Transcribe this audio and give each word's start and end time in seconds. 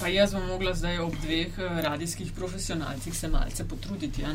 Pa 0.00 0.08
jaz 0.08 0.32
bom 0.32 0.46
mogla 0.46 0.74
zdaj 0.74 0.98
ob 0.98 1.14
dveh 1.16 1.58
eh, 1.58 1.82
radijskih 1.82 2.32
profesionalcih 2.32 3.16
se 3.16 3.28
malce 3.28 3.64
potruditi? 3.64 4.24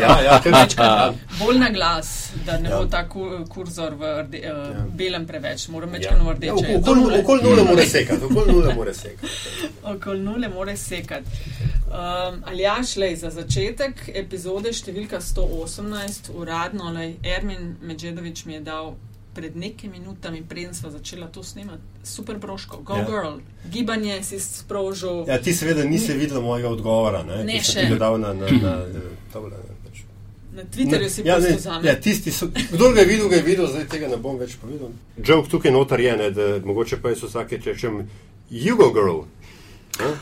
Ja, 0.00 0.20
ja, 0.22 0.40
kar 0.40 0.52
Večkrat 0.54 1.14
bolj 1.38 1.58
na 1.58 1.68
glas, 1.70 2.10
da 2.46 2.58
ne 2.58 2.70
Ja. 2.70 2.78
bo 2.78 2.86
ta 2.86 3.08
ku- 3.08 3.44
kurzor 3.48 3.94
v 3.94 4.02
rde, 4.22 4.38
uh, 4.38 4.44
Ja. 4.44 4.84
belem 4.90 5.26
preveč, 5.26 5.68
moram 5.68 5.88
Ja. 5.88 5.94
večkrat 5.94 6.20
v 6.20 6.26
Ja, 6.26 6.32
rdeče. 6.32 6.76
okoli 6.76 7.00
nule- 7.00 7.20
Okoli 7.20 7.42
nule 7.42 7.64
mora 7.64 7.82
sekati, 7.84 8.24
okoli 8.26 8.52
nule 8.52 8.74
mora 8.74 8.94
sekati. 8.94 9.32
Okoli 9.84 10.20
nule 10.20 10.48
mora 10.48 10.76
sekati. 10.76 11.26
Um, 11.86 12.44
Aljaš, 12.46 12.96
lej, 12.96 13.16
za 13.16 13.30
začetek 13.30 14.10
epizode 14.14 14.68
številka 14.70 15.20
118, 15.20 16.30
uradno, 16.34 16.90
lej, 16.90 17.16
Ermin 17.24 17.76
Medžedovič 17.82 18.44
mi 18.46 18.52
je 18.54 18.60
dal 18.60 18.94
pred 19.36 19.52
nekaj 19.54 19.90
minutami, 19.90 20.40
preden 20.42 20.72
sva 20.74 20.88
začela 20.90 21.26
to 21.28 21.42
snemati, 21.44 21.82
super 22.02 22.38
broško, 22.38 22.80
go 22.80 22.94
Ja. 22.94 23.00
ja. 23.00 23.06
girl, 23.06 23.34
gibanje 23.68 24.22
si 24.22 24.40
sprožil. 24.40 25.24
Ja, 25.28 25.36
ti 25.38 25.52
seveda 25.52 25.84
nisi 25.84 26.14
videl 26.14 26.40
mojega 26.40 26.68
odgovora, 26.70 27.20
ne, 27.22 27.44
Ne, 27.44 27.60
še. 27.60 27.80
ti 27.80 27.86
ga 27.88 27.98
dal 27.98 28.16
na, 28.18 28.32
na, 28.32 28.48
na, 28.48 28.72
tole, 29.32 29.50
pač. 29.84 30.00
Na 30.52 30.64
Twitterju 30.64 31.10
si 31.10 31.20
ja, 31.22 31.36
ne, 31.38 31.52
zame. 31.58 31.84
ja, 31.84 31.94
tisti 32.00 32.32
so, 32.32 32.48
kdo 32.72 32.92
ga 32.92 33.00
je 33.00 33.06
videl, 33.06 33.28
ga 33.28 33.36
je 33.36 33.42
videl, 33.44 33.66
zdaj 33.68 33.86
tega 33.88 34.08
ne 34.08 34.16
bom 34.16 34.40
več 34.40 34.56
povedal. 34.56 34.88
Joke 35.20 35.52
tukaj 35.52 35.70
notar 35.70 36.00
je, 36.00 36.16
ne, 36.16 36.30
da 36.32 36.48
mogoče 36.64 36.96
pa 36.96 37.12
jaz 37.12 37.22
vsake 37.22 37.60
rečem, 37.60 38.08
you 38.50 38.72
go 38.74 38.88
girl. 38.90 39.28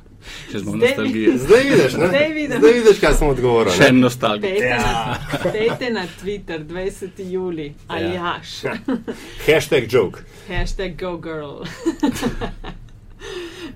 Če 0.50 0.58
smo 0.58 0.72
v 0.72 0.76
Zdaj- 0.76 0.88
nostalgiji. 0.88 1.38
Zdaj 1.38 1.62
vidiš, 1.64 1.92
ne? 1.94 2.06
Zdaj 2.08 2.28
vidim. 2.30 2.58
Zdaj 2.58 2.72
vidiš, 2.72 2.98
kaj 2.98 3.14
sem 3.14 3.28
odgovoril. 3.28 3.72
Še 3.72 3.80
ne? 3.80 3.88
en 3.88 4.00
nostalgij. 4.00 4.42
Dejte, 4.42 4.66
Ja. 4.66 4.78
na, 4.78 5.18
dejte 5.50 5.90
na 5.90 6.04
Twitter 6.14 6.58
20. 6.62 7.24
juli, 7.26 7.68
Aljaš, 7.88 8.50
Hashtag 9.44 9.88
joke. 9.88 10.18
hashtag 10.46 10.96
go 10.96 11.16
girl. 11.18 11.62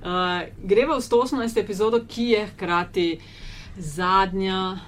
uh, 0.02 0.40
greva 0.60 0.94
v 0.94 1.02
118. 1.02 1.32
epizodo, 1.58 2.00
ki 2.02 2.28
je 2.30 2.46
hkrati 2.48 3.08
zadnja, 3.76 4.78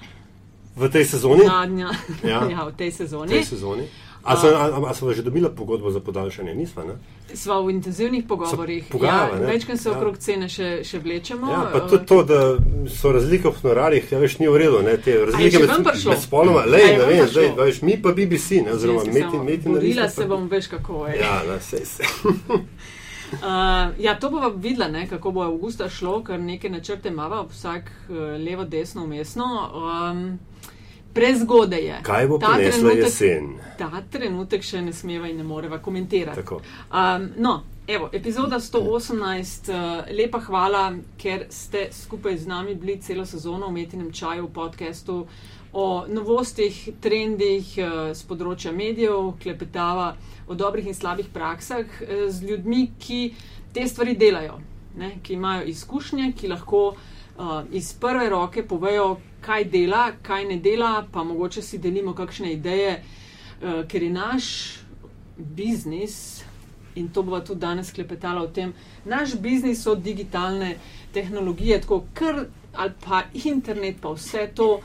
V 0.75 0.89
tej 0.89 1.05
sezoni? 1.05 1.41
zadnja 1.43 1.89
Ja. 2.23 2.45
ja, 2.51 2.61
v 2.63 2.73
tej 2.73 2.89
V 2.89 2.95
sezoni. 2.95 3.29
tej 3.31 3.43
sezoni. 3.45 3.85
A, 4.23 4.35
so, 4.35 4.47
a, 4.49 4.67
a 4.83 4.93
smo 4.93 5.09
že 5.09 5.21
dobila 5.21 5.49
pogodbo 5.49 5.87
za 5.89 5.99
podaljšanje? 5.99 6.53
Nisva, 6.53 6.83
ne? 6.83 6.95
Sva 7.33 7.59
v 7.61 7.71
intenzivnih 7.71 8.23
pogovorih. 8.27 8.85
Pogajava, 8.91 9.35
ja, 9.35 9.47
večkrat 9.47 9.79
se 9.79 9.89
Ja. 9.89 9.97
okrog 9.97 10.17
cene 10.17 10.49
še, 10.49 10.83
še 10.83 10.99
vlečemo. 10.99 11.51
Ja, 11.51 11.69
pa 11.73 11.77
eh, 11.77 11.89
tudi 11.89 12.05
to, 12.05 12.23
da 12.23 12.57
so 12.89 13.11
razlike 13.11 13.49
v 13.49 13.61
honorarjih, 13.61 14.11
ja, 14.11 14.19
veš, 14.19 14.39
ni 14.39 14.47
v 14.47 14.57
redu, 14.57 14.81
ne, 14.81 14.97
te 14.97 15.17
razlike 15.25 15.59
med, 15.59 15.69
med 16.07 16.21
spoloma, 16.21 16.61
je 16.61 16.71
ne 16.71 16.77
vem, 16.77 17.07
prišlo? 17.07 17.27
zdaj, 17.27 17.51
veš, 17.65 17.81
mi 17.81 18.01
pa 18.01 18.11
BBC, 18.11 18.61
ne, 18.65 18.73
oziroma 18.73 19.03
Metin, 19.03 19.31
samo 19.31 19.43
Metin 19.43 19.73
Borila 19.73 20.09
se 20.09 20.25
bom, 20.25 20.47
veš 20.47 20.67
kako 20.67 21.07
je. 21.07 21.19
Ja, 21.19 21.41
na 21.47 21.59
sej 21.59 21.85
se. 21.85 22.03
Uh, 22.07 22.59
ja, 24.05 24.19
to 24.19 24.29
bomo 24.29 24.49
videla, 24.49 24.87
ne, 24.87 25.07
kako 25.07 25.31
bo 25.31 25.43
avgusta 25.43 25.89
šlo, 25.89 26.23
ker 26.23 26.39
neke 26.39 26.69
načrte 26.69 27.09
imamo, 27.09 27.47
vsak 27.51 27.91
uh, 28.09 28.15
levo, 28.39 28.63
desno, 28.63 29.03
umestno. 29.03 29.45
Um, 29.75 30.39
prezgodaj 31.13 31.85
je. 31.85 31.99
Kaj 32.03 32.27
bo 32.27 32.37
Ta 32.37 32.47
prinesla 32.47 32.89
trenutek- 32.89 33.03
jesen? 33.03 33.49
Ta 33.77 34.03
trenutek 34.11 34.63
še 34.63 34.81
ne 34.81 34.93
smeva 34.93 35.27
in 35.27 35.37
ne 35.37 35.43
moreva 35.43 35.79
komentirati. 35.79 36.35
Tako. 36.35 36.61
Um, 36.91 37.29
no, 37.37 37.63
evo, 37.87 38.09
epizoda 38.13 38.59
118, 38.59 39.69
uh, 39.69 40.05
lepa 40.11 40.39
hvala, 40.39 40.95
ker 41.17 41.45
ste 41.49 41.87
skupaj 41.91 42.37
z 42.37 42.47
nami 42.47 42.75
bili 42.75 43.01
celo 43.01 43.25
sezono 43.25 43.67
v 43.67 43.71
Metinem 43.71 44.11
čaju 44.11 44.47
v 44.47 44.53
podkastu 44.53 45.27
o 45.73 46.05
novostih, 46.07 46.89
trendih 47.01 47.75
z 48.13 48.23
področja 48.23 48.71
medijev, 48.71 49.35
klepetava 49.37 50.15
o 50.47 50.55
dobrih 50.55 50.87
in 50.87 50.93
slabih 50.93 51.27
praksah 51.33 51.85
uh, 52.01 52.29
z 52.29 52.41
ljudmi, 52.43 52.91
ki 52.99 53.33
te 53.73 53.87
stvari 53.87 54.15
delajo, 54.15 54.59
ne, 54.95 55.19
ki 55.23 55.33
imajo 55.33 55.67
izkušnje, 55.67 56.31
ki 56.33 56.47
lahko 56.47 56.87
uh, 56.87 56.97
iz 57.71 57.93
prve 57.93 58.29
roke 58.29 58.63
povejo, 58.67 59.17
kaj 59.41 59.63
dela, 59.63 60.11
kaj 60.21 60.45
ne 60.45 60.57
dela, 60.59 61.05
pa 61.11 61.23
mogoče 61.23 61.61
si 61.61 61.77
delimo 61.77 62.13
kakšne 62.15 62.53
ideje, 62.53 62.97
uh, 62.97 63.83
ker 63.87 64.03
je 64.03 64.09
naš 64.09 64.45
biznis, 65.37 66.43
in 66.95 67.09
to 67.13 67.23
bomo 67.23 67.39
tudi 67.39 67.61
danes 67.61 67.91
klepetali 67.93 68.41
o 68.41 68.47
tem, 68.47 68.73
naš 69.05 69.35
biznis 69.41 69.83
so 69.83 69.95
digitalne 69.95 70.77
tehnologije, 71.13 71.81
tako 71.81 72.03
kar 72.13 72.45
ali 72.73 72.93
pa 73.05 73.23
internet, 73.33 74.01
pa 74.01 74.13
vse 74.13 74.49
to. 74.55 74.79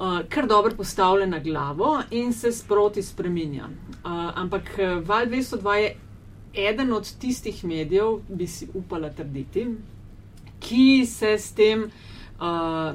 Uh, 0.00 0.22
kar 0.32 0.46
dobro 0.48 0.72
postavlja 0.76 1.26
na 1.26 1.38
glavo 1.38 1.98
in 2.10 2.32
se 2.32 2.52
sproti 2.52 3.02
spremenja. 3.02 3.66
Uh, 3.68 4.30
ampak 4.34 4.70
uh, 4.78 5.08
Val 5.08 5.26
202 5.26 5.74
je 5.74 5.90
eden 6.54 6.92
od 6.92 7.10
tistih 7.18 7.64
medijev, 7.64 8.20
bi 8.28 8.46
si 8.46 8.68
upala 8.74 9.10
trditi, 9.10 9.66
ki 10.60 11.06
se 11.06 11.38
s 11.38 11.52
tem, 11.52 11.90
uh, 12.40 12.92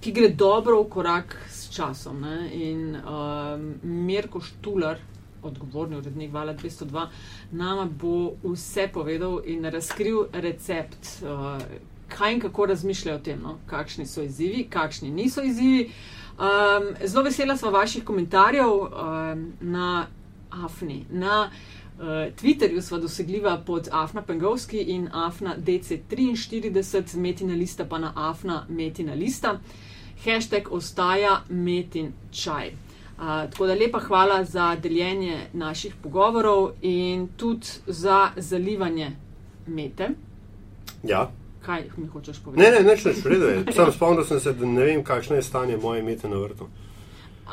ki 0.00 0.12
gre 0.12 0.28
dobro 0.28 0.82
v 0.82 0.88
korak 0.88 1.36
s 1.50 1.68
časom. 1.74 2.20
Ne? 2.20 2.48
In 2.54 2.96
uh, 2.96 3.58
Mirko 3.82 4.40
Štular, 4.40 4.98
odgovorni 5.42 5.96
urednik 5.96 6.32
Vala 6.32 6.54
202, 6.54 7.06
nama 7.50 7.84
bo 7.84 8.34
vse 8.44 8.88
povedal 8.92 9.40
in 9.44 9.64
razkril 9.64 10.28
recept, 10.32 11.22
uh, 11.24 11.58
kaj 12.08 12.32
in 12.32 12.40
kako 12.40 12.66
razmišljajo 12.66 13.18
o 13.18 13.24
tem, 13.24 13.42
no? 13.42 13.58
kakšni 13.66 14.06
so 14.06 14.22
izzivi, 14.22 14.66
kakšni 14.70 15.10
niso 15.10 15.42
izzivi. 15.42 15.90
Um, 16.40 16.94
zelo 17.04 17.24
vesela 17.24 17.56
smo 17.56 17.70
vaših 17.70 18.04
komentarjev 18.04 18.70
um, 18.70 19.52
na 19.60 20.06
Afni. 20.50 21.04
Na 21.10 21.42
uh, 21.46 21.79
Twitterju 22.32 22.80
smo 22.80 22.98
dosegljiva 22.98 23.58
pod 23.58 23.88
Afna 23.92 24.22
Pengovski 24.22 24.78
in 24.78 25.08
Afna 25.12 25.56
DC43, 25.58 26.74
Metina 27.16 27.54
lista 27.54 27.84
pa 27.84 27.98
na 27.98 28.12
Afna 28.16 28.66
Metina 28.68 29.14
lista. 29.14 29.58
Hashtag 30.24 30.62
ostaja 30.70 31.40
Metin 31.48 32.12
čaj. 32.32 32.68
Uh, 32.68 33.24
tako 33.50 33.66
da 33.66 33.74
lepa 33.74 33.98
hvala 33.98 34.44
za 34.44 34.76
deljenje 34.76 35.46
naših 35.52 35.94
pogovorov 35.94 36.70
in 36.82 37.28
tudi 37.28 37.66
za 37.86 38.30
zalivanje 38.36 39.10
mete. 39.66 40.08
Ja. 41.02 41.30
Kaj 41.62 41.84
mi 41.96 42.06
hočeš 42.06 42.36
Ne, 42.36 42.42
povedati? 42.44 42.70
ne, 42.72 42.90
neč, 42.90 43.04
neč, 43.04 43.16
v 43.16 43.28
redu 43.28 43.44
je. 43.44 43.64
Sam 43.72 43.92
spomnil 43.92 44.24
sem 44.24 44.40
se, 44.40 44.52
da 44.52 44.66
ne 44.66 44.84
vem, 44.84 45.04
kakšno 45.04 45.36
je 45.36 45.42
stanje 45.42 45.76
moje 45.76 46.02
mete 46.02 46.28
na 46.28 46.36
vrtu. 46.36 46.68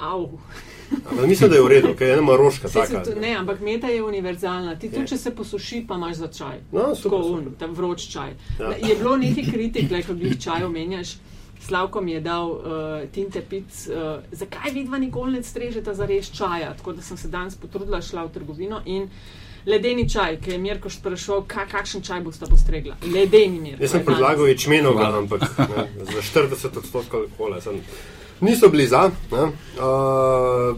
Au. 0.02 0.30
Ampak 1.06 1.26
mislim, 1.26 1.50
da 1.50 1.56
je 1.56 1.62
v 1.62 1.68
redu, 1.68 1.94
ker 1.94 2.08
je 2.08 2.14
ena 2.14 2.22
maroška 2.24 2.70
taka. 2.70 3.04
tu- 3.04 3.20
Ne, 3.20 3.36
ampak 3.36 3.60
meta 3.62 3.88
je 3.88 4.04
univerzalna. 4.04 4.76
Ti 4.76 4.90
tudi, 4.90 5.08
če 5.08 5.18
se 5.18 5.32
posuši, 5.32 5.86
pa 5.88 5.96
imaš 5.96 6.16
za 6.16 6.28
čaj. 6.30 6.60
No, 6.72 6.96
super, 6.96 7.20
Tako 7.20 7.28
un, 7.30 7.56
ta 7.60 7.66
vroč 7.68 8.08
čaj. 8.08 8.30
Ja. 8.60 8.72
Je 8.80 8.96
bilo 8.96 9.18
nekaj 9.18 9.44
kritik, 9.46 9.92
le, 9.92 10.04
ko 10.04 10.14
jih 10.14 10.40
čaj 10.40 10.64
omenjaš. 10.64 11.16
Slavko 11.60 12.02
mi 12.02 12.12
je 12.12 12.22
dal 12.22 12.48
uh, 12.48 12.62
tinte 13.12 13.42
pic, 13.42 13.66
uh, 13.88 13.96
zakaj 14.32 14.72
vidva 14.72 14.98
nikoli 14.98 15.32
ne 15.34 15.44
strežeta 15.44 15.94
za 15.94 16.06
res 16.06 16.32
čaja. 16.32 16.74
Tako 16.74 16.94
da 16.94 17.02
sem 17.02 17.18
se 17.18 17.28
danes 17.28 17.56
potrudila, 17.56 18.02
šla 18.02 18.24
v 18.24 18.32
trgovino 18.32 18.82
in 18.88 19.10
ledeni 19.66 20.10
čaj, 20.10 20.38
ki 20.38 20.52
je 20.52 20.58
Mirko 20.60 20.90
sprašoval, 20.90 21.44
ka, 21.46 21.66
kakšen 21.68 22.02
čaj 22.02 22.22
boste 22.22 22.46
postregla. 22.46 22.96
Ledeni 23.04 23.60
mir. 23.60 23.82
Jaz 23.82 23.92
sem 23.92 24.06
predlagal 24.06 24.48
ječmenovega, 24.48 25.02
Hvala. 25.02 25.18
ampak 25.18 25.42
ne, 25.60 25.90
za 26.06 26.22
40 26.24 26.78
odstotkov 26.78 27.20
alkohola. 27.22 27.60
Sem, 27.60 27.82
niso 28.42 28.70
bili 28.70 28.88
za. 28.88 29.12
ne. 29.32 29.42
Uh, 29.42 30.78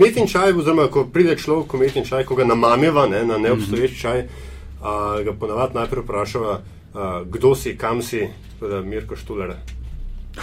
metin 0.00 0.26
čaj, 0.26 0.52
oziroma 0.52 0.88
ko 0.88 1.04
pride 1.04 1.36
človek, 1.38 1.66
ko 1.66 1.78
metin 1.78 2.04
čaj, 2.04 2.24
ko 2.24 2.34
ga 2.34 2.44
namameva 2.44 3.06
ne, 3.06 3.24
na 3.24 3.38
neobstoječ 3.38 4.00
čaj, 4.00 4.24
uh, 4.24 5.24
ga 5.24 5.32
ponavadi 5.32 5.74
najprej 5.74 6.02
vprašava, 6.02 6.58
uh, 6.58 7.00
kdo 7.30 7.54
si, 7.54 7.76
kam 7.78 8.02
si, 8.02 8.28
da 8.60 8.80
Mirko 8.80 9.16
Štuler. 9.16 9.54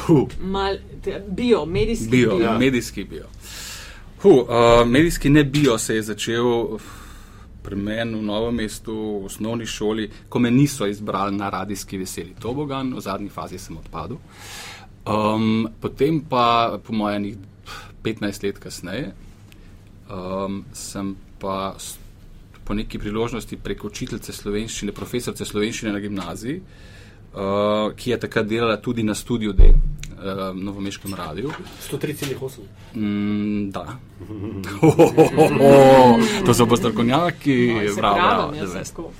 Huh. 0.07 0.27
Mal, 0.41 0.77
te, 1.03 1.23
bio, 1.27 1.65
medijski 1.65 2.09
Bio, 2.09 2.35
bio. 2.35 2.45
ja. 2.45 2.57
medijski 2.57 3.03
bio. 3.03 3.25
Huh, 4.21 4.33
uh, 4.33 4.87
medijski 4.87 5.29
ne 5.29 5.43
bio 5.43 5.77
se 5.77 5.95
je 5.95 6.01
začel 6.01 6.77
pri 7.61 7.75
meni 7.75 8.17
v 8.17 8.25
novem 8.25 8.55
mestu, 8.55 8.93
v 9.21 9.25
osnovni 9.25 9.65
šoli, 9.65 10.09
ko 10.29 10.39
me 10.39 10.51
niso 10.51 10.87
izbrali 10.87 11.37
na 11.37 11.49
radijski 11.49 11.97
veseli 11.97 12.33
tobogan, 12.39 12.93
v 12.93 13.01
zadnji 13.01 13.29
fazi 13.29 13.57
sem 13.57 13.77
odpadel. 13.77 14.17
Um, 15.05 15.69
potem 15.81 16.21
pa, 16.21 16.77
po 16.83 16.93
mojem, 16.93 17.37
15 18.03 18.43
let 18.43 18.59
kasneje, 18.59 19.13
um, 20.09 20.65
sem 20.73 21.15
pa 21.39 21.75
po 22.63 22.73
neki 22.73 22.99
priložnosti 22.99 23.57
preko 23.57 23.87
učiteljice 23.87 24.33
slovenščine, 24.33 24.91
profesorice 24.93 25.45
slovenščine 25.45 25.91
na 25.91 25.99
gimnaziji, 25.99 26.61
uh, 26.61 27.89
ki 27.97 28.13
je 28.13 28.19
takrat 28.19 28.47
delala 28.47 28.77
tudi 28.77 29.03
na 29.03 29.15
studiu 29.17 29.53
D, 29.57 29.73
uh, 29.73 30.53
Novomeškem 30.55 31.13
radiju. 31.17 31.49
103,8. 31.89 32.61
Mm, 32.93 33.71
da. 33.73 33.97
to 36.45 36.53
so 36.53 36.69
pa 36.69 36.77
strokovnjaki, 36.77 37.73
No, 37.73 37.95
bravo, 37.95 38.53
bravo, 38.53 39.11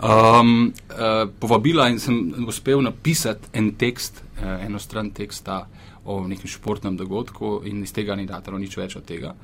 Um, 0.00 0.72
uh, 0.96 1.28
povabila 1.38 1.90
in 1.92 1.98
sem 2.00 2.46
uspel 2.48 2.80
napisati 2.80 3.50
en 3.52 3.74
tekst, 3.76 4.22
uh, 4.40 4.56
eno 4.64 4.78
stran 4.80 5.10
teksta 5.12 5.66
o 6.08 6.22
nekem 6.28 6.48
športnem 6.48 6.96
dogodku, 6.96 7.60
in 7.68 7.82
iz 7.84 7.92
tega 7.92 8.16
ni 8.16 8.24
datalo 8.26 8.58
nič 8.58 8.78
več 8.80 8.96
od 8.96 9.04
tega. 9.04 9.34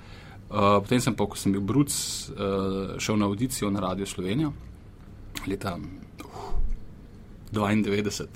Uh, 0.47 0.79
potem 0.81 1.03
sem 1.03 1.15
pa, 1.19 1.27
ko 1.29 1.37
sem 1.37 1.53
bil 1.53 1.61
Bruc, 1.61 1.93
uh, 1.93 2.97
šel 3.03 3.21
na 3.21 3.29
audicijo 3.29 3.71
na 3.71 3.85
Radio 3.85 4.07
Slovenija 4.09 4.53
leta 5.47 5.77
92. 7.53 8.27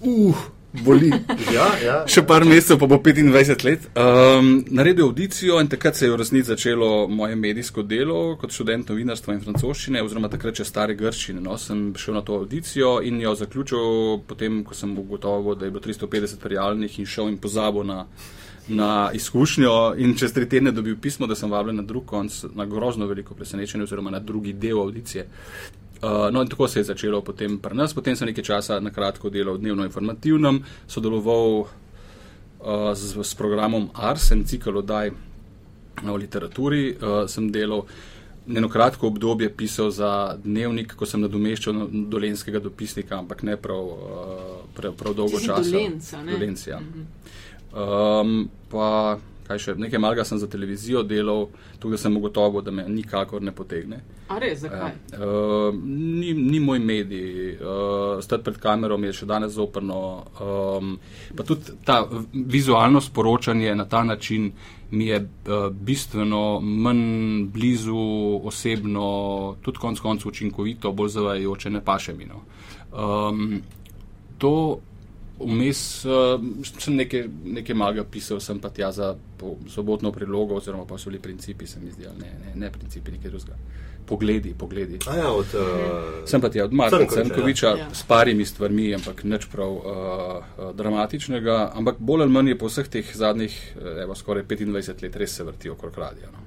Uh, 0.00 0.36
boli. 0.72 1.10
Ja, 1.52 1.66
ja. 1.84 1.96
Še 2.08 2.24
par 2.26 2.46
mesecev, 2.48 2.78
pa 2.80 2.88
bo 2.88 2.98
25 3.02 3.64
let. 3.66 3.86
Um, 3.98 4.64
naredil 4.72 5.06
audicijo 5.10 5.60
in 5.60 5.68
takrat 5.68 5.96
se 5.96 6.06
je 6.06 6.12
v 6.12 6.18
resnici 6.20 6.48
začelo 6.48 7.08
moje 7.08 7.36
medijsko 7.36 7.84
delo 7.84 8.36
kot 8.40 8.54
študent 8.54 8.88
novinarstva 8.88 9.36
in 9.36 9.42
francoščine, 9.44 10.02
oziroma 10.04 10.30
takrat 10.32 10.56
še 10.56 10.66
stare 10.68 10.96
grščine. 10.98 11.42
No, 11.44 11.58
sem 11.60 11.90
šel 11.98 12.16
na 12.16 12.24
to 12.24 12.40
audicijo 12.40 13.00
in 13.04 13.20
jo 13.20 13.34
zaključil, 13.38 14.22
potem 14.28 14.62
ko 14.64 14.76
sem 14.76 14.94
ugotovil, 14.98 15.58
da 15.60 15.68
je 15.68 15.74
bilo 15.74 15.84
350 15.84 16.40
prijavljenih 16.42 16.98
in 17.02 17.10
šel 17.16 17.28
in 17.32 17.38
pozabil 17.42 17.84
na, 17.88 18.06
na 18.72 19.10
izkušnjo. 19.14 19.76
In 20.00 20.16
čez 20.16 20.32
tri 20.32 20.48
tedne 20.48 20.72
dobil 20.72 20.96
pismo, 20.96 21.28
da 21.28 21.36
sem 21.36 21.52
vabljen 21.52 21.82
na 21.82 21.86
drug 21.86 22.08
konc, 22.08 22.44
na 22.56 22.66
grozno 22.66 23.06
veliko 23.10 23.36
presenečenje, 23.36 23.84
oziroma 23.84 24.10
na 24.10 24.24
drugi 24.24 24.56
del 24.56 24.80
audicije. 24.80 25.28
Uh, 26.02 26.30
no, 26.34 26.42
in 26.42 26.48
tako 26.48 26.68
se 26.68 26.80
je 26.80 26.84
začelo 26.84 27.22
potem 27.22 27.58
pri 27.58 27.76
nas. 27.78 27.94
Potem 27.94 28.16
sem 28.16 28.26
nekaj 28.26 28.44
časa 28.44 28.80
na 28.80 28.90
kratko 28.90 29.30
delal 29.30 29.54
v 29.54 29.62
dnevno 29.62 29.84
informativnem, 29.86 30.58
sodeloval 30.90 31.62
uh, 31.62 32.90
z, 32.94 33.22
s 33.22 33.34
programom 33.38 33.86
Ars, 33.94 34.32
en 34.34 34.42
cikl 34.42 34.82
oddaj 34.82 35.12
o 36.02 36.16
literaturi. 36.16 36.96
Uh, 36.98 37.22
sem 37.30 37.52
delal 37.54 37.86
eno 38.50 38.68
kratko 38.68 39.06
obdobje 39.06 39.46
pisal 39.54 39.94
za 39.94 40.34
dnevnik, 40.42 40.96
ko 40.98 41.06
sem 41.06 41.22
nadomeščal 41.22 41.76
no- 41.76 41.88
dolenskega 42.10 42.58
dopisnika, 42.58 43.22
ampak 43.22 43.46
ne 43.46 43.54
prav, 43.56 43.86
uh, 43.86 44.56
prav, 44.74 44.98
prav 44.98 45.14
dolgo 45.14 45.38
časa. 45.38 45.70
Dolenca, 45.70 46.22
ne? 46.22 46.32
Dolenc, 46.34 46.66
ja. 46.66 46.82
um, 47.70 48.48
pa 48.74 48.88
kaj 49.52 49.62
še, 49.62 49.74
nekaj 49.78 50.00
malega 50.00 50.24
sem 50.24 50.40
za 50.40 50.48
televizijo 50.50 51.02
delal, 51.06 51.46
tukaj 51.82 52.00
sem 52.00 52.16
ugotovil, 52.16 52.64
da 52.64 52.74
me 52.74 52.86
nikakor 52.88 53.42
ne 53.44 53.52
potegne. 53.54 54.00
A 54.32 54.38
res, 54.40 54.62
zakaj? 54.64 54.94
Uh, 55.12 55.74
ni, 55.84 56.32
ni 56.34 56.60
moj 56.62 56.80
medij, 56.82 57.56
uh, 57.58 58.22
stati 58.24 58.46
pred 58.48 58.60
kamero 58.62 58.98
mi 58.98 59.10
je 59.10 59.18
še 59.20 59.28
danes 59.28 59.54
zoprno. 59.56 59.98
Um, 60.40 60.94
pa 61.36 61.46
tudi 61.48 61.76
ta 61.84 62.02
vizualno 62.32 63.02
sporočanje 63.04 63.74
na 63.76 63.88
ta 63.88 64.04
način 64.04 64.52
mi 64.92 65.06
je 65.08 65.18
uh, 65.20 65.68
bistveno 65.72 66.60
manj 66.60 67.46
blizu, 67.52 68.06
osebno, 68.44 69.56
tudi 69.62 69.80
konec 69.80 70.00
koncev 70.04 70.32
učinkovito, 70.32 70.92
bolj 70.92 71.14
zavajajoče, 71.16 71.70
ne 71.70 71.84
paše 71.84 72.16
mi. 72.16 72.28
No. 72.28 72.42
Um, 72.92 73.62
to 74.38 74.80
Vmes 75.42 76.04
uh, 76.04 76.40
sem 76.78 76.96
nekaj, 76.96 77.26
nekaj 77.58 77.76
malega 77.76 78.04
pisal, 78.04 78.40
sem 78.40 78.60
pa 78.60 78.70
tja 78.70 78.92
za 78.92 79.14
sobotno 79.68 80.12
prilogo, 80.12 80.56
oziroma 80.60 80.86
pa 80.86 80.98
so 80.98 81.10
bili 81.10 81.22
principi, 81.22 81.66
se 81.66 81.80
mi 81.80 81.90
zdi, 81.90 82.06
ne, 82.18 82.30
ne, 82.44 82.52
ne 82.54 82.70
principi, 82.72 83.12
nekaj 83.12 83.30
drugega. 83.30 83.58
Pogledi, 84.06 84.54
pogledi. 84.58 84.98
A 85.06 85.16
ja, 85.16 85.28
od, 85.32 85.54
uh, 85.54 86.26
Sem 86.28 86.40
pa 86.40 86.50
tja 86.50 86.64
od 86.64 86.72
Marka 86.74 86.98
Crnkoviča, 86.98 87.22
Crnkoviča 87.22 87.68
ja. 87.78 87.88
s 87.94 88.02
parimi 88.02 88.44
stvarmi, 88.44 88.88
ampak 88.94 89.22
nič 89.24 89.46
prav 89.52 89.76
uh, 89.76 90.72
dramatičnega. 90.74 91.58
Ampak 91.74 92.00
bolj 92.02 92.26
ali 92.26 92.34
manj 92.34 92.52
je 92.52 92.58
po 92.58 92.70
vseh 92.70 92.90
teh 92.90 93.14
zadnjih, 93.16 93.54
evo, 94.02 94.14
skoraj 94.18 94.44
25 94.50 95.06
let 95.06 95.16
res 95.16 95.36
se 95.38 95.46
vrti 95.46 95.70
okrog 95.70 95.98
radija. 95.98 96.32
No. 96.34 96.42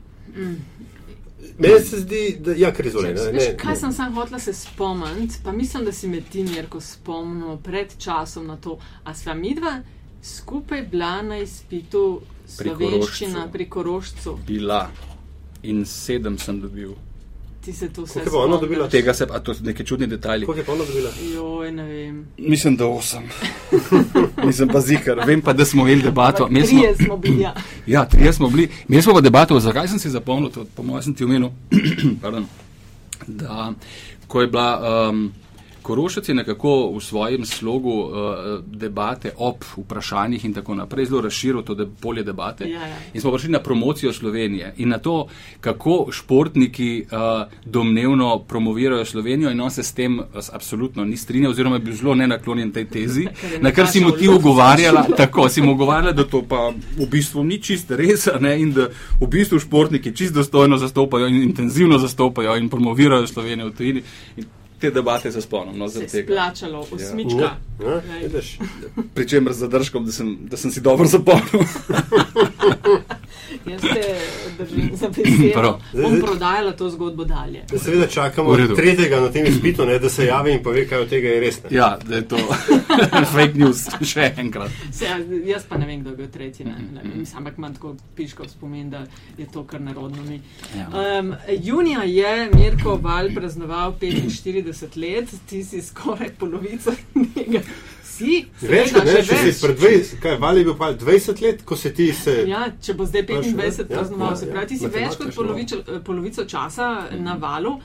Meni 1.57 1.79
se 1.79 1.99
zdi, 1.99 2.37
da 2.39 2.53
ja, 2.53 2.73
kar 2.73 2.85
izvoli. 2.85 3.07
ne, 3.07 3.31
Veš, 3.31 3.47
ne, 3.47 3.57
kaj 3.57 3.75
sem 3.75 3.91
sam 3.91 4.13
hotela 4.15 4.39
se 4.39 4.53
spomniti, 4.53 5.35
pa 5.43 5.51
mislim, 5.51 5.85
da 5.85 5.91
si 5.91 6.07
me 6.07 6.21
ti, 6.21 6.43
Mirko, 6.43 6.81
spomnil 6.81 7.57
pred 7.57 7.97
časom 7.97 8.47
na 8.47 8.57
to. 8.57 8.77
A 9.03 9.13
sva 9.13 9.33
midva 9.33 9.81
skupaj 10.23 10.81
bila 10.81 11.21
na 11.21 11.37
izpitu 11.37 12.21
slovenščina 12.47 13.49
pri 13.51 13.69
Korošcu? 13.69 14.39
Bila 14.47 14.87
in 15.63 15.85
sedem 15.85 16.37
sem 16.37 16.61
dobil. 16.61 16.95
Ti 17.65 17.73
se 17.73 17.89
to 17.89 18.03
vse 18.03 18.19
spomniš? 18.21 18.59
dobila? 18.61 18.87
Tega 18.89 19.13
se 19.13 19.27
pa, 19.27 19.39
to 19.39 19.53
so 19.53 19.63
neki 19.63 19.85
čudni 19.85 20.07
detajli. 20.07 20.45
Koliko 20.45 20.59
je 20.61 20.65
pa 20.65 20.71
ona 20.73 20.83
dobila? 20.85 21.09
Joj, 21.35 21.71
ne 21.71 21.83
vem. 21.83 22.25
Mislim, 22.37 22.75
da 22.75 22.85
osem. 22.85 23.23
Nisem 24.45 24.67
pa 24.67 24.81
zikar. 24.81 25.21
Vem 25.25 25.41
pa, 25.41 25.53
da 25.53 25.65
smo 25.65 25.81
imeli 25.81 26.01
debato. 26.01 26.47
Imeli 26.47 26.67
smo- 26.67 26.79
Trije 26.79 26.95
smo 26.97 27.17
bili, 27.17 27.41
ja. 27.41 27.53
Ja, 27.87 28.05
trije 28.05 28.33
smo 28.33 28.49
bili. 28.49 28.69
Imeli 28.89 29.01
smo 29.03 29.13
pa 29.13 29.21
debato, 29.21 29.59
zakaj 29.59 29.87
sem 29.87 29.99
si 29.99 30.09
zapomnil, 30.09 30.49
to, 30.49 30.65
po 30.75 30.83
mojem 30.83 31.03
sem 31.03 31.13
ti 31.13 31.23
omenil, 31.23 31.49
pardon, 32.21 32.45
da 33.27 33.73
ko 34.27 34.41
je 34.41 34.47
bila 34.47 34.69
um, 35.09 35.31
Korošec 35.85 36.29
je 36.29 36.35
nekako 36.35 36.91
v 36.97 37.01
svojem 37.01 37.45
slogu 37.45 37.93
uh, 37.93 38.11
debate 38.65 39.31
ob 39.37 39.61
vprašanjih 39.77 40.45
in 40.45 40.53
tako 40.53 40.75
naprej 40.75 41.05
zelo 41.05 41.21
razširil 41.21 41.61
to 41.61 41.75
de, 41.75 41.85
polje 42.01 42.23
debate. 42.23 42.65
Ja, 42.69 42.87
ja. 42.87 42.97
In 43.13 43.21
smo 43.21 43.31
prišli 43.31 43.51
na 43.53 43.59
promocijo 43.59 44.13
Slovenije 44.13 44.73
in 44.77 44.89
na 44.89 44.97
to, 44.97 45.27
kako 45.61 46.07
športniki 46.11 47.05
uh, 47.05 47.45
domnevno 47.65 48.39
promovirajo 48.47 49.05
Slovenijo 49.05 49.51
in 49.51 49.61
on 49.61 49.71
se 49.71 49.83
s 49.83 49.93
tem 49.93 50.19
uh, 50.19 50.25
absolutno 50.53 51.05
ni 51.05 51.17
strinjal 51.17 51.51
oziroma 51.51 51.75
je 51.75 51.79
bil 51.79 51.95
zelo 51.95 52.15
nenaklonjen 52.15 52.71
tej 52.71 52.85
tezi, 52.85 53.27
na 53.65 53.71
kar 53.71 53.87
si 53.87 54.01
mu 54.01 54.11
ti 54.11 54.25
Nataša 54.25 54.39
ugovarjala, 54.39 55.05
tako 55.21 55.49
si 55.49 55.61
mu 55.61 55.71
ugovarjala, 55.71 56.11
da 56.11 56.23
to 56.23 56.41
pa 56.49 56.73
v 56.97 57.09
bistvu 57.11 57.43
ni 57.43 57.61
čist 57.61 57.91
res 57.91 58.27
ne, 58.39 58.57
in 58.61 58.73
da 58.73 58.89
v 59.21 59.27
bistvu 59.27 59.59
športniki 59.59 60.15
čist 60.15 60.33
dostojno 60.33 60.77
zastopajo 60.77 61.27
in 61.27 61.43
intenzivno 61.43 61.97
zastopajo 61.97 62.57
in 62.57 62.69
promovirajo 62.69 63.27
Slovenijo 63.27 63.69
v 63.69 63.75
tujini. 63.75 64.03
In 64.37 64.54
Te 64.79 64.91
debate 64.91 65.31
se 65.31 65.41
spomnim, 65.41 65.77
no, 65.77 65.89
Se 65.89 65.99
je 66.03 66.23
splačalo, 66.23 66.87
osmička. 66.91 67.39
Ja, 67.39 67.57
Glej. 67.79 68.21
vidiš. 68.21 68.57
Pričemer 69.13 69.53
z 69.53 69.57
zadržkom, 69.57 70.05
da 70.05 70.11
sem, 70.11 70.37
da 70.41 70.57
sem 70.57 70.71
si 70.71 70.81
dobro 70.81 71.05
zapomnil. 71.05 71.63
Jaz 73.65 73.81
se 73.81 74.15
držim 74.57 74.89
za 74.93 75.09
besedo. 75.09 75.79
Bom 75.93 76.19
prodajala 76.21 76.71
to 76.71 76.89
zgodbo 76.89 77.25
dalje. 77.25 77.63
Da 77.71 77.79
seveda 77.79 78.07
čakamo 78.07 78.57
tretjega 78.75 79.19
na 79.19 79.31
tem 79.31 79.45
izpitu, 79.45 79.85
ne, 79.85 79.99
da 79.99 80.09
se 80.09 80.25
javi 80.25 80.51
in 80.51 80.63
pove, 80.63 80.87
kaj 80.87 80.99
od 80.99 81.09
tega 81.09 81.27
je 81.27 81.39
res. 81.39 81.63
Ne. 81.63 81.69
ja, 81.77 81.97
da 82.07 82.15
je 82.15 82.27
to 82.27 82.37
fake 83.35 83.53
news, 83.55 83.87
še 84.01 84.31
enkrat. 84.37 84.71
Se, 84.91 85.05
ja, 85.05 85.19
jaz 85.45 85.63
pa 85.69 85.77
ne 85.77 85.85
vem, 85.85 86.01
kdo 86.01 86.09
je 86.09 86.15
bil 86.15 86.27
tretji. 86.31 86.65
Ne, 86.65 86.75
ne, 86.93 87.01
vem, 87.03 87.25
ampak 87.37 87.57
imam 87.57 87.73
tako 87.73 87.95
piško 88.15 88.47
spomin, 88.49 88.89
da 88.89 89.05
je 89.37 89.47
to 89.53 89.63
kar 89.63 89.81
narodno 89.81 90.23
mi. 90.23 90.41
Ja. 90.77 90.87
Um, 91.19 91.33
junija 91.63 92.03
je 92.03 92.49
Mirko 92.53 92.99
Val 93.01 93.29
praznoval 93.35 93.95
45 94.01 94.97
let, 95.01 95.35
ti 95.49 95.63
si 95.63 95.81
skoraj 95.81 96.35
polovico 96.39 96.95
tega. 97.35 97.61
Si, 98.15 98.35
Več 98.61 98.89
seveda, 98.89 98.93
kot 98.95 99.07
ne, 99.07 99.21
če 99.21 99.37
si 99.43 99.53
pred 99.59 99.79
20, 99.79 100.19
kaj, 100.21 100.35
vali 100.39 100.61
je 100.61 100.65
bil 100.65 100.75
pa 100.75 100.91
20 100.95 101.41
let, 101.41 101.63
ko 101.63 101.75
se 101.75 101.91
ti 101.91 102.13
se. 102.13 102.35
Ja, 102.47 102.69
če 102.79 102.93
bo 102.93 103.05
zdaj 103.05 103.25
25 103.25 103.81
Ja, 103.81 103.87
praznoval, 103.89 104.29
ja, 104.29 104.35
se 104.35 104.45
ja. 104.45 104.51
pravi, 104.51 104.67
ti 104.67 104.77
si 104.77 104.87
več 104.89 105.15
kot 105.15 105.27
šlo. 105.27 105.35
polovico, 105.37 105.79
polovico 106.01 106.45
časa 106.45 106.89
na 107.19 107.35
valu. 107.35 107.75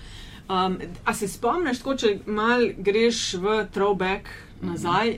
Um, 0.49 0.77
a 1.05 1.15
se 1.15 1.29
spomniš, 1.29 1.79
tako, 1.79 1.97
če 1.97 2.09
mal 2.29 2.69
greš 2.79 3.19
v 3.37 3.59
throwback 3.71 4.31
nazaj, 4.63 5.17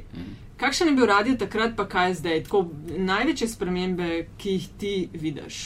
kakšen 0.57 0.89
je 0.89 0.95
bil 0.95 1.07
radio 1.07 1.37
takrat, 1.37 1.73
pa 1.75 1.87
kaj 1.87 2.09
je 2.09 2.15
zdaj? 2.15 2.43
Tako, 2.45 2.65
največje 3.03 3.49
spremembe, 3.49 4.11
ki 4.37 4.51
jih 4.53 4.69
ti 4.79 4.93
vidiš. 5.15 5.63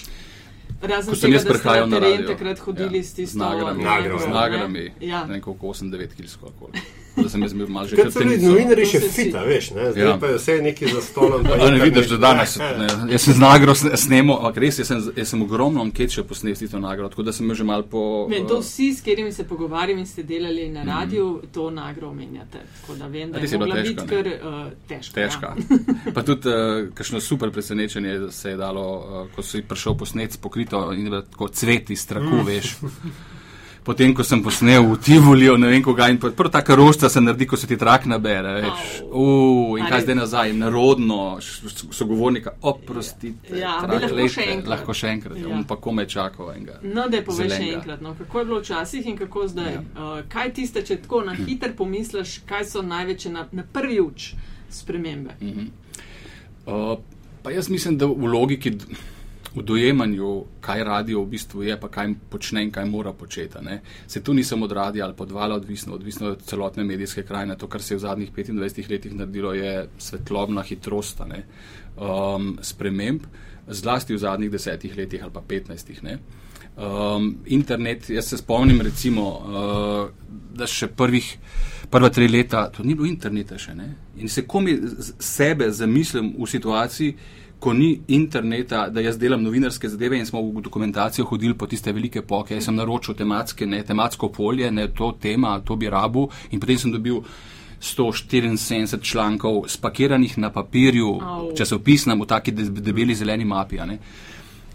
Razen 0.79 1.11
Ko 1.11 1.17
sem 1.17 1.29
tega, 1.29 1.37
jaz 1.37 1.45
da 1.45 1.49
ste 1.49 1.57
prihajal 1.57 1.87
na 1.87 1.97
teren 1.97 2.13
radio. 2.13 2.29
takrat 2.29 2.59
hodili 2.61 2.99
Ja, 2.99 3.05
s 3.05 3.15
tisto 3.15 3.33
z 3.33 3.41
nagrami. 3.41 3.85
Nagrami. 3.85 4.21
Z 4.21 4.27
ne? 4.27 4.35
nagrami. 4.35 4.85
Ja. 5.01 5.25
Ne 5.25 5.41
koliko, 5.41 5.67
8-9 5.69 6.15
kilsko 6.15 6.51
koliko. 6.53 7.06
Da 7.17 7.29
sem 7.29 7.43
jaz 7.43 7.55
bil 7.55 7.67
malo 7.69 7.87
že 7.87 7.97
hrbtenico. 7.97 8.45
novinari 8.45 8.85
še 8.85 9.01
To 9.01 9.09
fita, 9.09 9.41
veš, 9.43 9.71
ne? 9.71 9.85
zdaj 9.91 10.05
Ja. 10.05 10.17
pa 10.17 10.27
je 10.27 10.37
vse 10.37 10.55
neki 10.63 10.85
za 10.87 11.01
stolom. 11.03 11.41
pa 11.43 11.53
A 11.55 11.57
ne 11.57 11.65
internet. 11.65 11.83
vidiš, 11.87 12.07
da 12.09 12.17
danes. 12.19 12.57
Ja, 12.57 12.65
ja. 12.67 12.79
Ne, 12.79 12.89
jaz 13.09 13.23
sem 13.23 13.35
z 13.35 13.39
nagro 13.39 13.73
sne- 13.73 13.97
snemal, 13.97 14.37
ampak 14.39 14.57
res, 14.59 14.79
jaz 14.79 14.89
sem, 14.89 15.01
jaz 15.17 15.29
sem 15.29 15.43
ogromno 15.43 15.81
anket 15.81 16.11
še 16.11 16.23
posnel 16.23 16.53
s 16.53 16.59
tisto 16.59 16.79
nagro, 16.79 17.09
tako 17.09 17.23
da 17.23 17.33
sem 17.33 17.49
že 17.51 17.65
mal 17.65 17.83
po... 17.85 18.27
Vem, 18.27 18.45
to 18.45 18.57
eh, 18.57 18.61
vsi, 18.61 18.93
s 18.93 19.01
katerimi 19.01 19.33
se 19.33 19.45
pogovarjam 19.45 19.97
in 19.97 20.07
ste 20.07 20.23
delali 20.25 20.69
na 20.69 20.85
radiju, 20.85 21.43
to 21.49 21.71
nagro 21.71 22.09
omenjate. 22.09 22.61
Tako 22.77 22.95
da 22.95 23.07
vem, 23.07 23.33
da 23.33 23.39
je 23.39 23.49
je 23.49 23.59
bila 23.59 23.75
težka, 23.75 23.89
biti 23.89 24.03
ne? 24.03 24.09
kar 24.09 24.27
uh, 24.27 24.55
težka. 24.87 25.15
Težka. 25.15 25.49
Ja. 25.49 26.13
Pa 26.13 26.21
tudi 26.23 26.47
uh, 26.47 26.57
kakšno 26.93 27.21
super 27.21 27.51
presenečenje 27.51 28.29
se 28.31 28.51
je 28.51 28.57
dalo, 28.57 28.85
uh, 28.99 29.03
ko 29.31 29.43
si 29.43 29.63
prišel 29.63 29.95
posnet 29.95 30.37
pokrito 30.37 30.93
in 30.93 31.01
je 31.01 31.11
bilo 31.11 31.23
tako 31.25 31.49
cvet 31.49 31.91
iz 31.91 32.01
strahu, 32.01 32.45
veš. 32.45 32.77
Potem, 33.87 34.11
ko 34.11 34.25
sem 34.27 34.41
posnel 34.43 34.83
v 34.83 34.97
Tivolijo, 34.99 35.53
ne 35.63 35.69
vem 35.71 35.83
koga, 35.83 36.09
in 36.11 36.17
prvo 36.19 36.51
ta 36.51 36.59
karošca 36.67 37.07
se 37.09 37.21
naredi, 37.23 37.47
ko 37.47 37.57
se 37.57 37.69
ti 37.71 37.77
trak 37.79 38.09
nabere, 38.11 38.57
veš. 38.65 38.89
Uh, 39.07 39.79
in 39.79 39.87
kaj 39.87 40.03
zdaj 40.03 40.17
nazaj, 40.19 40.53
narodno, 40.59 41.39
sogovornika, 41.95 42.57
oprostite. 42.67 43.55
Ja, 43.55 43.77
trak, 43.85 44.03
lahko 44.03 44.11
glejte, 44.17 44.35
še 44.35 44.49
enkrat. 44.57 44.73
Lahko 44.75 44.97
še 44.99 45.13
enkrat, 45.15 45.39
Ja. 45.39 45.53
ja. 45.55 45.63
pa 45.69 45.79
kome 45.79 46.07
čakal 46.11 46.51
enega. 46.57 46.81
No, 46.83 47.07
da 47.07 47.21
je 47.21 47.25
povej 47.31 47.53
še 47.55 47.63
enkrat, 47.77 48.03
no, 48.03 48.17
kako 48.19 48.43
je 48.43 48.51
bilo 48.51 48.61
včasih 48.65 49.07
in 49.07 49.19
kako 49.23 49.47
zdaj. 49.55 49.73
Ja. 49.79 49.85
Uh, 49.95 50.19
kaj 50.35 50.55
tiste, 50.59 50.83
če 50.83 50.99
tako 51.07 51.23
na 51.29 51.39
hiter 51.39 51.77
pomisliš, 51.79 52.41
kaj 52.51 52.67
so 52.75 52.83
največje 52.83 53.37
na, 53.39 53.47
na 53.55 53.63
prvi 53.63 54.01
uč 54.03 54.33
spremembe? 54.75 55.39
Uh, 56.67 56.97
pa 57.47 57.55
jaz 57.55 57.71
mislim, 57.71 58.03
da 58.03 58.11
v 58.11 58.35
logiki, 58.35 58.75
v 59.57 59.63
dojemanju, 59.63 60.45
kaj 60.61 60.85
radio 60.85 61.23
v 61.25 61.31
bistvu 61.33 61.63
je, 61.65 61.77
pa 61.81 61.89
kaj 61.89 62.13
počne 62.31 62.63
in 62.67 62.71
kaj 62.71 62.85
mora 62.85 63.13
početi. 63.17 63.63
Ne. 63.65 63.81
Se 64.07 64.21
tu 64.23 64.35
nisem 64.35 64.63
od 64.63 64.73
radia 64.73 65.05
ali 65.05 65.17
podvala 65.17 65.57
odvisno, 65.57 65.95
odvisno 65.95 66.29
od 66.29 66.43
celotne 66.45 66.85
medijske 66.85 67.23
krajine. 67.23 67.57
To, 67.57 67.69
kar 67.69 67.83
se 67.83 67.95
je 67.95 67.99
v 67.99 68.01
zadnjih 68.01 68.33
25 68.33 68.91
letih 68.91 69.15
naredilo, 69.15 69.55
je 69.55 69.89
svetlobna 69.99 70.63
hitrost 70.63 71.23
ne, 71.29 71.45
um, 71.97 72.59
sprememb, 72.63 73.25
zlasti 73.69 74.15
v 74.15 74.19
zadnjih 74.19 74.51
desetih 74.51 74.97
letih 74.97 75.23
ali 75.23 75.33
pa 75.33 75.41
petnajstih. 75.41 76.03
Um, 76.77 77.39
internet, 77.47 78.11
jaz 78.11 78.29
se 78.29 78.37
spomnim, 78.37 78.81
recimo, 78.81 79.25
uh, 79.31 80.37
da 80.57 80.67
še 80.69 80.91
prvih, 80.93 81.31
prva 81.91 82.11
tri 82.13 82.29
leta, 82.29 82.67
to 82.69 82.85
ni 82.85 82.95
bilo 82.95 83.09
interneta 83.09 83.57
še. 83.59 83.75
Ne? 83.75 83.89
In 84.21 84.29
se 84.29 84.45
komi 84.45 84.77
sebe 85.21 85.71
zamislim 85.73 86.35
v 86.37 86.49
situaciji, 86.51 87.17
ko 87.61 87.73
ni 87.73 88.01
interneta, 88.09 88.89
da 88.89 89.01
jaz 89.01 89.19
delam 89.19 89.43
novinarske 89.43 89.89
zadeve 89.89 90.19
in 90.19 90.27
smo 90.27 90.43
v 90.43 90.63
dokumentacijo 90.63 91.25
hodili 91.25 91.55
po 91.55 91.67
tiste 91.67 91.93
velike 91.93 92.23
poke, 92.23 92.55
jaz 92.55 92.69
sem 92.69 92.77
naročil 92.77 93.15
tematske, 93.15 93.67
ne, 93.67 93.83
tematsko 93.83 94.29
polje, 94.29 94.71
ne 94.71 94.89
to 94.95 95.13
tema, 95.21 95.61
to 95.65 95.77
bi 95.77 95.91
rabu 95.91 96.29
in 96.51 96.61
potem 96.61 96.79
sem 96.79 96.93
dobil 96.93 97.23
174 97.81 99.03
člankov 99.03 99.65
spakiranih 99.69 100.39
na 100.39 100.51
papirju, 100.53 101.19
časopis 101.57 102.07
nam 102.07 102.21
v 102.21 102.27
taki 102.27 102.53
debeli 102.53 103.15
zeleni 103.15 103.45
mapi. 103.45 103.81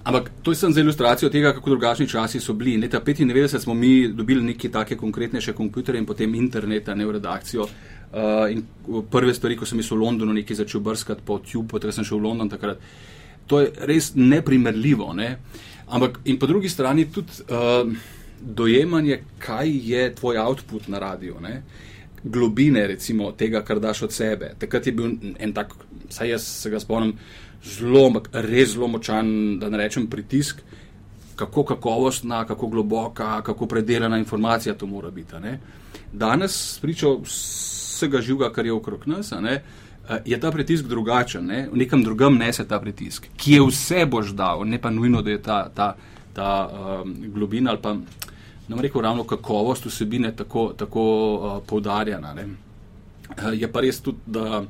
Ampak 0.04 0.32
to 0.42 0.52
je 0.52 0.56
samo 0.56 0.74
za 0.74 0.82
ilustracijo 0.82 1.30
tega, 1.30 1.54
kako 1.54 1.70
drugačni 1.70 2.08
časi 2.08 2.40
so 2.40 2.54
bili. 2.54 2.78
Leta 2.78 3.00
1995 3.00 3.60
smo 3.60 3.74
mi 3.74 4.08
dobili 4.08 4.44
neke 4.44 4.70
take 4.70 4.98
konkretnejše 4.98 5.54
kompjuterje 5.54 6.00
in 6.00 6.06
potem 6.06 6.36
interneta, 6.36 6.96
ne 6.96 7.06
v 7.06 7.12
redakcijo. 7.12 7.68
Uh, 8.12 8.52
in 8.52 8.66
prve 9.12 9.34
stvari, 9.34 9.56
ko 9.56 9.66
sem 9.66 9.80
jih 9.80 9.92
v 9.94 10.02
Londonu 10.02 10.34
nekaj 10.36 10.58
začel 10.66 10.82
brskati 10.84 11.24
po 11.26 11.38
Tube, 11.40 11.70
potem 11.72 11.94
sem 11.96 12.04
šel 12.04 12.20
v 12.20 12.28
London 12.28 12.50
takrat. 12.52 12.82
To 13.48 13.62
je 13.62 13.72
res 13.88 14.12
neprimerljivo. 14.16 15.14
Ne? 15.16 15.38
Ampak 15.88 16.20
in 16.28 16.40
po 16.40 16.48
drugi 16.48 16.70
strani 16.70 17.08
tudi 17.12 17.46
uh, 17.48 17.88
dojemanje, 18.42 19.22
kaj 19.40 19.72
je 19.94 20.04
tvoj 20.16 20.42
output 20.44 20.88
na 20.92 21.00
radiju. 21.00 21.40
Ne? 21.40 21.62
Globine, 22.24 22.84
recimo, 22.88 23.32
tega, 23.32 23.64
kar 23.64 23.80
daš 23.80 24.04
od 24.10 24.14
sebe. 24.14 24.52
Takrat 24.60 24.88
je 24.88 24.94
bil 24.94 25.16
en 25.40 25.54
tak, 25.54 25.74
saj 26.10 26.36
jaz 26.36 26.44
se 26.44 26.70
ga 26.70 26.80
spomnim, 26.84 27.16
zelo, 27.64 28.10
res 28.34 28.76
zelo 28.76 28.92
močan, 28.92 29.58
da 29.60 29.70
ne 29.70 29.80
rečem, 29.82 30.10
pritisk, 30.12 30.62
kako 31.36 31.64
kakovostna, 31.64 32.44
kako 32.46 32.68
globoka, 32.68 33.42
kako 33.42 33.66
predelana 33.66 34.20
informacija 34.20 34.76
to 34.76 34.86
mora 34.86 35.12
biti. 35.12 35.56
Danes, 36.14 36.76
spričo 36.76 37.22
vsega 38.02 38.22
živega, 38.22 38.52
kar 38.54 38.66
je 38.66 38.74
okrog 38.74 39.08
nas, 39.08 39.32
ne, 39.32 39.62
eh, 40.10 40.22
je 40.26 40.40
ta 40.40 40.52
pritisk 40.52 40.86
drugačen, 40.90 41.46
ne, 41.46 41.68
v 41.72 41.84
nekem 41.84 42.04
drugem 42.04 42.38
nese 42.38 42.66
ta 42.68 42.80
pritisk, 42.80 43.30
ki 43.38 43.60
je 43.60 43.68
vse 43.68 44.06
boš 44.06 44.34
dal, 44.34 44.66
ne 44.66 44.82
pa 44.82 44.90
nujno, 44.90 45.22
da 45.22 45.32
je 45.32 45.42
ta, 45.42 45.60
ta, 45.76 45.96
ta 46.34 46.50
um, 46.68 47.14
globina 47.34 47.72
ali 47.72 47.82
pa, 47.82 47.94
ne 47.94 48.76
bom 48.76 48.82
rekel, 48.82 49.02
ravno 49.02 49.24
kakovost 49.24 49.86
vsebine 49.86 50.36
tako, 50.36 50.72
tako 50.78 51.04
uh, 51.36 51.64
poudarjena. 51.68 52.34
Ne. 52.34 52.48
Je 53.54 53.68
pa 53.72 53.82
res 53.82 54.02
tudi, 54.02 54.20
da 54.26 54.64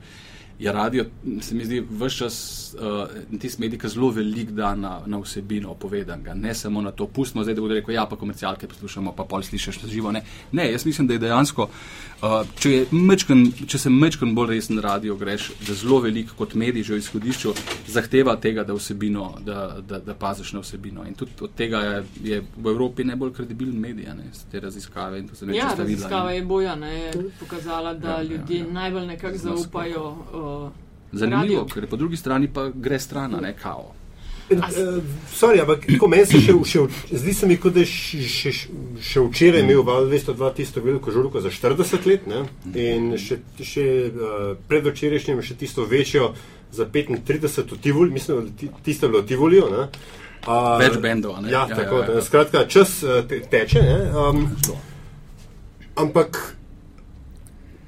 je 0.61 0.71
radio, 0.71 1.05
se 1.41 1.55
mi 1.55 1.65
zdi, 1.65 1.81
vse 1.89 2.17
čas 2.17 2.35
uh, 2.73 3.39
tisti 3.39 3.61
medij, 3.61 3.79
ki 3.81 3.89
zelo 3.89 4.11
velik 4.13 4.51
da 4.53 4.75
na, 4.75 4.99
na 5.05 5.17
vsebino 5.17 5.73
povedanega, 5.73 6.33
ne 6.33 6.53
samo 6.53 6.81
na 6.81 6.91
to, 6.91 7.07
pustimo 7.07 7.43
zdaj, 7.43 7.55
da 7.55 7.61
bodo 7.61 7.73
rekli, 7.73 7.93
ja, 7.93 8.05
pa 8.05 8.15
komercialke 8.15 8.67
poslušamo, 8.67 9.15
pa 9.17 9.23
pol 9.25 9.41
slišiš 9.41 9.79
živo. 9.89 10.11
Ne. 10.11 10.21
ne, 10.51 10.71
jaz 10.71 10.85
mislim, 10.85 11.07
da 11.07 11.17
je 11.17 11.19
dejansko, 11.23 11.65
uh, 11.65 12.35
če, 12.59 12.71
je 12.71 12.83
mečken, 12.91 13.41
če 13.67 13.79
se 13.81 13.89
mečken 13.89 14.35
bolj 14.37 14.53
resen 14.53 14.79
radio 14.85 15.15
greš, 15.17 15.49
da 15.65 15.73
zelo 15.73 15.97
velik 16.05 16.35
kot 16.37 16.53
medij 16.53 16.83
že 16.83 16.93
v 16.93 17.01
izhodišču 17.01 17.55
zahteva 17.87 18.35
tega, 18.37 18.63
da 18.63 18.77
vsebino, 18.77 19.31
da, 19.41 19.79
da, 19.81 19.99
da 19.99 20.13
paziš 20.13 20.53
na 20.53 20.61
vsebino. 20.61 21.07
In 21.09 21.17
tudi 21.17 21.41
od 21.41 21.57
tega 21.57 21.81
je, 21.87 22.03
je 22.23 22.41
v 22.57 22.75
Evropi 22.75 23.03
najbolj 23.09 23.33
kredibilen 23.39 23.81
medij, 23.81 24.13
ne, 24.13 24.29
te 24.51 24.61
raziskave. 24.61 25.23
Ja, 25.55 25.73
raziskava 25.77 26.37
je 26.37 26.45
boja, 26.45 26.75
ne, 26.75 26.93
je 26.99 27.11
pokazala, 27.39 27.93
da 27.93 28.19
ja, 28.19 28.21
ja 28.21 28.23
ljudje 28.29 28.61
ja, 28.61 28.65
ja. 28.65 28.73
najbolj 28.73 29.05
nekako 29.15 29.37
zaupajo. 29.37 30.07
Uh, 30.11 30.50
Zanimivo, 31.11 31.65
ker 31.67 31.87
po 31.91 31.99
drugi 31.99 32.17
strani 32.17 32.47
pa 32.47 32.69
gre 32.73 32.99
stran, 32.99 33.35
ne 33.41 33.55
kao. 33.57 33.91
Uh, 34.51 35.03
sorry, 35.31 35.61
ampak 35.61 35.85
ko 35.99 36.07
meni 36.11 36.25
se 36.27 36.39
še, 36.43 36.53
še, 36.67 36.81
zdi 37.07 37.33
se 37.35 37.47
mi, 37.47 37.55
kot 37.61 37.75
da 37.75 37.85
še, 37.87 38.19
še, 38.27 38.51
še 38.99 39.23
včeraj 39.23 39.63
imel 39.63 39.83
Val 39.87 40.09
202 40.11 40.49
tisto 40.57 40.83
veliko 40.83 41.13
žurko 41.13 41.39
za 41.43 41.51
40 41.53 42.07
let 42.09 42.27
ne? 42.27 42.41
in 42.75 43.13
še, 43.21 43.39
še 43.63 43.85
uh, 44.11 44.41
predvčerajšnjem 44.67 45.39
še 45.45 45.55
tisto 45.61 45.85
večjo 45.87 46.33
za 46.75 46.87
35 46.87 47.71
v 47.71 47.79
Tivoli, 47.79 48.11
mislim, 48.11 48.51
da 48.51 48.71
tisto 48.83 49.07
je 49.07 49.13
bilo 49.13 49.23
v 49.23 49.29
Tivolijo. 49.31 49.69
Uh, 49.71 50.75
Več 50.81 50.99
bendov, 50.99 51.39
ne? 51.45 51.51
Ja, 51.53 51.63
ja 51.69 51.77
tako, 51.77 52.03
ja, 52.03 52.17
ja. 52.17 52.25
skratka, 52.25 52.65
čas 52.67 52.97
uh, 53.07 53.21
teče, 53.27 53.83
ne? 53.87 53.97
Um, 54.11 54.49
ampak 55.95 56.41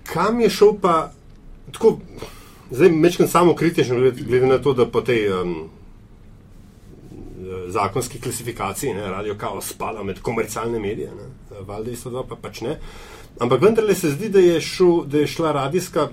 kam 0.07 0.39
je 0.43 0.51
šel 0.53 0.77
pa 0.79 1.11
tako, 1.73 1.97
zdaj 2.73 2.89
mečem 2.89 3.27
samo 3.27 3.55
kritično, 3.55 3.95
glede 4.27 4.47
na 4.47 4.57
to, 4.57 4.73
da 4.73 4.85
po 4.89 5.01
tej 5.01 5.29
um, 5.29 5.55
zakonski 7.67 8.21
klasifikaciji 8.21 8.93
ne, 8.93 9.09
radio 9.09 9.35
kao 9.37 9.61
spada 9.61 10.03
med 10.03 10.21
komercialne 10.21 10.79
medije, 10.79 11.11
valjda 11.67 11.91
isto 11.91 12.09
dva 12.09 12.23
pa 12.29 12.35
pač 12.35 12.61
ne. 12.61 12.79
Ampak 13.39 13.61
vendarle 13.61 13.95
se 13.95 14.09
zdi, 14.09 14.29
da 14.29 14.39
je, 14.39 14.61
šel, 14.61 15.03
da 15.05 15.17
je 15.17 15.27
šla 15.27 15.51
radijska 15.51 16.07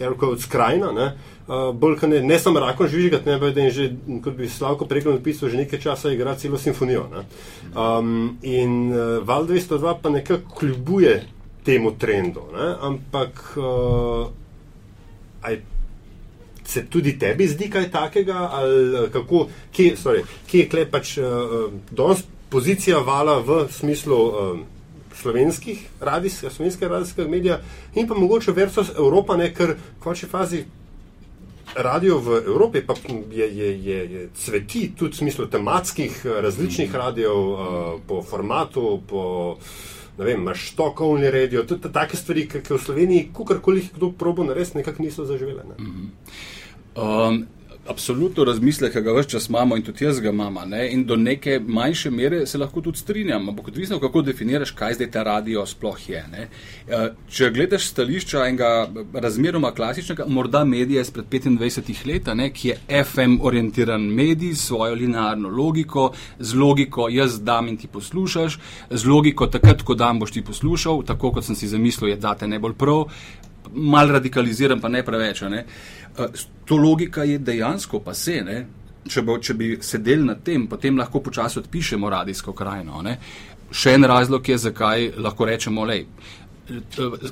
erko 0.00 0.26
od 0.34 0.42
skrajna, 0.42 0.92
ne, 0.92 1.06
uh, 1.46 1.74
bolj 1.74 1.96
ne, 2.08 2.22
ne 2.22 2.38
samo 2.38 2.60
rakon 2.60 2.88
žvižgati, 2.88 3.28
ne, 3.28 3.38
da 3.38 3.60
je 3.60 3.70
že, 3.70 3.90
kot 4.24 4.34
bi 4.34 4.48
Slavko 4.48 4.86
prekaj 4.86 5.12
napisal, 5.12 5.48
že 5.48 5.62
nekaj 5.62 5.80
časa 5.80 6.10
igra 6.12 6.34
celo 6.34 6.58
simfonijo. 6.58 7.06
Ne. 7.12 7.26
Um, 7.74 8.38
in 8.42 8.92
uh, 8.92 9.56
isto 9.56 9.78
dva 9.78 9.94
pa 10.02 10.10
nekako 10.10 10.54
kljubuje 10.58 11.22
temu 11.64 11.92
trendu. 11.98 12.42
Ne? 12.54 12.74
Ampak 12.80 13.56
uh, 13.56 14.39
se 16.64 16.86
tudi 16.86 17.18
tebi 17.18 17.48
zdi 17.48 17.70
kaj 17.70 17.90
takega, 17.90 18.48
ali 18.52 19.04
eh, 19.04 19.10
kako, 19.12 19.46
kje, 19.72 19.96
sorry, 19.96 20.24
kje 20.46 20.60
je 20.60 20.68
kle 20.68 20.84
pač 20.90 21.16
uh, 21.18 21.72
danes 21.90 22.22
pozicija 22.50 22.98
vala 22.98 23.38
v 23.40 23.64
smislu 23.72 24.18
uh, 24.26 24.58
slovenskih 25.20 25.82
radijskih, 26.00 26.52
slovenskega 26.52 26.92
radijskega 26.92 27.30
medija 27.30 27.60
in 27.94 28.08
pa 28.08 28.14
mogoče 28.14 28.52
versus 28.52 28.92
Evropa, 28.96 29.36
ne, 29.36 29.50
ker 29.54 29.74
v 29.74 30.02
končni 30.02 30.28
fazi. 30.28 30.64
Radio 31.70 32.16
v 32.18 32.40
Evropi 32.50 32.80
pa 32.82 32.96
je, 33.30 33.46
je, 33.56 33.68
je, 33.84 33.98
je 34.12 34.28
cveti 34.34 34.88
tudi 34.98 35.14
v 35.14 35.18
smislu 35.18 35.46
tematskih 35.46 36.26
različnih 36.42 36.94
radijev, 36.94 37.36
uh, 37.36 37.60
po 38.06 38.22
formatu, 38.22 39.00
po 39.06 39.22
uh, 39.54 39.99
ne 40.20 40.26
vem, 40.26 40.40
imaš 40.40 40.74
tokovni 40.76 41.30
radio, 41.32 41.62
tudi 41.64 41.88
take 41.92 42.16
stvari, 42.16 42.44
ki 42.48 42.60
v 42.68 42.78
Sloveniji, 42.78 43.28
kakorkoli 43.36 43.80
jih 43.80 43.92
kdo 43.94 44.10
probo 44.12 44.44
narediti, 44.44 44.76
nekako 44.78 45.02
niso 45.02 45.24
zaživele. 45.24 45.64
Ne? 45.64 45.76
Mm 45.78 45.94
-hmm. 45.94 47.28
um, 47.28 47.46
absolutno 47.90 48.44
razmislek, 48.44 48.92
ki 48.92 49.02
ga 49.02 49.12
vse 49.16 49.28
čas 49.28 49.48
imamo 49.48 49.76
in 49.76 49.82
tudi 49.82 50.04
jaz 50.04 50.20
ga 50.20 50.30
imam. 50.30 50.56
In 50.90 51.04
do 51.06 51.16
neke 51.16 51.60
manjše 51.66 52.10
mere 52.10 52.46
se 52.46 52.58
lahko 52.58 52.80
tudi 52.80 52.98
strinjam, 52.98 53.48
ampak 53.48 53.68
odvisno, 53.68 53.98
kako 54.00 54.22
definiraš, 54.22 54.70
kaj 54.70 54.94
zdaj 54.94 55.10
ta 55.10 55.22
radio 55.22 55.66
sploh 55.66 56.08
je. 56.08 56.24
Ne? 56.32 56.48
Eh, 56.88 57.08
če 57.28 57.50
gledaš 57.50 57.88
stališča 57.90 58.46
enega 58.46 58.70
razmeroma 59.14 59.72
klasičnega, 59.74 60.24
morda 60.28 60.64
medije 60.64 61.00
izpred 61.00 61.24
25 61.30 62.06
let, 62.06 62.30
ne, 62.34 62.50
ki 62.52 62.68
je 62.68 63.04
FM 63.04 63.38
orientiran 63.42 64.00
medij 64.00 64.54
s 64.54 64.66
svojo 64.70 64.94
linearno 64.94 65.48
logiko, 65.48 66.12
z 66.38 66.54
logiko 66.54 67.08
jaz 67.08 67.40
dam 67.42 67.68
in 67.68 67.76
ti 67.76 67.88
poslušaš, 67.88 68.58
z 68.90 69.06
logiko 69.06 69.46
takrat, 69.46 69.82
ko 69.82 69.94
dam 69.94 70.18
boš 70.20 70.32
ti 70.32 70.42
poslušal, 70.42 71.02
tako 71.06 71.32
kot 71.32 71.44
sem 71.44 71.56
si 71.56 71.68
zamislil, 71.68 72.10
je 72.10 72.16
date 72.16 72.48
najbolj 72.48 72.74
prav, 72.78 73.06
mal 73.72 74.08
radikaliziran, 74.08 74.80
pa 74.80 74.88
ne 74.88 75.02
preveč. 75.04 75.42
Ne? 75.42 75.64
Uh, 76.18 76.26
to 76.64 76.76
logika 76.76 77.24
je 77.24 77.38
dejansko 77.38 78.00
pa 78.00 78.14
se. 78.14 78.40
Ne? 78.44 78.66
Če, 79.08 79.22
bo, 79.22 79.38
če 79.38 79.54
bi 79.56 79.70
sedeli 79.82 80.26
na 80.26 80.34
tem, 80.34 80.66
potem 80.68 80.98
lahko 80.98 81.22
počasi 81.24 81.58
odpišemo 81.62 82.10
radijsko 82.10 82.52
krajino. 82.52 83.02
Ne? 83.02 83.16
Še 83.70 83.94
en 83.96 84.04
razlog 84.04 84.48
je, 84.48 84.58
zakaj 84.58 85.12
lahko 85.18 85.46
rečemo, 85.46 85.86
da 85.86 86.00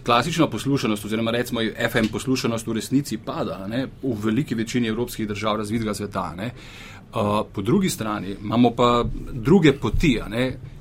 klasična 0.04 0.48
poslušanost, 0.50 1.04
oziroma 1.04 1.30
recimo 1.30 1.60
FM 1.90 2.08
poslušanost 2.12 2.66
v 2.66 2.72
resnici 2.72 3.18
pada 3.18 3.66
ne? 3.70 3.84
v 4.02 4.14
veliki 4.24 4.54
večini 4.54 4.88
evropskih 4.88 5.28
držav 5.28 5.56
razvitega 5.56 5.94
sveta. 5.94 6.32
Uh, 6.38 7.46
po 7.52 7.62
drugi 7.62 7.90
strani 7.90 8.36
imamo 8.40 8.70
pa 8.70 9.04
druge 9.32 9.72
poti, 9.72 10.18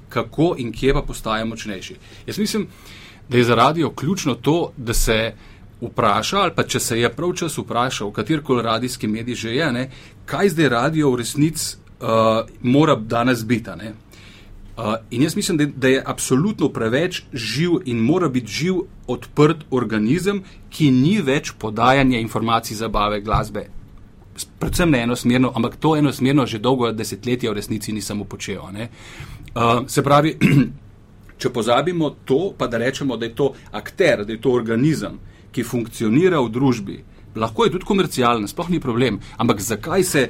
kako 0.10 0.56
in 0.58 0.72
kje 0.72 0.94
pa 0.94 1.02
postajamo 1.02 1.50
močnejši. 1.50 1.96
Jaz 2.28 2.40
mislim, 2.40 2.68
da 2.68 3.07
je 3.30 3.44
za 3.44 3.56
radio 3.56 3.90
ključno 3.90 4.36
to, 4.36 4.72
da 4.78 4.94
se 4.94 5.34
vpraša, 5.82 6.38
ali 6.38 6.52
pa 6.56 6.64
če 6.64 6.80
se 6.80 7.00
je 7.00 7.10
prav 7.14 7.34
čas 7.34 7.58
vprašal, 7.58 8.12
katerkoli 8.12 8.64
radijski 8.64 9.08
medij 9.08 9.36
že 9.36 9.56
je, 9.56 9.72
ne, 9.72 9.90
kaj 10.26 10.50
zdaj 10.50 10.70
radio 10.70 11.12
v 11.12 11.22
resnici 11.22 11.78
uh, 12.02 12.48
mora 12.62 12.96
danes 12.96 13.46
biti. 13.46 13.70
Uh, 14.78 14.96
in 15.12 15.24
jaz 15.24 15.36
mislim, 15.36 15.58
da, 15.58 15.66
da 15.66 15.88
je 15.88 16.04
absolutno 16.06 16.70
preveč 16.70 17.24
živ 17.34 17.72
in 17.86 17.98
mora 17.98 18.30
biti 18.30 18.52
živ, 18.52 18.76
odprt 19.08 19.66
organizem, 19.72 20.44
ki 20.70 20.92
ni 20.92 21.22
več 21.22 21.54
podajanje 21.58 22.22
informacij, 22.22 22.78
zabave, 22.78 23.22
glasbe. 23.22 23.70
predvsem 24.60 24.90
ne 24.90 25.00
enosmerno, 25.02 25.52
ampak 25.56 25.76
to 25.76 25.96
enosmerno 25.96 26.46
že 26.46 26.60
dolgo 26.60 26.92
desetletja 26.92 27.52
v 27.52 27.56
resnici 27.56 27.92
nisem 27.92 28.26
ne. 28.72 28.90
Uh, 29.56 29.88
se 29.88 30.04
pravi, 30.04 30.38
če 31.38 31.52
pozabimo 31.54 32.10
to, 32.26 32.54
pa 32.58 32.68
da 32.68 32.78
rečemo, 32.78 33.18
da 33.18 33.26
je 33.26 33.36
to 33.36 33.52
akter, 33.72 34.26
da 34.26 34.34
je 34.34 34.42
to 34.42 34.52
organizem, 34.52 35.20
ki 35.52 35.64
funkcionira 35.64 36.42
v 36.42 36.52
družbi. 36.54 36.98
Lahko 37.38 37.66
je 37.66 37.72
tudi 37.76 37.86
komercialen, 37.86 38.48
sploh 38.50 38.70
ni 38.74 38.80
problem. 38.82 39.20
Ampak 39.38 39.62
zakaj, 39.62 40.04
se, 40.04 40.24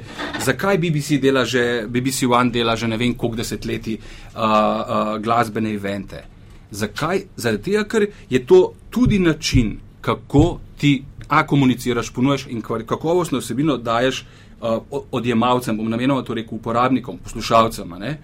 zakaj 0.44 0.78
BBC, 0.78 1.20
dela 1.22 1.44
že, 1.48 1.86
BBC 1.88 2.28
One 2.28 2.52
dela 2.52 2.76
že 2.76 2.88
ne 2.88 2.96
vem 3.00 3.14
koliko 3.14 3.40
desetletij 3.40 3.96
uh, 3.96 4.02
uh, 4.36 5.14
glasbene 5.22 5.72
evente? 5.72 6.24
Zakaj? 6.70 7.24
Zaradi 7.36 7.70
tega, 7.70 7.84
ker 7.88 8.08
je 8.28 8.44
to 8.46 8.74
tudi 8.90 9.18
način, 9.18 9.78
kako 10.00 10.60
ti 10.76 11.04
a 11.28 11.46
komuniciraš, 11.46 12.10
ponujaš 12.12 12.46
in 12.48 12.60
kakovostno 12.62 13.38
vsebino 13.38 13.76
daješ 13.76 14.24
uh, 14.60 14.78
odjemalcem, 15.12 15.76
bom 15.76 15.88
namenoma 15.90 16.22
to 16.22 16.34
rekel, 16.34 16.56
uporabnikom, 16.58 17.18
poslušalcem. 17.24 17.88
ne. 17.98 18.18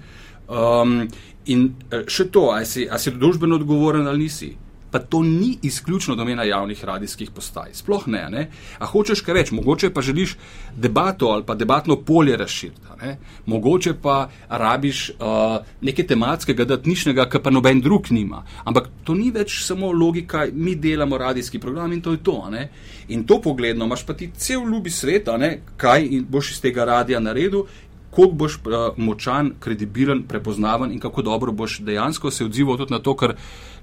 Um, 0.48 1.08
in 1.46 1.72
eh, 1.90 2.04
še 2.08 2.28
to, 2.30 2.50
ali 2.54 2.66
si, 2.66 2.88
si 2.98 3.10
družbeno 3.10 3.60
odgovoren 3.60 4.06
ali 4.06 4.26
nisi. 4.26 4.54
Pa 4.94 5.00
to 5.00 5.22
ni 5.22 5.56
izključno 5.62 6.14
domena 6.14 6.44
javnih 6.44 6.84
radijskih 6.84 7.30
postaj. 7.34 7.72
Sploh 7.72 8.04
ne. 8.06 8.28
ne? 8.30 8.42
A 8.78 8.86
hočeš 8.86 9.24
kaj 9.26 9.34
več, 9.34 9.50
mogoče 9.50 9.90
pa 9.90 10.04
želiš 10.06 10.36
debato 10.76 11.32
ali 11.34 11.42
pa 11.42 11.56
debatno 11.58 11.96
polje 11.96 12.36
razširiti. 12.36 12.80
ne. 13.02 13.16
Mogoče 13.46 13.94
pa 14.02 14.28
rabiš 14.48 15.10
uh, 15.10 15.66
nekaj 15.80 16.06
tematskega, 16.06 16.64
datničnega, 16.64 17.26
kar 17.26 17.42
pa 17.42 17.50
noben 17.50 17.80
drug 17.80 18.12
nima. 18.14 18.44
Ampak 18.64 18.86
to 19.04 19.18
ni 19.18 19.32
več 19.34 19.64
samo 19.64 19.90
logika, 19.92 20.46
mi 20.52 20.76
delamo 20.76 21.18
radijski 21.18 21.58
program 21.58 21.92
in 21.92 22.00
to 22.00 22.12
je 22.12 22.22
to. 22.22 22.50
ne. 22.50 22.68
In 23.08 23.26
to 23.26 23.40
pogledno 23.40 23.84
imaš 23.84 24.06
pa 24.06 24.14
ti 24.14 24.30
cel 24.36 24.62
ljubi 24.62 24.90
svet, 24.90 25.28
a 25.28 25.36
ne, 25.36 25.60
kaj 25.76 26.08
boš 26.28 26.50
iz 26.50 26.60
tega 26.60 26.84
radija 26.84 27.20
naredil 27.20 27.66
koliko 28.14 28.34
boš 28.34 28.56
uh, 28.56 28.72
močan, 28.96 29.52
kredibilen, 29.60 30.22
prepoznaven 30.28 30.92
in 30.92 31.00
kako 31.00 31.22
dobro 31.22 31.52
boš 31.52 31.78
dejansko 31.78 32.30
se 32.30 32.44
odzival 32.44 32.76
tudi 32.76 32.92
na 32.92 32.98
to, 32.98 33.16
kar 33.16 33.34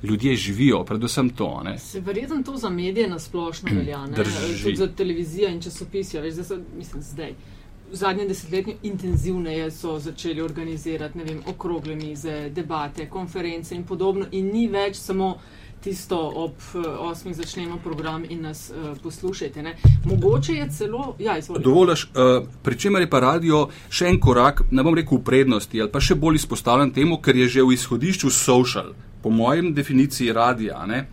ljudje 0.03 0.35
živijo, 0.35 0.83
predvsem 0.83 1.29
to. 1.29 1.61
Ne? 1.63 1.77
Se 1.79 1.99
verjetno 1.99 2.43
to 2.43 2.57
za 2.57 2.69
medije 2.69 3.09
nasplošno 3.09 3.69
velja, 3.75 4.05
ne? 4.07 4.15
Drži. 4.15 4.63
tudi 4.63 4.75
za 4.75 4.87
televizijo 4.87 5.49
in 5.49 5.61
časopise. 5.61 6.21
Veš, 6.21 6.33
zdaj, 6.33 6.45
so, 6.45 6.57
mislim, 6.77 7.03
zdaj. 7.03 7.33
V 7.91 7.95
zadnjem 7.95 8.27
desetletju 8.27 8.73
intenzivneje 8.83 9.71
so 9.71 9.99
začeli 9.99 10.41
organizirati 10.41 11.19
vem, 11.19 11.41
okrogle 11.47 11.95
mize, 11.95 12.49
debate, 12.49 13.09
konference 13.09 13.75
in 13.75 13.83
podobno, 13.83 14.25
in 14.31 14.47
ni 14.53 14.67
več 14.67 14.95
samo 14.95 15.35
tisto 15.83 16.17
ob 16.35 16.51
eh, 16.75 16.87
osmih 16.87 17.35
začnemo 17.35 17.77
program 17.83 18.23
in 18.29 18.41
nas 18.41 18.69
uh, 18.69 18.97
poslušajte. 19.03 19.63
Ne? 19.63 19.75
Mogoče 20.05 20.53
je 20.53 20.69
celo, 20.69 21.15
ja, 21.19 21.37
izvolite. 21.37 21.63
Dovoliš, 21.63 22.03
uh, 22.05 22.47
pri 22.63 22.77
čemer 22.77 23.01
je 23.01 23.09
pa 23.09 23.19
radio 23.19 23.67
še 23.89 24.07
en 24.09 24.19
korak, 24.19 24.61
ne 24.71 24.83
bom 24.83 24.95
rekel 24.95 25.17
v 25.17 25.25
prednosti, 25.25 25.81
ali 25.81 25.91
pa 25.91 26.01
še 26.01 26.15
bolj 26.15 26.41
izpostavljen 26.43 26.93
temu, 26.93 27.17
ker 27.21 27.35
je 27.35 27.47
že 27.47 27.65
v 27.65 27.73
izhodišču 27.73 28.29
social. 28.29 28.93
Po 29.21 29.29
mojem 29.29 29.73
definiciji 29.73 30.33
radia, 30.33 30.77
a 30.81 30.85
ne, 30.85 31.05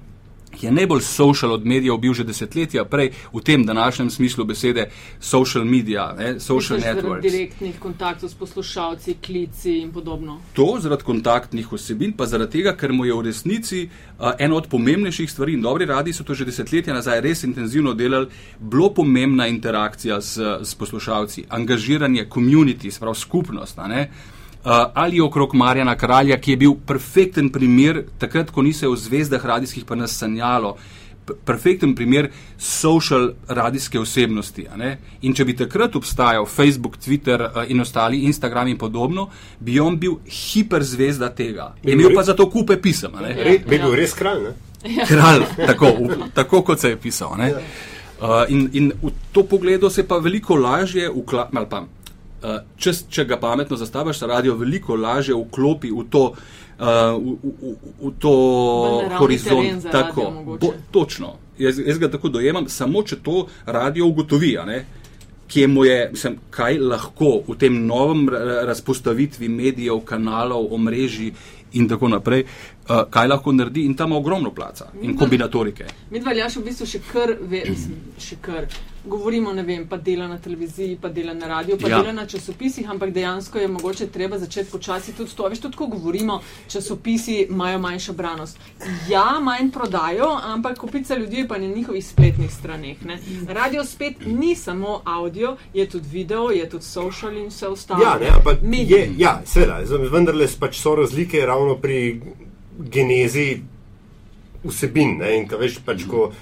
je 0.62 0.72
najbolj 0.72 1.00
social 1.00 1.52
od 1.52 1.66
medijev 1.66 1.96
bil 1.98 2.14
že 2.14 2.24
desetletja 2.24 2.84
prej 2.84 3.10
v 3.32 3.40
tem 3.40 3.66
današnjem 3.66 4.10
smislu 4.10 4.44
besede 4.44 4.90
social 5.20 5.64
media, 5.64 6.14
ne, 6.18 6.40
social 6.40 6.80
zaradi 6.80 7.00
networks. 7.00 7.22
direktnih 7.22 7.78
kontaktov 7.78 8.28
s 8.28 8.34
poslušalci, 8.34 9.14
klici 9.26 9.78
in 9.78 9.92
podobno. 9.92 10.40
To 10.52 10.78
zaradi 10.80 11.04
kontaktnih 11.04 11.72
osebin, 11.72 12.12
pa 12.12 12.26
zaradi 12.26 12.52
tega, 12.52 12.76
ker 12.76 12.92
mu 12.92 13.04
je 13.04 13.14
v 13.14 13.22
resnici 13.22 13.88
uh, 14.18 14.32
ena 14.38 14.54
od 14.54 14.66
pomembnejših 14.68 15.30
stvari, 15.30 15.52
in 15.52 15.62
dobri 15.62 15.84
radi 15.84 16.12
so 16.12 16.24
to 16.24 16.34
že 16.34 16.44
desetletja 16.44 16.94
nazaj 16.94 17.20
res 17.20 17.44
intenzivno 17.44 17.94
delali, 17.94 18.26
bilo 18.58 18.94
pomembna 18.94 19.46
interakcija 19.46 20.20
s, 20.20 20.38
s 20.62 20.74
poslušalci, 20.74 21.44
angažiranje 21.48 22.26
community, 22.30 22.90
sprav 22.90 23.14
skupnost. 23.14 23.76
ne. 23.88 24.02
Uh, 24.02 24.37
ali 24.94 25.20
okrog 25.20 25.54
Marjana 25.54 25.96
Kralja, 25.96 26.36
ki 26.36 26.50
je 26.50 26.56
bil 26.56 26.74
perfekten 26.86 27.50
primer, 27.50 28.04
takrat, 28.18 28.50
ko 28.50 28.62
ni 28.62 28.72
se 28.72 28.88
v 28.88 28.96
zvezdah 28.96 29.44
radijskih 29.44 29.84
pa 29.84 29.94
nas 29.94 30.12
sanjalo, 30.12 30.76
perfekten 31.44 31.94
primer 31.94 32.30
social 32.58 33.26
radijske 33.48 34.00
osebnosti. 34.00 34.66
a 34.72 34.76
ne. 34.76 34.98
In 35.22 35.34
če 35.34 35.44
bi 35.44 35.56
takrat 35.56 35.96
obstajal 35.96 36.46
Facebook, 36.46 36.96
Twitter 36.96 37.40
uh, 37.42 37.64
in 37.68 37.80
ostali, 37.80 38.22
Instagram 38.24 38.68
in 38.68 38.78
podobno, 38.78 39.28
bi 39.60 39.80
on 39.80 39.98
bil 39.98 40.18
hiperzvezda 40.24 41.28
tega. 41.30 41.74
Bi 41.82 41.90
Je 41.90 41.96
bil 41.96 42.06
imel 42.06 42.14
pa 42.14 42.22
res- 42.22 42.26
zato 42.26 42.50
kupe 42.50 42.76
pisem. 42.76 43.14
a 43.14 43.20
ne. 43.20 43.34
Ja. 43.36 43.58
Bi 43.68 43.78
bil 43.78 43.94
res 43.94 44.14
kralj, 44.14 44.42
ne? 44.42 44.54
Kralj, 45.06 45.44
tako, 45.68 45.92
tako 46.34 46.62
kot 46.62 46.80
se 46.80 46.88
je 46.88 46.96
pisal. 46.96 47.36
ne. 47.36 47.52
Uh, 48.18 48.42
in, 48.48 48.68
in 48.72 48.92
v 49.02 49.12
to 49.32 49.44
pogledu 49.44 49.90
se 49.90 50.02
pa 50.02 50.16
veliko 50.18 50.56
lažje 50.56 51.10
vklapa. 51.10 51.60
Uh, 51.60 51.86
če, 52.76 52.92
če 53.10 53.24
ga 53.24 53.38
pametno 53.40 53.76
zastaviš, 53.76 54.18
se 54.18 54.26
radio 54.26 54.54
veliko 54.54 54.96
lažje 54.96 55.34
vklopi 55.34 55.90
v 55.90 56.04
to, 56.10 56.24
uh, 56.78 56.86
v, 57.18 57.34
v, 57.42 57.74
v, 58.02 58.12
to 58.18 58.34
horizont. 59.18 59.88
Tako, 59.90 60.22
radio 60.22 60.56
bo, 60.60 60.72
točno. 60.90 61.34
Jaz, 61.58 61.80
jaz 61.86 61.98
ga 61.98 62.10
tako 62.10 62.28
dojemam, 62.28 62.68
samo 62.68 63.02
če 63.02 63.18
to 63.22 63.46
radio 63.66 64.06
ugotovi. 64.06 64.56
Kje 65.48 65.66
mu 65.66 65.84
je, 65.84 66.10
mislim, 66.12 66.34
kaj 66.52 66.76
lahko 66.78 67.38
v 67.46 67.54
tem 67.56 67.78
novem 67.86 68.26
ra- 68.28 68.66
razpostavitvi 68.68 69.48
medijev, 69.48 70.02
kanalov, 70.04 70.66
omrežij 70.76 71.32
in 71.72 71.88
tako 71.88 72.08
naprej, 72.08 72.44
uh, 72.44 73.06
kaj 73.10 73.28
lahko 73.28 73.52
naredi, 73.52 73.86
in 73.88 73.96
tam 73.96 74.12
ima 74.12 74.20
ogromno 74.20 74.52
placa 74.54 74.90
in 75.02 75.16
kombinatorike. 75.16 75.86
Mi 76.10 76.20
dva 76.20 76.36
Ljaš 76.36 76.60
v 76.60 76.64
bistvu 76.68 76.86
še 76.86 77.00
kar, 77.12 77.32
ve, 77.40 77.64
mislim, 77.68 77.96
še 78.20 78.36
kar 78.44 78.68
govorimo, 79.04 79.52
ne 79.52 79.62
vem, 79.62 79.86
pa 79.86 79.96
dela 79.98 80.26
na 80.26 80.38
televiziji, 80.38 80.98
pa 80.98 81.08
dela 81.10 81.34
na 81.34 81.46
radiju, 81.48 81.78
pa 81.78 81.88
Ja. 81.88 81.98
dela 81.98 82.12
na 82.12 82.26
časopisih, 82.26 82.90
ampak 82.90 83.10
dejansko 83.10 83.58
je 83.58 83.68
mogoče 83.68 84.06
treba 84.08 84.38
začeti 84.38 84.70
počasi 84.70 85.12
tudi 85.12 85.30
to. 85.32 85.48
Veš, 85.48 85.60
tudi 85.60 85.76
ko 85.76 85.86
govorimo, 85.88 86.40
časopisi 86.68 87.36
imajo 87.40 87.78
manjšo 87.80 88.12
branost. 88.14 88.58
Ja, 89.08 89.40
manj 89.40 89.70
prodajo, 89.70 90.28
ampak 90.44 90.78
kupica 90.78 91.16
ljudi 91.16 91.36
je 91.36 91.48
pa 91.48 91.58
na 91.58 91.66
njihovih 91.66 92.06
spletnih 92.06 92.50
straneh. 92.50 93.04
Ne. 93.04 93.18
Radio 93.48 93.84
spet 93.86 94.14
ni 94.26 94.54
samo 94.56 95.00
audio, 95.06 95.56
je 95.74 95.88
tudi 95.88 96.08
video, 96.10 96.50
je 96.50 96.68
tudi 96.68 96.84
social 96.84 97.34
in 97.34 97.46
vse 97.48 97.66
ostalo. 97.68 98.02
Ja, 98.02 98.18
ne, 98.18 98.28
ampak 98.28 98.62
Mediji. 98.62 98.90
je, 98.90 99.14
ja, 99.18 99.42
seveda, 99.44 99.80
z- 99.84 100.08
vendarle 100.08 100.46
pač 100.56 100.78
so 100.78 100.94
razlike 100.94 101.40
ravno 101.42 101.74
pri 101.76 102.20
genezi 102.80 103.60
vsebin. 104.64 105.16
Ne, 105.16 105.36
in 105.36 105.46
ka 105.46 105.56
veš, 105.56 105.78
pač, 105.80 106.04
ko 106.04 106.32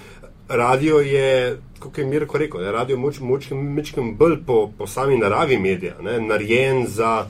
radio 0.49 0.99
je, 0.99 1.59
kot 1.79 1.99
je 1.99 2.05
Mirko 2.05 2.39
rekel, 2.39 2.61
ne, 2.61 2.73
radio 2.73 2.99
moč, 2.99 3.21
moč, 3.21 3.51
mečkem 3.51 4.15
bolj 4.17 4.39
po, 4.47 4.71
po 4.79 4.87
sami 4.87 5.19
naravi 5.19 5.59
medija, 5.59 5.97
ne, 6.03 6.21
narejen 6.21 6.87
za 6.87 7.27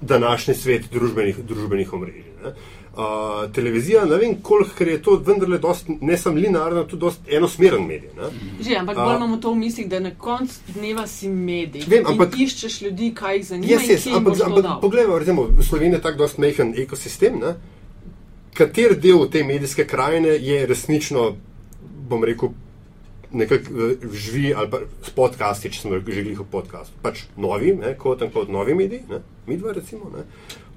današnji 0.00 0.54
svet 0.54 0.90
družbenih, 0.92 1.38
družbenih 1.48 1.92
omrežij. 1.92 2.24
ne. 2.44 2.52
Uh, 2.90 3.52
televizija, 3.54 4.04
ne 4.04 4.16
vem 4.18 4.32
koliko, 4.42 4.70
ker 4.78 4.88
je 4.88 5.02
to 5.02 5.14
vendarle 5.26 5.58
dost, 5.58 5.86
ne 6.00 6.16
samo 6.18 6.36
linearno, 6.36 6.82
tudi 6.84 7.00
dost 7.00 7.20
enosmeren 7.28 7.84
medij. 7.86 8.10
Ne. 8.16 8.30
Že, 8.60 8.76
ampak 8.80 8.98
A- 8.98 9.04
bolj 9.04 9.16
imamo 9.16 9.36
to 9.36 9.52
v 9.52 9.56
mislih, 9.56 9.88
da 9.88 10.00
na 10.00 10.10
koncu 10.18 10.54
dneva 10.74 11.06
si 11.06 11.28
medij. 11.28 11.84
Vem, 11.86 12.06
ampak- 12.06 12.34
iščeš 12.34 12.80
ljudi, 12.82 13.12
kaj 13.14 13.36
jih 13.36 13.46
zanima. 13.46 13.78
Kje 13.78 13.98
jim 14.04 14.16
ampak, 14.16 14.40
ampak 14.46 14.80
poglejmo, 14.80 15.18
recimo, 15.18 15.46
Slovenija 15.62 15.96
je 15.96 16.02
tako 16.02 16.18
dost 16.18 16.38
mehen 16.38 16.74
ekosistem, 16.76 17.38
ne? 17.40 17.54
kater 18.54 18.96
del 19.00 19.30
te 19.30 19.44
medijske 19.44 19.86
krajine 19.86 20.28
je 20.28 20.66
resnično, 20.66 21.36
bom 22.08 22.24
rekel, 22.24 22.50
nekako 23.32 23.64
eh, 23.64 24.06
živi 24.12 24.54
ali 24.54 24.70
pa 24.70 24.78
s 25.02 25.10
podcasti, 25.10 25.70
če 25.70 25.80
smo 25.80 25.98
že 25.98 26.22
glih 26.22 26.40
v 26.40 26.46
podkastu. 26.50 26.96
Pač 27.02 27.24
novi, 27.36 27.74
ne, 27.76 27.94
kot 27.98 28.24
kot 28.32 28.48
novi 28.48 28.74
mediji, 28.74 29.04
ne, 29.10 29.22
midva 29.46 29.72
recimo, 29.72 30.10
ne, 30.14 30.24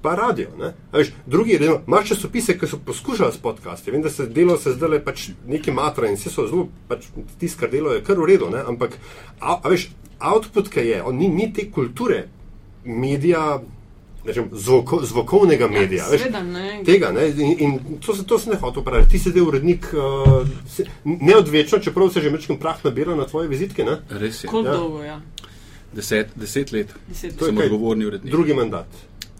pa 0.02 0.14
radio. 0.14 0.52
Ne. 0.58 0.74
A 0.92 0.98
Veš, 0.98 1.12
drugi, 1.26 1.58
recimo, 1.58 1.82
imaš 1.86 2.14
časopise, 2.14 2.58
ki 2.58 2.68
so 2.70 2.78
poskušali 2.84 3.32
s 3.32 3.42
podcasti. 3.42 3.90
Vem, 3.90 4.02
da 4.02 4.10
se 4.10 4.26
delo 4.26 4.56
se 4.60 4.76
zdaj 4.76 5.00
pač 5.04 5.28
neki 5.46 5.72
matra 5.72 6.08
in 6.08 6.18
vsi 6.20 6.30
so 6.30 6.46
zelo, 6.46 6.68
pač 6.88 7.08
tisto, 7.38 7.60
kar 7.60 7.72
delo 7.72 7.94
je 7.94 8.04
kar 8.04 8.20
v 8.20 8.30
redu, 8.34 8.50
ne, 8.52 8.62
ampak, 8.62 8.98
a, 9.40 9.58
a 9.60 9.72
veš, 9.72 9.90
output, 10.20 10.70
ki 10.70 10.88
je, 10.88 11.02
on 11.02 11.18
ni, 11.18 11.28
ni 11.28 11.50
te 11.52 11.66
kulture 11.70 12.26
medija, 12.84 13.60
rečem, 14.24 14.48
zvoko, 14.52 15.00
zvokovnega 15.02 15.68
medija. 15.68 16.04
veš, 16.06 16.20
Seveda 16.20 16.42
ne. 16.42 16.82
Tega, 16.84 17.12
ne, 17.12 17.28
in, 17.28 17.56
in 17.58 17.72
to, 17.98 18.14
se, 18.14 18.24
to 18.24 18.38
se 18.38 18.50
ne 18.50 18.56
hoče 18.56 18.78
upraviti. 18.78 19.10
Ti 19.10 19.18
si 19.18 19.30
zdaj 19.30 19.42
urednik, 19.42 19.86
uh, 19.92 20.46
se, 20.68 20.84
neodvečno, 21.04 21.78
čeprav 21.80 22.10
se 22.10 22.20
že 22.20 22.30
mečkim 22.30 22.58
prah 22.58 22.84
nabira 22.84 23.14
na 23.14 23.24
tvoje 23.24 23.48
vizitke. 23.48 23.84
Ne? 23.84 23.98
Res 24.10 24.44
je. 24.44 24.48
Koliko 24.48 24.68
Ja. 24.68 24.76
dolgo, 24.76 25.02
ja? 25.02 25.20
Deset, 25.92 26.28
deset 26.34 26.72
let 26.72 26.94
Deset 27.08 27.36
To 27.38 27.44
je 27.44 27.48
sem 27.48 27.56
kaj? 27.56 27.66
odgovorni 27.66 28.06
urednik. 28.06 28.32
Drugi 28.32 28.54
mandat. 28.54 28.86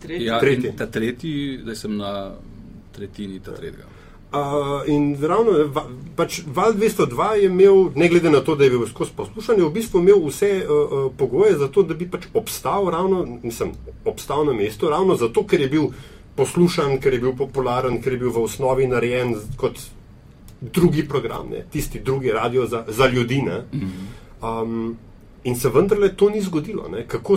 tretji. 0.01 0.27
Ja, 0.27 0.41
Tretji. 0.41 0.73
ta 0.77 0.87
tretji, 0.87 1.33
zdaj 1.63 1.77
sem 1.77 1.97
na 1.97 2.35
tretjini 2.93 3.41
ta 3.41 3.51
tretjega. 3.53 3.85
Uh, 4.35 4.89
in 4.91 5.15
ravno 5.23 5.53
va, 5.71 5.85
pač 6.17 6.41
Val 6.47 6.75
202 6.75 7.29
je 7.39 7.47
imel, 7.47 7.93
ne 7.95 8.09
glede 8.09 8.31
na 8.31 8.41
to, 8.43 8.57
da 8.59 8.65
je 8.65 8.73
bil 8.73 8.83
skozi 8.91 9.15
poslušanje, 9.17 9.63
v 9.63 9.71
bistvu 9.71 10.03
imel 10.03 10.25
vse 10.27 10.51
uh, 10.65 10.71
uh, 10.71 11.05
pogoje 11.17 11.55
za 11.59 11.69
to, 11.69 11.85
da 11.87 11.95
bi 11.95 12.09
pač 12.11 12.27
obstal, 12.35 12.91
ravno, 12.91 13.23
mislim, 13.43 13.77
obstal 14.05 14.43
na 14.49 14.53
mestu, 14.53 14.91
ravno 14.91 15.15
zato, 15.15 15.47
ker 15.47 15.63
je 15.63 15.71
bil 15.71 15.87
poslušan, 16.35 16.99
ker 16.99 17.15
je 17.15 17.23
bil 17.23 17.37
popularen, 17.39 18.01
ker 18.03 18.17
je 18.17 18.25
bil 18.25 18.35
v 18.35 18.43
osnovi 18.43 18.91
narejen 18.91 19.37
kot 19.61 19.79
drugi 20.61 21.07
program, 21.09 21.53
ne, 21.55 21.63
tisti 21.71 22.03
drugi 22.03 22.35
radio 22.35 22.67
za, 22.67 22.85
za 22.89 23.07
ljudi. 23.07 23.43
ne. 23.43 23.63
Um, 24.43 24.97
In 25.45 25.57
se 25.57 25.69
vendarle 25.69 26.17
to 26.17 26.31
ni 26.31 26.41
zgodilo. 26.41 26.89
Ne? 26.89 27.05
Kako, 27.09 27.37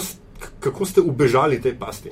kako 0.60 0.86
ste 0.86 1.02
ubežali 1.02 1.62
tej 1.62 1.76
pasti? 1.80 2.12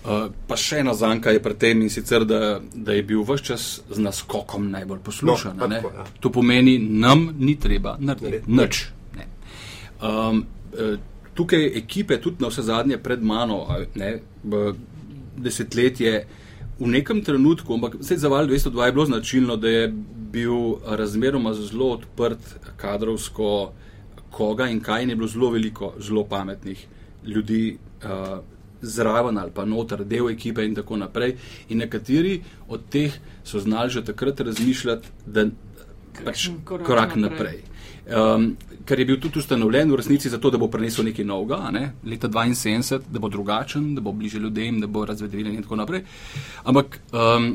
Uh, 0.00 0.30
pa 0.48 0.56
še 0.56 0.78
ena 0.80 0.94
zanka 0.96 1.28
je 1.34 1.42
pri 1.44 1.54
tem 1.60 1.82
in 1.84 1.90
sicer, 1.92 2.24
da, 2.24 2.56
da 2.72 2.94
je 2.96 3.02
bil 3.04 3.20
vse 3.28 3.44
čas 3.44 3.64
z 3.84 4.00
naskokom 4.00 4.70
najbolj 4.72 5.02
poslušan. 5.04 5.58
No, 5.60 5.66
tako, 5.68 5.90
ja. 5.92 6.04
To 6.24 6.30
pomeni, 6.32 6.78
nam 6.80 7.26
ni 7.36 7.58
treba 7.60 7.98
narediti 8.00 8.48
nič. 8.48 8.78
Ne. 9.18 9.26
Um, 10.00 10.46
tukaj 11.36 11.66
ekipe, 11.82 12.16
tudi 12.16 12.40
na 12.40 12.48
vse 12.48 12.64
zadnje 12.64 12.96
pred 13.04 13.20
mano, 13.20 13.66
ne, 14.00 14.14
desetletje, 15.36 16.14
v 16.80 16.88
nekem 16.88 17.20
trenutku, 17.20 17.76
ampak 17.76 17.98
vse 18.00 18.16
za 18.16 18.30
Val 18.32 18.48
202 18.48 18.86
je 18.86 18.92
bilo 18.92 19.04
značilno, 19.06 19.56
da 19.60 19.68
je 19.68 19.82
bil 20.32 20.80
razmeroma 20.86 21.52
zelo 21.54 21.90
odprt 21.98 22.72
kadrovsko, 22.80 23.72
koga 24.32 24.70
in 24.72 24.80
kaj 24.80 25.02
in 25.02 25.12
je 25.12 25.16
bilo 25.16 25.28
zelo 25.28 25.50
veliko 25.50 25.92
zelo 26.00 26.24
pametnih 26.24 26.86
ljudi. 27.26 27.76
Uh, 28.00 28.40
Zraven 28.82 29.38
ali 29.38 29.50
pa 29.54 29.64
noter, 29.64 30.04
del 30.04 30.30
ekipe, 30.30 30.64
in 30.64 30.74
tako 30.74 30.96
naprej. 30.96 31.36
In 31.68 31.78
nekateri 31.78 32.40
od 32.68 32.88
teh 32.90 33.18
so 33.44 33.60
znali 33.60 33.90
že 33.90 34.04
takrat 34.04 34.40
razmišljati, 34.40 35.08
da 35.26 35.48
pač 36.24 36.48
korak 36.64 36.86
korak 36.86 37.16
naprej. 37.16 37.30
naprej. 37.30 37.70
Um, 38.10 38.56
ker 38.84 38.98
je 38.98 39.04
bil 39.06 39.18
tudi 39.20 39.38
ustanovljen 39.38 39.90
v 39.92 39.96
resnici 40.00 40.30
zato, 40.32 40.50
da 40.50 40.58
bo 40.58 40.66
prinesel 40.72 41.04
nekaj 41.06 41.24
novega, 41.24 41.58
ne? 41.70 41.82
leta 42.04 42.28
72, 42.28 43.06
da 43.12 43.20
bo 43.22 43.28
drugačen, 43.28 43.92
da 43.94 44.00
bo 44.00 44.12
bliže 44.12 44.40
ljudem, 44.42 44.80
da 44.80 44.88
bo 44.90 45.04
razvedeljen 45.06 45.54
in 45.54 45.62
tako 45.62 45.76
naprej. 45.78 46.02
Ampak 46.64 46.98
um, 47.12 47.52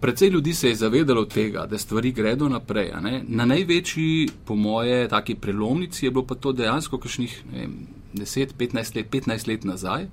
precej 0.00 0.30
ljudi 0.30 0.54
se 0.54 0.68
je 0.68 0.80
zavedalo 0.80 1.24
tega, 1.24 1.66
da 1.66 1.78
stvari 1.78 2.12
gredo 2.12 2.48
naprej. 2.48 2.92
Na 3.28 3.44
največji, 3.44 4.28
po 4.46 4.56
moje, 4.56 5.08
taki 5.08 5.34
prelomnici 5.34 6.06
je 6.06 6.10
bilo 6.10 6.24
pa 6.26 6.34
to 6.34 6.52
dejansko 6.52 6.98
kakšnih 6.98 7.42
vem, 7.52 7.74
10, 8.14 8.54
15 8.58 8.96
let, 8.96 9.10
15 9.10 9.48
let 9.48 9.64
nazaj, 9.64 10.06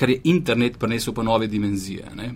ker 0.00 0.10
je 0.10 0.20
internet 0.32 0.78
prinesel 0.80 1.14
pa 1.14 1.22
nove 1.22 1.46
dimenzije. 1.46 2.14
Ne? 2.16 2.32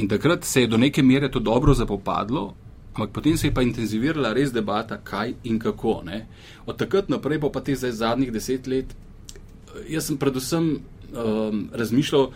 In 0.00 0.08
takrat 0.08 0.44
se 0.44 0.64
je 0.64 0.70
do 0.72 0.80
neke 0.80 1.02
mere 1.02 1.30
to 1.30 1.40
dobro 1.40 1.74
zapopadlo, 1.74 2.54
ampak 2.94 3.10
potem 3.12 3.36
se 3.36 3.46
je 3.46 3.54
pa 3.54 3.62
intenzivirala 3.62 4.32
res 4.32 4.52
debata, 4.52 4.96
kaj 5.04 5.34
in 5.44 5.58
kako. 5.58 6.00
Ne? 6.04 6.24
Od 6.66 6.78
takrat 6.80 7.12
naprej 7.12 7.42
pa, 7.44 7.52
pa 7.52 7.60
te 7.60 7.76
zdaj 7.76 7.92
zadnjih 8.00 8.32
deset 8.32 8.66
let, 8.66 8.94
eh, 8.94 9.92
jaz 9.92 10.08
sem 10.08 10.16
predvsem 10.16 10.70
um, 11.12 11.68
razmišljal 11.72 12.30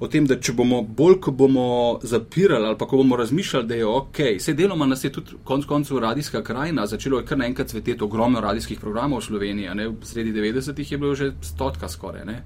o 0.00 0.08
tem, 0.08 0.26
da 0.26 0.36
če 0.40 0.52
bomo 0.56 0.80
bolj, 0.82 1.18
ko 1.24 1.32
bomo 1.36 1.66
zapirali 2.02 2.66
ali 2.66 2.76
pa 2.78 2.86
ko 2.88 3.00
bomo 3.00 3.16
razmišljali, 3.20 3.68
da 3.68 3.76
je 3.76 3.86
ok, 3.86 4.20
vse 4.38 4.54
deloma 4.56 4.86
nas 4.88 5.04
je 5.04 5.12
tudi 5.12 5.40
konec 5.44 5.68
koncev 5.68 5.98
radijska 6.00 6.42
krajina, 6.44 6.86
začelo 6.86 7.20
je 7.20 7.26
kar 7.28 7.38
naenkrat 7.38 7.72
cveteti 7.72 8.04
ogromno 8.04 8.40
radijskih 8.40 8.80
programov 8.80 9.20
v 9.20 9.28
Sloveniji, 9.28 9.74
ne? 9.76 9.90
sredi 10.02 10.32
90-ih 10.32 10.92
je 10.92 10.98
bilo 10.98 11.14
že 11.14 11.32
stotka 11.44 11.88
skoraj. 11.88 12.24
Ne? 12.24 12.42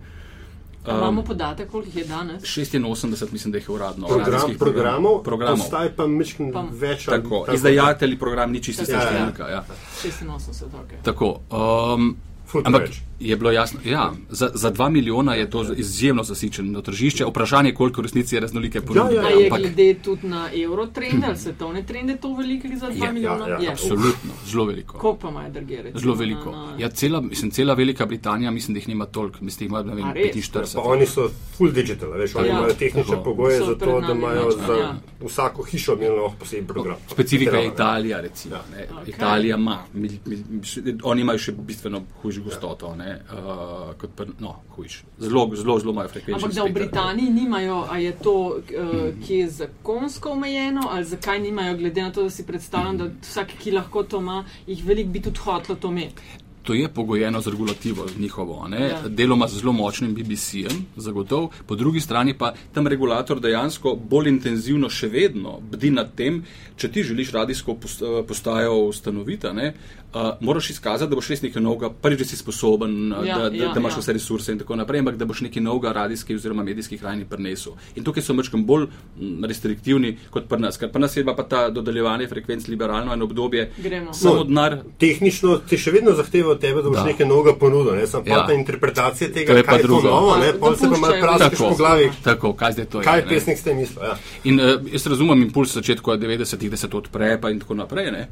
Um, 0.86 0.96
Imamo 0.98 1.22
podatek, 1.22 1.70
koliko 1.70 1.88
jih 1.88 1.96
je 1.96 2.04
danes? 2.04 2.42
86, 2.42 3.32
mislim, 3.32 3.52
da 3.52 3.58
jih 3.58 3.68
je 3.68 3.74
uradno. 3.74 4.06
Program, 4.06 4.40
programov, 4.58 5.22
programov. 5.22 5.56
postaj 5.58 5.88
pa 5.88 6.06
mečkim 6.06 6.52
Pa- 6.52 6.64
več. 6.70 7.08
ali 7.08 7.22
Tako, 7.22 7.40
tako. 7.40 7.54
izdajatelji 7.54 8.18
program 8.18 8.52
ni 8.52 8.62
čisto 8.62 8.84
Ja, 8.88 8.98
ja. 8.98 9.00
številka. 9.02 9.48
Ja. 9.48 9.64
86, 10.02 10.64
ok. 10.74 10.92
Tako, 11.02 11.40
um, 11.50 12.16
ampak 12.54 12.82
preveč. 12.82 13.00
Je 13.20 13.36
bilo 13.36 13.50
jasno, 13.50 13.80
ja, 13.84 14.12
za, 14.30 14.50
za 14.54 14.70
dva 14.70 14.88
milijona 14.88 15.34
je 15.34 15.50
to 15.50 15.64
izjemno 15.74 16.22
zasičeno 16.24 16.82
tržišče. 16.82 17.24
Vprašanje 17.24 17.68
je, 17.68 17.74
koliko 17.74 18.00
v 18.00 18.04
resnici 18.04 18.34
je 18.34 18.40
raznolike 18.40 18.80
ponudbe. 18.80 19.14
Ja, 19.14 19.20
A 19.20 19.28
je 19.30 19.44
ampak 19.44 19.60
glede 19.60 19.94
tudi 19.96 20.28
na 20.28 20.48
evro 20.54 20.86
trend 20.86 21.24
ali 21.24 21.36
svetovne 21.36 21.82
trende 21.82 22.16
to 22.16 22.34
veliko 22.34 22.68
za 22.70 22.86
2 22.88 23.04
Je, 23.04 23.12
milijona? 23.12 23.46
ja, 23.46 23.54
ja, 23.54 23.60
Je. 23.60 23.68
absolutno, 23.68 24.12
zelo 24.46 24.64
veliko. 24.64 24.98
Koliko 24.98 25.18
pa 25.18 25.28
imajo 25.28 25.50
drugje? 25.50 25.82
recimo, 25.82 26.00
Zelo 26.00 26.14
veliko. 26.14 26.50
na- 26.50 26.66
na- 26.66 26.76
Ja, 26.78 26.88
cela, 26.90 27.20
mislim, 27.22 27.50
cela 27.50 27.74
Velika 27.74 28.06
Britanija, 28.06 28.50
mislim, 28.50 28.74
da 28.74 28.78
jih 28.78 28.88
nima 28.88 29.06
toliko, 29.06 29.38
mislim, 29.40 29.70
da 29.70 29.78
jih 29.78 29.84
ima 29.84 29.94
ne 29.94 29.96
vem, 29.96 30.04
A 30.04 30.12
res? 30.12 30.26
45. 30.26 30.74
Pa 30.74 30.82
oni 30.82 31.06
so 31.06 31.28
full 31.52 31.72
digital, 31.72 32.10
veš, 32.10 32.34
oni 32.34 32.48
Ja. 32.48 32.52
imajo 32.52 32.72
tehnične 32.74 33.10
Tako. 33.10 33.24
pogoje 33.24 33.58
So 33.58 33.64
za 33.64 33.74
to, 33.76 34.00
da 34.00 34.12
imajo 34.12 34.44
močno, 34.44 34.66
za 34.66 34.72
ja. 34.74 34.94
vsako 35.22 35.62
hišo 35.64 35.92
lahko 35.92 36.36
poseben 36.38 36.66
program. 36.66 36.96
Specifika 37.08 37.56
je 37.56 37.66
Italija, 37.68 38.20
recimo. 38.20 38.54
Ja. 38.54 38.62
Ne. 38.72 38.86
Ok. 38.92 39.08
Italija 39.08 39.56
ima, 39.56 39.78
mil, 39.94 40.10
mil, 40.26 40.38
mil, 40.50 40.62
oni 41.02 41.20
imajo 41.20 41.38
še 41.38 41.52
bistveno 41.54 42.02
hujšo 42.22 42.42
gostoto, 42.42 42.96
ne, 42.96 43.03
uh, 43.12 43.94
kot 44.00 44.10
pa, 44.16 44.26
no, 44.40 44.54
hujš. 44.76 45.02
Zelo, 45.18 45.48
zelo, 45.54 45.78
zelo 45.78 45.92
imajo 45.92 46.08
frekvenčne. 46.08 46.34
Ampak 46.34 46.54
da 46.54 46.64
v 46.64 46.72
Britaniji 46.72 47.30
nimajo, 47.30 47.82
a 47.90 47.98
je 47.98 48.12
to 48.22 48.36
uh, 48.56 48.94
ki 49.26 49.34
je 49.42 49.50
zakonsko 49.50 50.32
omejeno, 50.36 50.88
ali 50.90 51.04
zakaj 51.04 51.40
nimajo, 51.40 51.76
glede 51.76 52.02
na 52.02 52.12
to, 52.12 52.22
da 52.22 52.30
si 52.30 52.46
predstavljam, 52.46 52.98
da 52.98 53.10
vsak, 53.22 53.58
ki 53.62 53.76
lahko 53.76 54.02
to 54.02 54.22
ima, 54.24 54.44
jih 54.66 54.84
veliko 54.86 55.10
bi 55.10 55.22
tudi 55.22 55.44
hotlo 55.44 55.74
to 55.74 55.88
imeti. 55.88 56.42
To 56.64 56.74
je 56.74 56.88
pogojeno 56.88 57.40
z 57.40 57.50
regulativo 57.50 58.06
njihovo, 58.18 58.68
ne? 58.68 58.88
Ja. 58.88 59.08
deloma 59.08 59.48
z 59.48 59.58
zelo 59.58 59.72
močnim 59.72 60.14
BBC-jem, 60.14 60.86
zagotovo, 60.96 61.50
po 61.66 61.76
drugi 61.76 62.00
strani 62.00 62.34
pa 62.38 62.54
tam 62.72 62.86
regulator 62.86 63.40
dejansko 63.40 63.94
bolj 63.94 64.28
intenzivno 64.28 64.88
še 64.88 65.08
vedno 65.12 65.58
bdi 65.70 65.90
nad 65.90 66.14
tem, 66.16 66.40
če 66.76 66.88
ti 66.92 67.04
želiš 67.04 67.32
radijsko 67.32 67.76
eh, 67.76 68.22
postajo 68.28 68.78
ustanoviti, 68.88 69.52
ne, 69.52 69.74
uh, 70.14 70.20
moraš 70.40 70.70
izkazati, 70.70 71.10
da 71.10 71.16
boš 71.16 71.28
res 71.28 71.42
nekaj 71.42 71.62
novega, 71.62 71.90
prvič, 71.92 72.18
da 72.18 72.24
si 72.24 72.36
sposoben, 72.36 72.92
ja, 73.10 73.22
Ja, 73.24 73.38
da, 73.38 73.48
da, 73.50 73.56
ja, 73.56 73.68
da 73.68 73.80
imaš 73.80 73.92
ja. 73.92 73.98
vse 73.98 74.12
resurse 74.12 74.52
in 74.52 74.58
tako 74.58 74.76
naprej, 74.76 75.00
ampak 75.00 75.16
da 75.16 75.24
boš 75.24 75.40
nekaj 75.40 75.62
novega 75.62 75.92
radijskih 75.92 76.36
oziroma 76.36 76.62
medijskih 76.64 77.00
krajini 77.00 77.24
prinesel. 77.26 77.72
In 77.94 78.04
tukaj 78.04 78.22
so 78.22 78.34
mečkam 78.34 78.64
bolj 78.64 78.86
mm, 79.16 79.44
restriktivni 79.44 80.14
kot 80.30 80.46
pri 80.46 80.58
nas, 80.60 80.76
ker 80.76 80.88
pri 80.88 81.00
nas 81.00 81.16
je 81.16 81.24
pa 81.26 81.42
ta 81.44 81.70
dodeljevanje 81.70 82.28
frekvenc 82.28 82.68
liberalno 82.68 83.12
eno 83.12 83.24
obdobje, 83.24 83.70
Gremo. 83.78 84.12
samo 84.14 84.34
No, 84.34 84.44
denar. 84.44 84.78
Tehnično 84.98 85.58
ti 85.60 85.76
še 85.76 85.90
vedno 85.90 86.12
zahteva 86.12 86.50
od 86.50 86.60
tebe, 86.60 86.82
da 86.82 86.88
boš 86.88 86.98
Da. 86.98 87.04
nekaj 87.04 87.26
novega 87.26 87.56
ponudil, 87.56 87.94
ne 87.94 88.06
samo 88.06 88.24
Ja. 88.26 88.46
ta 88.46 88.52
interpretacija 88.54 89.28
To 89.28 89.34
tega, 89.34 89.52
je 89.52 89.62
pa 89.62 89.70
kaj 89.70 89.76
je 89.76 89.82
to 89.82 89.88
drugo. 89.88 90.08
novo, 90.08 90.36
ne, 90.36 90.52
Pa 90.52 90.58
pol 90.60 90.76
se 90.76 90.86
pa 90.86 90.96
malo 90.98 91.14
praskaš 91.20 91.50
Tako. 91.50 91.64
po 91.64 91.76
glavi, 91.76 92.10
Tako, 92.22 92.52
kaj 92.54 92.72
zdaj 92.72 92.86
to 92.86 93.00
kaj 93.00 93.14
je? 93.14 93.18
je 93.18 93.24
ne? 93.24 93.28
pesnik 93.30 93.58
s 93.58 93.62
tem 93.62 93.76
mislil. 93.76 94.04
Ja. 94.04 94.16
In 94.44 94.60
uh, 94.60 94.66
jaz 94.88 95.06
razumem 95.06 95.42
impuls 95.42 95.74
začetka 95.74 96.10
90-ih, 96.12 96.70
da 96.70 96.76
se 96.76 96.88
to 96.88 96.98
odpre 96.98 97.38
pa 97.40 97.50
in 97.50 97.60
tako 97.60 97.74
naprej. 97.74 98.10
Ne? 98.10 98.28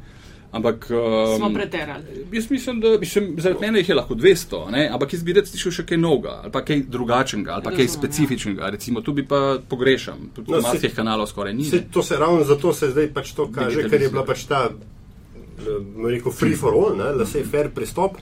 Ampak. 0.53 0.85
Um, 0.91 1.37
Smo 1.37 1.49
preterali. 1.53 2.03
Jaz 2.31 2.51
mislim, 2.51 2.79
da 2.79 2.97
mislim, 2.99 3.35
zaradi 3.41 3.61
mene 3.61 3.79
jih 3.79 3.89
je 3.89 3.95
lahko 3.95 4.15
200, 4.15 4.59
ne? 4.71 4.83
ampak 4.93 5.13
jaz 5.13 5.23
bi 5.25 5.33
rad 5.33 5.47
slišal 5.49 5.71
še 5.79 5.85
kaj 5.89 5.97
novega, 5.97 6.35
ali 6.43 6.51
pa 6.53 6.61
kaj 6.61 6.83
drugačnega, 6.93 7.55
ali 7.55 7.65
pa 7.65 7.73
kaj 7.73 7.87
ja. 7.87 7.93
specifičnega. 7.95 8.69
Recimo, 8.69 9.01
tu 9.01 9.13
bi 9.13 9.25
pa 9.25 9.57
pogrešam. 9.69 10.29
Tudi 10.35 10.51
No, 10.51 10.57
no, 10.57 10.61
se- 10.61 10.67
maskih 10.75 10.93
kanalov 10.95 11.27
skoraj 11.33 11.53
ni. 11.57 11.65
Se, 11.65 11.81
to 11.91 12.03
se 12.03 12.17
ravno 12.21 12.43
zato 12.45 12.73
se 12.73 12.91
zdaj 12.93 13.09
pač 13.13 13.33
to 13.33 13.49
kaže, 13.51 13.89
ker 13.89 14.01
je 14.01 14.09
bila 14.13 14.25
pač 14.25 14.45
ta, 14.45 14.67
rekel, 16.05 16.31
free 16.31 16.55
for 16.55 16.73
all, 16.73 16.97
ne, 16.97 17.11
laissez 17.17 17.45
fair 17.49 17.69
pristop, 17.73 18.17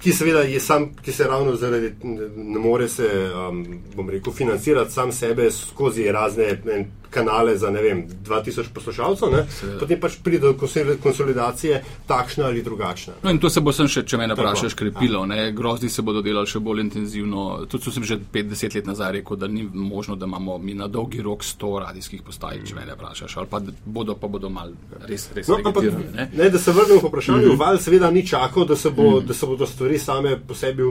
ki 0.00 0.12
seveda 0.12 0.42
je 0.48 0.60
sam, 0.60 0.90
ki 1.02 1.12
se 1.12 1.24
ravno 1.24 1.54
zaradi, 1.56 1.92
ne 2.36 2.58
more 2.60 2.88
se, 2.88 3.08
um, 3.32 3.62
bom 3.96 4.10
rekel, 4.10 4.32
financirati 4.32 4.92
sam 4.92 5.12
sebe 5.12 5.50
skozi 5.50 6.08
razne 6.12 6.50
ne, 6.64 6.86
kanale 7.16 7.56
za, 7.56 7.70
ne 7.70 7.80
vem, 7.80 8.04
2000 8.22 8.68
poslušalcev, 8.70 9.30
ne, 9.30 9.44
Seveda. 9.50 9.78
potem 9.78 10.00
pač 10.00 10.18
pride 10.20 10.42
do 10.42 10.52
konsoli- 10.54 10.98
konsolidacije 10.98 11.80
takšna 12.06 12.44
ali 12.46 12.62
drugačna. 12.62 13.14
No, 13.22 13.30
in 13.30 13.38
to 13.38 13.48
se 13.48 13.60
bo 13.60 13.72
sem 13.72 13.88
še, 13.88 14.04
če 14.04 14.18
me 14.18 14.28
vprašaš, 14.28 14.74
krepilo. 14.74 15.24
Ne? 15.26 15.52
Grozdi 15.52 15.88
se 15.88 16.02
bodo 16.02 16.20
delali 16.20 16.46
še 16.46 16.60
bolj 16.60 16.80
intenzivno. 16.82 17.46
Tudi 17.66 17.90
sem 17.90 18.04
že 18.04 18.18
50 18.32 18.74
let 18.74 18.86
nazaj 18.86 19.12
rekel, 19.14 19.36
da 19.36 19.46
ni 19.48 19.64
možno, 19.64 20.16
da 20.16 20.26
imamo 20.26 20.58
mi 20.60 20.74
na 20.74 20.86
dolgi 20.88 21.22
rok 21.22 21.40
100 21.42 21.70
radijskih 21.80 22.22
postaj, 22.22 22.60
če 22.64 22.74
me 22.74 22.84
ne 22.84 22.94
vprašaš. 22.94 23.36
Ali 23.36 23.46
pa 23.46 23.60
bodo, 23.86 24.14
pa 24.14 24.28
bodo 24.28 24.50
mal 24.50 24.74
res, 25.02 25.28
res 25.32 25.48
No, 25.48 25.58
ampak, 25.62 25.84
ne. 26.12 26.28
ne, 26.32 26.50
da 26.50 26.58
se 26.58 26.72
vrnemo 26.72 27.00
k 27.00 27.08
vprašanju, 27.08 27.46
mm 27.46 27.58
val 27.58 27.78
seveda 27.78 28.10
ni 28.10 28.26
čakal, 28.26 28.64
da 28.64 28.76
se, 28.76 28.90
bo, 28.90 29.10
mm 29.12 29.26
da 29.26 29.34
se 29.34 29.46
bodo 29.46 29.66
stvari 29.66 29.98
same 29.98 30.36
po 30.38 30.54
sebi 30.54 30.82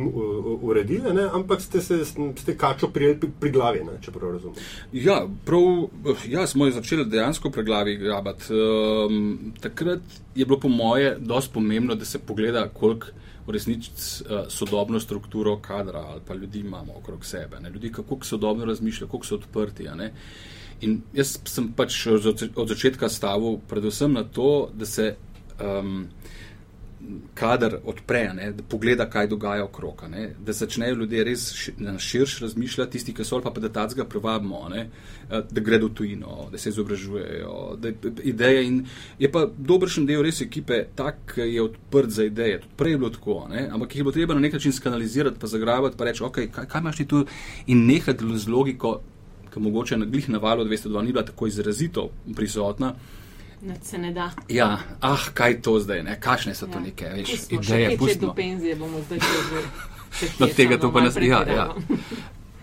uredile, 0.61 1.13
ne, 1.13 1.29
ampak 1.31 1.61
ste, 1.61 1.81
se, 1.81 1.99
ste 2.35 2.55
kačo 2.55 2.87
prijeli 2.87 3.19
pri, 3.19 3.29
pri 3.39 3.51
glavi, 3.51 3.79
ne, 3.81 3.99
če 4.01 4.11
prav 4.11 4.31
razumem. 4.31 4.55
Ja, 4.93 5.17
prav, 5.45 6.14
ja, 6.27 6.47
smo 6.47 6.65
jo 6.65 6.71
začeli 6.71 7.05
dejansko 7.05 7.49
preglavi 7.49 7.97
grabati. 7.97 8.53
Um, 8.53 9.53
takrat 9.61 9.99
je 10.35 10.45
bilo 10.45 10.59
po 10.59 10.69
moje 10.69 11.17
dosti 11.19 11.53
pomembno, 11.53 11.95
da 11.95 12.05
se 12.05 12.19
pogleda, 12.19 12.67
koliko 12.69 13.07
v 13.47 13.53
resnici 13.53 14.23
uh, 14.23 14.47
sodobno 14.49 14.99
strukturo 14.99 15.57
kadra 15.61 15.99
ali 15.99 16.21
pa 16.27 16.33
ljudi 16.33 16.59
imamo 16.59 16.93
okrog 16.97 17.25
sebe. 17.25 17.59
Ne? 17.59 17.69
Ljudi, 17.69 17.91
kako 17.91 18.17
sodobno 18.25 18.65
razmišljajo, 18.65 19.09
koliko 19.09 19.27
so 19.27 19.35
odprti. 19.35 19.87
In 20.81 21.01
jaz 21.13 21.37
sem 21.45 21.71
pač 21.73 22.07
od 22.55 22.67
začetka 22.67 23.09
stavil 23.09 23.57
predvsem 23.69 24.13
na 24.13 24.23
to, 24.23 24.69
da 24.73 24.85
se 24.85 25.15
um, 25.61 26.07
kader 27.33 27.77
odpre, 27.85 28.33
ne, 28.33 28.51
da 28.51 28.63
pogleda, 28.63 29.05
kaj 29.09 29.27
dogaja 29.27 29.63
okrog, 29.63 30.03
ne, 30.09 30.29
da 30.45 30.53
začnejo 30.53 30.95
ljudje 30.95 31.23
res 31.23 31.45
ši, 31.53 31.73
na 31.77 31.97
širš 31.99 32.39
razmišljati, 32.39 32.91
tisti, 32.91 33.13
ki 33.13 33.23
so 33.23 33.35
ali 33.35 33.43
pa, 33.43 33.51
pa 33.51 33.63
da 33.63 33.69
tacga 33.69 34.05
privabimo, 34.05 34.61
ne, 34.69 34.87
eh, 35.29 35.41
da 35.51 35.61
gredo 35.61 35.89
tujino, 35.89 36.49
da 36.51 36.57
se 36.57 36.69
izobražujejo, 36.69 37.75
da 37.81 37.87
je 37.87 38.13
ideje 38.23 38.65
in 38.67 38.85
je 39.19 39.31
pa 39.31 39.45
dobršen 39.57 40.05
del 40.05 40.23
res 40.23 40.41
ekipe 40.41 40.83
tak, 40.95 41.33
je 41.37 41.61
odprt 41.61 42.09
za 42.09 42.25
ideje. 42.25 42.61
Tudi 42.61 42.77
prej 42.77 42.95
je 42.95 42.97
bilo 42.97 43.09
tako, 43.09 43.41
ne, 43.49 43.67
ampak 43.71 43.95
jih 43.95 44.03
bilo 44.03 44.13
treba 44.13 44.33
na 44.33 44.39
nek 44.39 44.53
način 44.53 44.73
skanalizirati, 44.73 45.39
pa 45.39 45.47
zagrabati, 45.47 45.97
pa 45.97 46.05
reči, 46.05 46.23
ok, 46.23 46.39
kaj, 46.51 46.65
kaj 46.71 46.81
imaš 46.81 46.97
ti 46.97 47.07
tu 47.07 47.25
in 47.67 47.85
nehati 47.85 48.37
z 48.37 48.49
logiko, 48.49 48.99
ki 49.53 49.59
mogoče 49.59 49.97
na 49.97 50.05
glih 50.05 50.29
na 50.29 50.37
valu 50.37 50.65
202 50.65 51.01
ni 51.01 51.11
bila 51.11 51.25
tako 51.25 51.47
izrazito 51.47 52.09
prisotna, 52.35 52.93
Ne, 52.93 53.24
se 53.81 53.97
ne 53.97 54.11
da. 54.11 54.31
Ja, 54.49 54.69
ah, 55.01 55.23
kaj 55.33 55.61
to 55.61 55.79
zdaj, 55.79 56.03
ne? 56.03 56.19
kakšne 56.19 56.53
so 56.53 56.65
to 56.65 56.73
Ja. 56.73 56.79
neke 56.81 57.05
veš, 57.07 57.31
Pustimo, 57.31 57.61
ideje. 57.61 57.89
let 57.89 57.91
do 57.91 58.05
pustimo. 58.05 58.33
penzije 58.33 58.75
bomo 58.75 59.01
zdaj 59.01 59.19
že. 59.19 59.61
No, 60.39 60.47
tega 60.47 60.77
to 60.77 60.91
pa 60.91 61.01
nas- 61.01 61.15
ja, 61.17 61.21
ja. 61.21 61.43
pretiramo. 61.43 61.75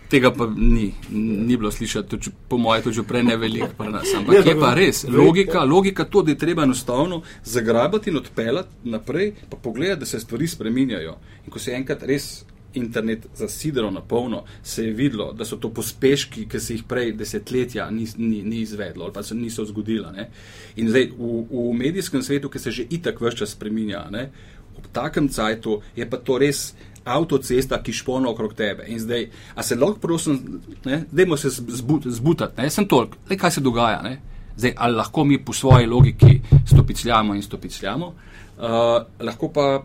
Tega 0.08 0.30
pa 0.30 0.44
ni, 0.48 0.92
ni 1.10 1.56
bilo 1.56 1.70
slišati, 1.70 2.08
tudi, 2.08 2.22
če- 2.22 2.30
po 2.48 2.58
mojem, 2.58 2.82
tudi 2.82 2.94
že 2.94 3.02
prej 3.02 3.22
ne 3.22 3.36
veliko 3.36 3.68
pri 3.68 3.88
nas. 3.88 4.08
Ampak 4.14 4.34
Ne, 4.34 4.42
je 4.44 4.56
pa- 4.56 4.74
res, 4.74 5.04
logika, 5.06 5.64
logika 5.64 6.04
to, 6.04 6.22
da 6.22 6.30
je 6.30 6.38
treba 6.38 6.62
enostavno 6.62 7.22
zagrabati 7.44 8.10
in 8.10 8.16
odpeljati 8.16 8.68
naprej, 8.84 9.32
pa 9.50 9.56
pogledati, 9.58 10.00
da 10.00 10.06
se 10.06 10.20
stvari 10.20 10.46
spreminjajo. 10.46 11.14
In 11.44 11.50
ko 11.50 11.58
se 11.58 11.70
je 11.70 11.76
enkrat 11.76 12.02
res 12.02 12.44
internet 12.74 13.26
zasidral 13.36 13.92
na 13.92 14.00
polno, 14.00 14.44
se 14.62 14.84
je 14.86 14.92
videlo, 14.92 15.32
da 15.32 15.44
so 15.44 15.56
to 15.56 15.70
pospeški, 15.70 16.46
ki 16.48 16.60
se 16.60 16.74
jih 16.74 16.84
prej 16.88 17.12
desetletja 17.12 17.90
ni, 17.90 18.06
ni, 18.16 18.42
ni 18.42 18.62
izvedlo 18.62 19.04
ali 19.04 19.12
pa 19.12 19.22
se 19.22 19.34
niso 19.34 19.64
zgodila. 19.64 20.12
Ne. 20.12 20.30
In 20.76 20.88
zdaj 20.88 21.10
v, 21.18 21.44
v 21.50 21.74
medijskem 21.78 22.22
svetu, 22.22 22.50
ki 22.50 22.58
se 22.58 22.70
že 22.70 22.86
itak 22.90 23.20
vse 23.20 23.36
čas 23.36 23.54
spreminja, 23.56 24.06
ne, 24.10 24.30
ob 24.76 24.88
takem 24.92 25.28
cajtu 25.28 25.80
je 25.96 26.08
pa 26.08 26.16
to 26.16 26.38
res 26.38 26.72
avtocesta, 27.04 27.80
ki 27.82 27.92
špona 27.92 28.30
okrog 28.30 28.54
tebe. 28.54 28.86
In 28.88 29.00
zdaj, 29.00 29.26
a 29.54 29.62
se 29.62 29.76
lahko 29.76 29.98
prosim, 30.00 30.60
ne, 30.84 31.04
dajmo 31.10 31.36
se 31.36 31.50
zbut, 31.50 32.06
zbutati, 32.06 32.60
ne, 32.62 32.70
sem 32.70 32.86
tolk, 32.88 33.16
le 33.30 33.38
kaj 33.38 33.58
se 33.58 33.60
dogaja. 33.60 34.02
Ne. 34.02 34.20
Zdaj, 34.56 34.74
ali 34.76 34.96
lahko 34.96 35.24
mi 35.24 35.40
po 35.44 35.52
svoji 35.52 35.86
logiki 35.86 36.40
stopicljamo 36.66 37.34
in 37.34 37.42
stopicljamo, 37.42 38.06
uh, 38.06 39.02
lahko 39.20 39.48
pa. 39.48 39.82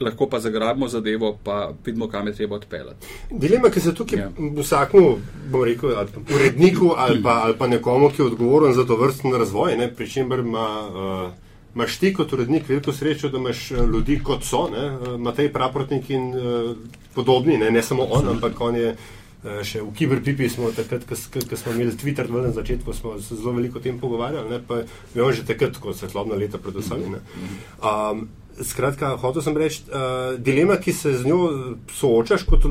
Lahko 0.00 0.28
pa 0.28 0.40
zagrabimo 0.40 0.88
zadevo, 0.88 1.38
pa 1.44 1.72
vidimo, 1.84 2.08
kam 2.08 2.26
je 2.26 2.34
treba 2.34 2.56
odpeljati. 2.56 3.06
Dilema, 3.30 3.70
ki 3.70 3.80
se 3.80 3.94
tukaj 3.94 4.18
Ja. 4.18 4.30
vsakmu, 4.56 5.18
bom 5.50 5.64
rekel, 5.64 5.96
ali 5.96 6.08
pa 6.14 6.34
uredniku 6.34 6.92
ali 6.96 7.22
pa, 7.22 7.40
ali 7.44 7.58
pa 7.58 7.66
nekomu, 7.66 8.10
ki 8.10 8.22
je 8.22 8.26
odgovoren 8.26 8.74
za 8.74 8.86
to 8.86 8.96
vrstni 8.96 9.32
razvoj, 9.32 9.76
ne, 9.76 9.90
pri 9.90 10.10
čemer 10.10 10.38
ima, 10.38 10.66
uh, 10.88 11.30
imaš 11.74 11.98
ti 11.98 12.14
kot 12.14 12.32
urednik 12.32 12.68
veliko 12.68 12.92
srečo, 12.92 13.28
da 13.28 13.38
imaš 13.38 13.70
uh, 13.70 13.84
ljudi 13.90 14.20
kot 14.24 14.44
so, 14.44 14.68
ne, 14.68 14.86
uh, 14.90 15.20
Matej 15.20 15.52
Praprotnik 15.52 16.10
in 16.10 16.28
uh, 16.28 16.76
podobni, 17.14 17.58
ne, 17.58 17.70
ne 17.70 17.82
samo 17.82 18.06
on, 18.10 18.28
ampak 18.28 18.60
on 18.60 18.76
je. 18.76 18.88
uh, 18.88 18.98
Še 19.62 19.80
v 19.82 19.92
Kiberpipi 19.94 20.48
smo 20.50 20.72
takrat, 20.74 21.04
ko 21.06 21.14
smo 21.56 21.72
imeli 21.72 21.92
Twitter 21.94 22.26
na 22.30 22.50
začetku, 22.50 22.92
smo 22.92 23.20
se 23.22 23.36
zelo 23.38 23.52
veliko 23.54 23.78
o 23.78 23.82
tem 23.82 23.98
pogovarjali, 23.98 24.50
ne, 24.50 24.58
pa 24.58 24.80
vemo 25.14 25.30
že 25.32 25.44
takrat, 25.46 25.78
ko 25.78 25.94
svetlobna 25.94 26.34
leta 26.34 26.58
predvsem. 26.58 27.04
ne. 27.12 27.20
Um, 27.78 28.26
Skratka, 28.64 29.14
hotel 29.22 29.42
sem 29.42 29.56
reči, 29.56 29.82
uh, 29.88 30.36
dilema, 30.42 30.78
ki 30.82 30.92
se 30.92 31.12
z 31.18 31.26
njo 31.26 31.76
soočaš 31.94 32.44
kot 32.48 32.66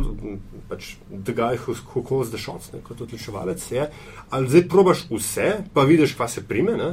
pač, 0.67 0.95
the 1.11 1.33
guy 1.33 1.55
who, 1.55 1.75
who 1.93 2.03
calls 2.03 2.31
the 2.31 2.39
shots, 2.41 2.71
ne, 2.73 2.81
kot 2.83 3.01
odločevalec, 3.05 3.63
je, 3.71 3.87
ali 4.29 4.49
zdaj 4.51 4.65
probaš 4.71 5.05
vse, 5.11 5.47
pa 5.73 5.85
vidiš, 5.87 6.17
kva 6.17 6.27
se 6.27 6.43
prime, 6.47 6.75
ne, 6.77 6.89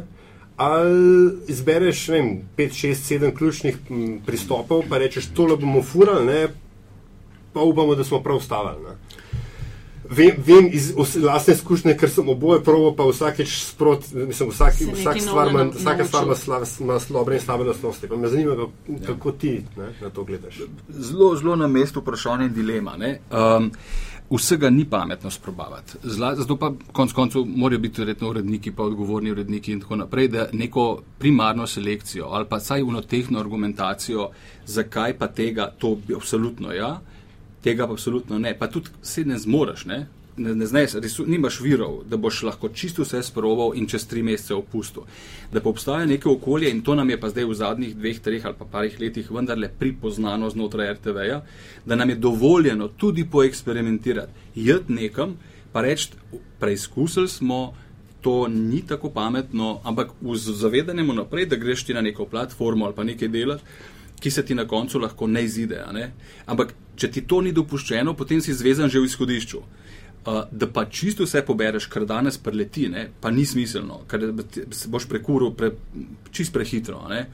ali 0.57 1.33
izbereš 1.51 2.07
ne 2.09 2.21
vem, 2.21 2.31
5, 2.57 2.79
6, 2.85 3.09
7 3.19 3.35
ključnih 3.35 3.81
pristopov, 4.27 4.85
pa 4.91 5.03
rečeš, 5.03 5.33
tole 5.35 5.57
bomo 5.59 5.83
furali, 5.83 6.27
ne, 6.27 6.41
pa 7.55 7.67
upamo, 7.67 7.95
da 7.95 8.05
smo 8.05 8.23
prav 8.23 8.41
stavili. 8.43 8.87
Ne. 8.87 9.23
Vem, 10.11 10.31
vem 10.39 10.69
iz 10.73 10.93
os- 10.97 11.17
lastne 11.17 11.55
izkušnje, 11.55 11.97
ker 11.97 12.11
sem 12.11 12.29
oboje 12.29 12.63
proval, 12.63 12.95
pa 12.97 13.05
vsakeč 13.05 13.49
sprot, 13.65 14.13
mislim, 14.13 14.51
vsak, 14.51 14.75
vsak 14.95 15.21
stvar 15.21 15.49
ima, 15.49 15.63
vsaka 15.65 16.05
stvar 16.05 16.25
ima, 16.25 16.35
slav, 16.35 16.65
ima 16.81 17.01
slabe 17.01 17.35
in 17.35 17.41
slabe 17.41 17.65
lastnosti. 17.65 18.09
Pa 18.09 18.17
me 18.17 18.29
zanima, 18.29 18.57
kako, 18.57 18.73
kako 19.07 19.33
ti 19.33 19.63
ne, 19.77 19.93
na 20.01 20.11
to 20.11 20.25
gledaš. 20.25 20.61
Zelo, 20.89 21.37
zelo 21.37 21.57
na 21.57 21.67
mestu 21.67 22.01
vprašanje 22.01 22.47
in 22.47 22.53
dilema. 22.53 22.97
ne. 22.97 23.21
Um, 23.31 23.71
vsega 24.31 24.71
ni 24.71 24.85
pametno 24.85 25.31
sprobavati. 25.31 25.93
Zla, 26.03 26.35
zato 26.35 26.57
pa 26.57 26.73
konec 26.93 27.13
koncev 27.13 27.45
morajo 27.47 27.79
biti 27.79 28.01
verjetno 28.01 28.31
uredniki, 28.31 28.73
pa 28.73 28.83
odgovorni 28.83 29.31
uredniki 29.31 29.73
in 29.73 29.81
tako 29.81 29.97
naprej, 29.97 30.29
da 30.29 30.47
neko 30.53 30.85
primarno 31.19 31.67
selekcijo 31.67 32.27
ali 32.27 32.47
pa 32.49 32.57
vsaj 32.57 32.83
unotehno 32.83 33.41
argumentacijo, 33.41 34.31
zakaj 34.67 35.19
pa 35.19 35.27
tega, 35.29 35.71
to 35.79 35.97
bi 36.07 36.15
absolutno 36.15 36.73
ja, 36.73 37.01
tega 37.65 37.87
pa 37.87 37.97
absolutno 37.97 38.39
ne. 38.39 38.55
Pa 38.59 38.69
tudi 38.69 38.93
se 39.03 39.25
ne 39.25 39.39
zmoreš, 39.39 39.85
ne. 39.85 40.07
Ne, 40.37 40.55
ne 40.55 40.67
znaš, 40.67 40.97
resu, 40.99 41.23
nimaš 41.27 41.61
virov, 41.63 42.01
da 42.11 42.17
boš 42.19 42.41
lahko 42.43 42.69
čisto 42.75 43.05
vse 43.05 43.21
sproval 43.23 43.77
in 43.79 43.87
čez 43.87 44.07
tri 44.11 44.23
mesece 44.23 44.55
opustil. 44.55 45.05
Da 45.53 45.63
pa 45.63 45.71
obstaja 45.71 46.09
neko 46.11 46.33
okolje 46.33 46.71
in 46.71 46.81
to 46.83 46.95
nam 46.99 47.11
je 47.11 47.21
pa 47.21 47.31
zdaj 47.31 47.47
v 47.47 47.55
zadnjih 47.55 47.95
dveh, 47.97 48.19
treh 48.21 48.47
ali 48.47 48.59
pa 48.59 48.67
parih 48.73 48.99
letih 49.01 49.31
vendarle 49.31 49.71
pripoznano 49.79 50.51
znotraj 50.51 50.93
RTV-ja, 50.97 51.45
da 51.87 51.97
nam 51.97 52.11
je 52.11 52.17
dovoljeno 52.17 52.89
tudi 52.89 53.29
poeksperimentirati, 53.31 54.33
jeti 54.55 54.93
nekam, 54.93 55.39
pa 55.73 55.87
reči, 55.87 56.11
preizkusili 56.59 57.29
smo, 57.29 57.75
to 58.21 58.49
ni 58.49 58.83
tako 58.83 59.11
pametno, 59.11 59.81
ampak 59.85 60.11
v 60.21 60.35
zavedanjem 60.37 61.15
naprej, 61.15 61.47
da 61.47 61.57
greš 61.57 61.85
ti 61.85 61.95
na 61.95 62.01
neko 62.01 62.27
platformo 62.27 62.87
ali 62.87 62.95
pa 62.95 63.05
nekaj 63.05 63.29
delati, 63.29 63.63
ki 64.21 64.31
se 64.31 64.45
ti 64.45 64.55
na 64.55 64.67
koncu 64.69 64.99
lahko 64.99 65.27
ne 65.27 65.45
izide. 65.45 65.83
Ne? 65.93 66.11
Ampak, 66.47 66.75
če 66.97 67.11
ti 67.11 67.25
to 67.29 67.41
ni 67.41 67.53
dopuščeno, 67.53 68.15
potem 68.15 68.41
si 68.41 68.55
zvezan 68.55 68.91
že 68.91 69.03
v 69.03 69.11
izhodišču. 69.11 69.63
Uh, 70.25 70.47
da 70.49 70.65
pa 70.73 70.87
čisto 70.89 71.27
vse 71.27 71.43
pobereš, 71.45 71.87
kar 71.93 72.07
danes 72.09 72.39
preleti, 72.41 72.87
ne, 72.89 73.11
pa 73.21 73.29
ni 73.31 73.45
smiselno, 73.45 74.07
ker 74.09 74.23
se 74.73 74.89
boš 74.89 75.05
prekuril 75.11 75.51
pre, 75.53 75.75
čist 76.33 76.55
prehitro. 76.55 77.03
Ne. 77.11 77.27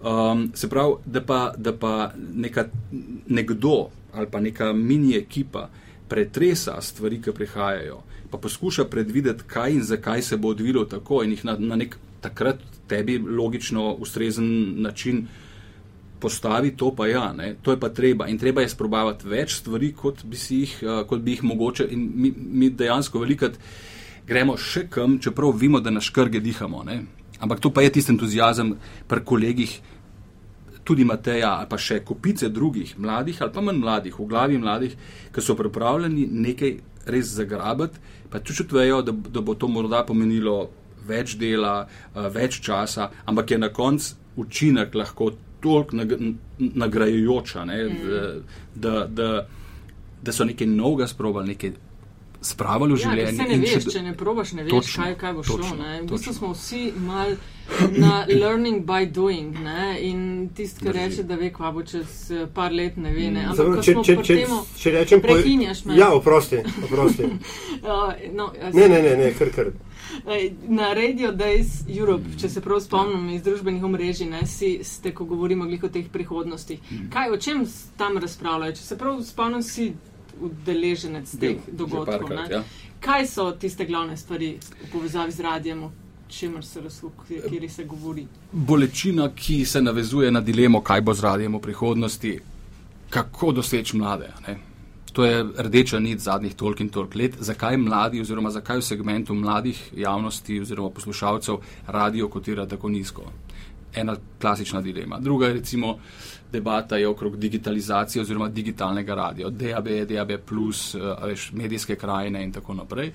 Um, 0.00 0.46
se 0.56 0.70
pravi, 0.72 0.94
da 1.04 1.20
pa, 1.20 1.40
da 1.56 1.74
pa 1.76 2.12
neka, 2.16 2.70
nekdo 3.28 3.90
ali 4.16 4.26
pa 4.30 4.40
neka 4.40 4.72
mini 4.72 5.12
ekipa 5.16 5.68
pretresa 6.08 6.80
stvari, 6.80 7.20
ki 7.22 7.34
prihajajo, 7.36 8.00
pa 8.30 8.38
poskuša 8.38 8.88
predvideti, 8.90 9.44
kaj 9.46 9.76
in 9.76 9.84
zakaj 9.84 10.22
se 10.22 10.36
bo 10.36 10.54
odvilo 10.56 10.84
tako 10.84 11.20
in 11.22 11.36
jih 11.36 11.44
na, 11.44 11.56
na 11.58 11.76
nek 11.76 11.98
takrat 12.20 12.64
tebi 12.88 13.18
logično 13.18 13.92
ustrezen 13.92 14.82
način 14.82 15.26
postavi, 16.20 16.74
to 16.76 16.92
pa 16.96 17.06
ja, 17.08 17.32
ne, 17.32 17.54
to 17.62 17.74
je 17.74 17.80
pa 17.80 17.88
treba. 17.88 18.28
In 18.28 18.38
treba 18.38 18.64
je 18.64 18.72
sprobavati 18.72 19.28
več 19.28 19.56
stvari, 19.60 19.92
kot 19.96 20.24
bi, 20.24 20.36
jih, 20.36 20.74
uh, 20.82 21.00
kot 21.08 21.24
bi 21.24 21.36
jih 21.36 21.46
mogoče. 21.50 21.88
In 21.94 22.10
mi, 22.14 22.32
mi 22.36 22.70
dejansko 22.70 23.22
velikrat 23.22 23.56
gremo 24.28 24.56
še 24.60 24.86
kam, 24.92 25.18
čeprav 25.22 25.56
vemo, 25.58 25.80
da 25.80 25.90
na 25.90 26.02
škrge 26.04 26.42
dihamo. 26.44 26.84
Ne. 26.86 27.00
Ampak 27.40 27.60
to 27.60 27.72
pa 27.72 27.82
je 27.82 27.94
tisti 27.96 28.12
entuzijazem 28.12 28.74
pri 29.08 29.24
kolegih, 29.24 29.80
tudi 30.84 31.04
Mateja, 31.04 31.54
ali 31.60 31.68
pa 31.70 31.78
še 31.78 32.00
kopice 32.04 32.48
drugih, 32.50 32.96
mladih 32.98 33.40
ali 33.42 33.52
pa 33.54 33.62
manj 33.62 33.78
mladih, 33.78 34.16
v 34.18 34.26
glavi 34.26 34.58
mladih, 34.58 34.96
ki 35.30 35.44
so 35.44 35.54
pripravljeni 35.54 36.26
nekaj 36.26 36.72
res 37.10 37.34
zagrabiti, 37.36 38.00
pa 38.30 38.40
tudi 38.40 38.62
čutijo, 38.62 39.02
da, 39.06 39.12
da 39.12 39.42
bo 39.44 39.54
to 39.54 39.68
morda 39.70 40.02
pomenilo 40.06 40.70
več 41.06 41.36
dela, 41.40 41.84
uh, 41.84 42.26
več 42.32 42.60
časa, 42.64 43.10
ampak 43.26 43.54
je 43.54 43.60
na 43.60 43.70
koncu 43.74 44.16
učinek 44.40 44.94
lahko 44.94 45.32
toliko 45.60 45.96
nag 45.96 46.12
nagrajujoča, 46.58 47.64
ne, 47.64 47.84
mm. 47.84 48.42
da, 48.74 49.06
da, 49.06 49.46
da 50.22 50.32
so 50.32 50.44
nekaj 50.44 50.66
novega 50.66 51.06
sprobali, 51.08 51.54
nekaj 51.54 51.72
spravili 52.42 52.94
v 52.94 52.98
Ja, 52.98 53.02
življenje. 53.04 53.36
se 53.36 53.42
ne 53.42 53.54
in 53.54 53.60
veš, 53.60 53.70
še- 53.76 53.92
če 53.92 54.02
ne 54.02 54.14
probaš, 54.14 54.52
ne 54.52 54.62
veš, 54.62 54.70
Točno, 54.72 55.04
kaj, 55.04 55.14
kaj 55.14 55.32
bo 55.32 55.42
točno, 55.42 55.64
šlo. 55.64 55.76
Ne. 55.76 56.00
V 56.00 56.02
bistvu 56.02 56.16
točno. 56.18 56.32
smo 56.32 56.52
vsi 56.52 56.92
mal 56.98 57.34
na 57.98 58.12
learning 58.40 58.84
by 58.84 59.06
doing. 59.06 59.58
Ne. 59.58 59.98
In 60.02 60.22
tisti, 60.54 60.80
ki 60.80 60.92
reče, 60.92 61.22
da 61.22 61.34
ve, 61.36 61.50
kva 61.50 61.70
bo 61.70 61.82
čez 61.82 62.30
eh, 62.30 62.46
par 62.54 62.72
let, 62.72 62.96
ne 62.96 63.10
ve. 63.10 63.30
Ne. 63.30 63.44
Ampak, 63.44 63.84
če, 63.84 63.92
smo 63.92 64.04
če, 64.04 64.16
če, 64.22 64.46
če 64.76 64.90
rečem, 64.90 65.20
prekinjaš 65.20 65.84
me. 65.84 65.96
Ja, 65.96 66.12
oprosti, 66.12 66.58
oprosti. 66.84 67.28
No, 68.32 68.52
Ne, 68.72 68.88
ne, 68.88 69.02
ne, 69.02 69.16
ne 69.16 69.32
kar 69.32 69.48
kar. 69.50 69.70
Na 70.68 70.92
Radio 70.92 71.32
Days 71.32 71.84
Europe, 71.88 72.24
če 72.36 72.48
se 72.48 72.60
prav 72.60 72.80
spomnim 72.80 73.28
iz 73.30 73.42
družbenih 73.42 73.84
omrežij, 73.84 74.26
ne, 74.26 74.46
si, 74.46 74.80
ste, 74.84 75.12
ko 75.12 75.24
govorimo 75.24 75.64
o 75.82 75.88
teh 75.88 76.08
prihodnostih. 76.08 76.80
Kaj, 77.10 77.30
o 77.30 77.36
čem 77.36 77.64
tam 77.96 78.18
razpravljajo? 78.18 78.72
Če 78.72 78.82
se 78.82 78.98
prav 78.98 79.22
spomnim, 79.22 79.62
si 79.62 79.92
udeleženec 80.40 81.30
teh 81.30 81.38
Bil, 81.56 81.76
dogodkov. 81.76 82.06
parkrat, 82.18 82.50
ja. 82.50 82.62
Kaj 83.00 83.26
so 83.26 83.52
tiste 83.52 83.86
glavne 83.86 84.16
stvari 84.16 84.58
v 84.58 84.92
povezavi 84.92 85.32
z 85.32 85.40
radijem, 85.40 85.82
o 85.82 85.90
čemer 86.28 86.64
se 86.64 86.80
razlukuje, 86.80 87.42
kjer 87.48 87.70
se 87.70 87.84
govori? 87.84 88.26
bolečina, 88.52 89.30
ki 89.30 89.64
se 89.64 89.82
navezuje 89.82 90.30
na 90.30 90.40
dilemo, 90.40 90.80
kaj 90.80 91.00
bo 91.00 91.14
z 91.14 91.20
radijem 91.20 91.54
v 91.54 91.60
prihodnosti, 91.60 92.38
kako 93.10 93.52
doseči 93.52 93.96
mlade. 93.96 94.28
a 94.28 94.48
Ne? 94.48 94.58
To 95.12 95.24
je 95.24 95.44
rdeča 95.58 95.98
nit 95.98 96.20
zadnjih 96.20 96.54
toliko 96.54 96.82
in 96.82 96.88
toliko 96.88 97.18
let. 97.18 97.34
Zakaj 97.40 97.76
mladi, 97.76 98.20
oziroma 98.20 98.50
zakaj 98.50 98.78
v 98.78 98.82
segmentu 98.82 99.34
mladih 99.34 99.90
javnosti 99.96 100.60
oziroma 100.60 100.90
poslušalcev 100.90 101.56
radio 101.86 102.28
kotira 102.28 102.66
tako 102.66 102.88
nizko? 102.88 103.22
Ena 103.94 104.16
klasična 104.40 104.80
dilema. 104.80 105.18
Druga 105.20 105.46
je 105.46 105.52
recimo 105.52 105.98
debata 106.52 106.96
je 106.96 107.08
okrog 107.08 107.36
digitalizacije 107.36 108.22
oziroma 108.22 108.48
digitalnega 108.48 109.14
radia, 109.14 109.50
DAB, 109.50 109.88
DAB, 110.08 110.30
a 111.16 111.26
veš, 111.26 111.52
medijske 111.52 111.96
krajine 111.96 112.42
in 112.44 112.52
tako 112.52 112.74
naprej. 112.74 113.12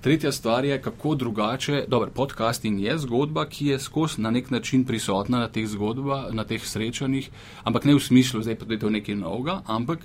Tretja 0.00 0.32
stvar 0.32 0.64
je, 0.64 0.82
kako 0.82 1.14
drugače, 1.14 1.84
dober, 1.88 2.10
podcasting 2.14 2.80
je 2.80 2.98
zgodba, 2.98 3.46
ki 3.48 3.66
je 3.66 3.78
skozi 3.78 4.20
na 4.22 4.30
nek 4.30 4.50
način 4.50 4.84
prisotna 4.84 5.38
na 5.38 5.48
teh 5.48 5.66
zgodbah, 5.66 6.32
na 6.32 6.44
teh 6.44 6.62
srečanjih, 6.64 7.30
ampak 7.64 7.84
ne 7.84 7.94
v 7.94 8.00
smislu, 8.00 8.42
zdaj 8.42 8.58
pa 8.58 8.72
je 8.72 8.78
to 8.78 8.90
nekaj 8.90 9.14
novega, 9.14 9.62
ampak 9.66 9.98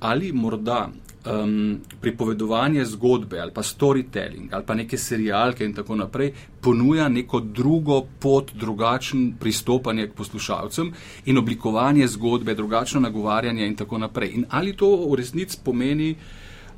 ali 0.00 0.32
morda 0.32 0.88
um, 1.26 1.80
pripovedovanje 2.00 2.84
zgodbe 2.84 3.40
ali 3.40 3.52
pa 3.54 3.62
storytelling 3.62 4.48
ali 4.50 4.64
pa 4.66 4.74
neke 4.74 4.98
serijalke 4.98 5.64
in 5.64 5.74
tako 5.74 5.96
naprej 5.96 6.32
ponuja 6.60 7.08
neko 7.08 7.40
drugo 7.40 8.02
pot, 8.18 8.52
drugačen 8.54 9.34
pristopanje 9.40 10.06
k 10.06 10.12
poslušalcem 10.12 10.92
in 11.24 11.38
oblikovanje 11.38 12.06
zgodbe, 12.08 12.54
drugačno 12.54 13.00
nagovarjanje 13.00 13.66
in 13.66 13.76
tako 13.76 13.98
naprej. 13.98 14.30
In 14.34 14.44
ali 14.50 14.76
to 14.76 14.96
v 15.10 15.16
resnici 15.16 15.58
pomeni. 15.64 16.16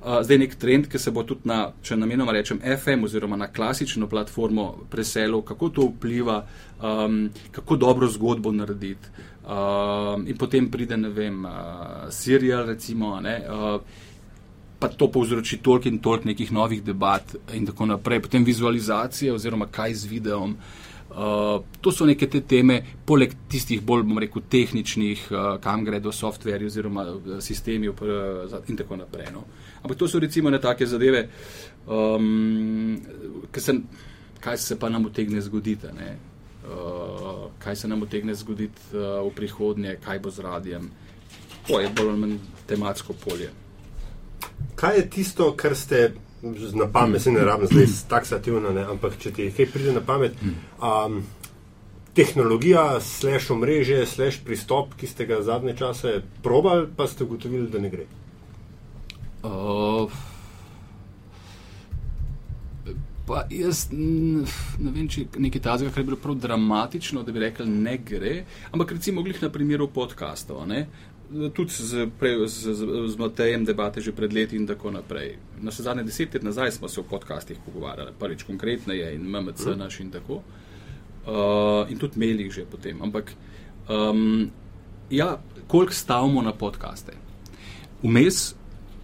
Uh, 0.04 0.20
zdaj 0.20 0.38
nek 0.38 0.54
trend, 0.54 0.88
ki 0.92 0.98
se 0.98 1.11
bo 1.11 1.22
tudi 1.24 1.48
na, 1.48 1.70
če 1.83 1.96
namenoma 1.96 2.33
rečem, 2.33 2.59
FM 2.61 3.07
oziroma 3.07 3.38
na 3.40 3.46
klasično 3.48 4.04
platformo 4.09 4.66
preselil, 4.90 5.40
kako 5.42 5.68
to 5.68 5.87
vpliva, 5.94 6.42
um, 6.83 7.30
kako 7.50 7.76
dobro 7.76 8.09
zgodbo 8.09 8.52
narediti. 8.52 9.09
Um, 9.44 10.26
in 10.28 10.37
potem 10.37 10.68
pride, 10.70 10.96
ne 10.96 11.09
vem, 11.09 11.44
uh, 11.44 11.52
serial, 12.11 12.66
recimo, 12.66 13.16
ne, 13.20 13.38
uh, 13.48 13.80
pa 14.85 14.92
to 14.92 15.09
povzroči 15.09 15.57
toliko 15.64 15.88
in 15.88 15.99
toliko 15.99 16.29
nekih 16.29 16.53
novih 16.53 16.83
debat 16.85 17.37
in 17.57 17.66
tako 17.66 17.87
naprej. 17.87 18.20
Potem 18.20 18.44
vizualizacije 18.44 19.33
oziroma 19.33 19.66
kaj 19.66 19.94
z 19.94 20.11
videom. 20.11 20.57
Uh, 21.14 21.62
to 21.81 21.92
so 21.92 22.05
neke 22.05 22.27
te 22.27 22.40
teme, 22.40 22.81
poleg 23.07 23.33
tistih 23.49 23.81
bolj, 23.81 24.03
bom 24.03 24.18
rekel, 24.18 24.42
tehničnih, 24.51 25.23
uh, 25.31 25.38
kam 25.62 25.85
gredo 25.87 26.12
softverji 26.12 26.66
oziroma 26.66 27.07
uh, 27.07 27.38
sistemi 27.40 27.88
uh, 27.88 27.97
in 28.68 28.77
tako 28.77 28.99
naprej. 29.01 29.31
No. 29.33 29.47
Ampak 29.83 29.99
to 29.99 30.09
so 30.09 30.18
recimo 30.18 30.51
ne 30.51 30.61
take 30.61 30.87
zadeve, 30.87 31.29
um, 31.87 33.01
se, 33.57 33.79
kaj 34.40 34.59
se 34.59 34.79
pa 34.79 34.88
nam 34.88 35.07
utegne 35.07 35.40
zgoditi. 35.40 35.87
Uh, 36.64 37.49
kaj 37.59 37.77
se 37.77 37.88
nam 37.88 38.03
utegne 38.03 38.35
zgoditi 38.35 38.92
uh, 38.92 39.23
v 39.25 39.35
prihodnje, 39.37 39.97
kaj 40.05 40.18
bo 40.18 40.31
z 40.31 40.44
radijem. 40.44 40.90
To 41.68 41.81
je 41.81 41.88
bolj 41.97 42.09
ali 42.09 42.18
manj 42.18 42.40
tematsko 42.66 43.14
polje 43.25 43.53
kaj 44.77 44.97
je 44.97 45.11
tisto, 45.11 45.53
kar 45.57 45.77
ste 45.77 46.14
na 46.75 46.87
pamet, 46.92 47.23
se 47.23 47.33
ne 47.33 47.44
rabim 47.44 47.68
zdaj 47.70 47.87
taksativno, 48.09 48.73
ne, 48.73 48.85
ampak 48.85 49.16
če 49.18 49.33
ti 49.33 49.49
kaj 49.57 49.70
pride 49.73 49.94
na 49.97 50.03
pamet. 50.05 50.37
Um, 50.83 51.23
tehnologija, 52.14 53.01
slash 53.01 53.51
omrežje, 53.51 54.05
slash 54.07 54.44
pristop, 54.44 54.94
ki 55.01 55.07
ste 55.07 55.27
ga 55.27 55.40
zadnje 55.42 55.75
čase 55.77 56.20
probali, 56.42 56.87
pa 56.97 57.09
ste 57.11 57.25
ugotovili, 57.25 57.70
da 57.70 57.81
ne 57.83 57.90
gre. 57.90 58.07
Uh, 59.44 60.12
pa 63.27 63.42
jaz 63.51 63.88
ne 63.90 64.44
vem, 64.79 65.09
če 65.09 65.25
je 65.25 65.42
nekaj 65.42 65.64
tazga, 65.64 65.90
kar 65.90 66.05
je 66.05 66.11
bilo 66.12 66.20
prav 66.20 66.38
dramatično, 66.44 67.25
da 67.27 67.33
bi 67.33 67.42
rekel, 67.42 67.66
ne 67.66 67.97
gre. 67.99 68.37
Ampak 68.70 68.94
recimo, 68.99 69.25
glih 69.27 69.42
na 69.42 69.51
primeru 69.53 69.88
podkastov 69.90 70.62
tudi 71.55 71.73
z, 71.73 72.07
z, 72.47 72.75
z, 72.75 72.81
z 73.07 73.16
Matejem 73.18 73.64
debate 73.64 74.01
že 74.01 74.12
pred 74.12 74.33
leti 74.33 74.57
in 74.57 74.66
tako 74.66 74.90
naprej. 74.90 75.38
Na 75.59 75.70
vse 75.70 75.83
zadnje 75.83 76.07
deset 76.07 76.35
let 76.35 76.42
nazaj 76.42 76.73
smo 76.73 76.88
se 76.88 77.01
v 77.01 77.11
podcastih 77.11 77.59
pogovarjali, 77.64 78.14
prvič 78.18 78.42
konkretneje 78.42 79.14
in 79.14 79.27
MMC 79.27 79.66
mm. 79.66 79.79
naš 79.79 80.01
in 80.01 80.11
tako. 80.11 80.42
Uh, 81.25 81.90
in 81.90 81.99
tudi 81.99 82.20
mailih 82.20 82.53
že 82.53 82.68
potem. 82.68 83.03
Ampak, 83.03 83.33
um, 83.88 84.51
ja, 85.11 85.40
koliko 85.66 85.92
stavimo 85.92 86.42
na 86.42 86.53
podcaste? 86.53 87.16
Vmes, 88.03 88.55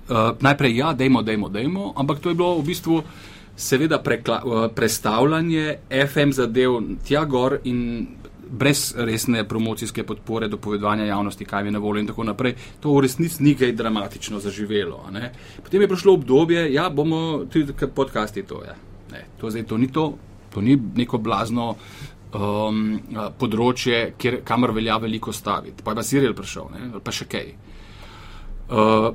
uh, 0.09 0.37
najprej 0.41 0.77
ja, 0.77 0.93
dajmo, 0.93 1.23
dajmo, 1.23 1.49
dajmo, 1.49 1.93
ampak 1.97 2.21
to 2.21 2.29
je 2.29 2.37
bilo 2.37 2.61
v 2.61 2.67
bistvu 2.69 3.03
seveda 3.57 3.99
prekla, 3.99 4.43
uh, 4.45 4.69
prestavljanje 4.69 5.81
FM 5.89 6.31
zadev 6.37 6.79
tja 7.05 7.25
gor 7.25 7.59
in 7.65 8.20
brez 8.51 8.95
resne 8.97 9.45
promocijske 9.49 10.05
podpore, 10.07 10.49
dopovedovanja 10.49 11.05
javnosti, 11.05 11.45
kaj 11.45 11.65
je 11.65 11.71
na 11.71 11.79
voljo 11.79 12.01
in 12.01 12.07
tako 12.07 12.25
naprej, 12.25 12.55
to 12.81 12.95
v 12.95 13.05
resnici 13.07 13.43
ni 13.43 13.55
kaj 13.55 13.73
dramatično 13.73 14.41
zaživelo. 14.41 15.05
Potem 15.63 15.81
je 15.81 15.89
prišlo 15.89 16.15
obdobje, 16.15 16.73
ja, 16.75 16.89
bomo 16.91 17.45
tudi 17.53 17.73
podcasti 17.95 18.43
to. 18.43 18.63
Ja. 18.67 18.77
Ne, 19.13 19.27
to, 19.41 19.51
zdaj, 19.51 19.67
to, 19.67 19.79
ni 19.79 19.93
to, 19.93 20.15
to 20.55 20.61
ni 20.61 20.77
neko 20.77 21.19
blazno 21.19 21.75
um, 22.35 23.01
področje, 23.39 24.15
kjer, 24.19 24.41
kamor 24.45 24.75
velja 24.75 24.99
veliko 24.99 25.33
staviti. 25.33 25.83
Pa 25.83 25.95
je 25.95 26.03
pa 26.03 26.07
Siril 26.07 26.35
prišel, 26.35 26.71
ne, 26.75 27.03
pa 27.05 27.15
še 27.15 27.27
kaj. 27.31 27.51
Uh, 27.51 27.80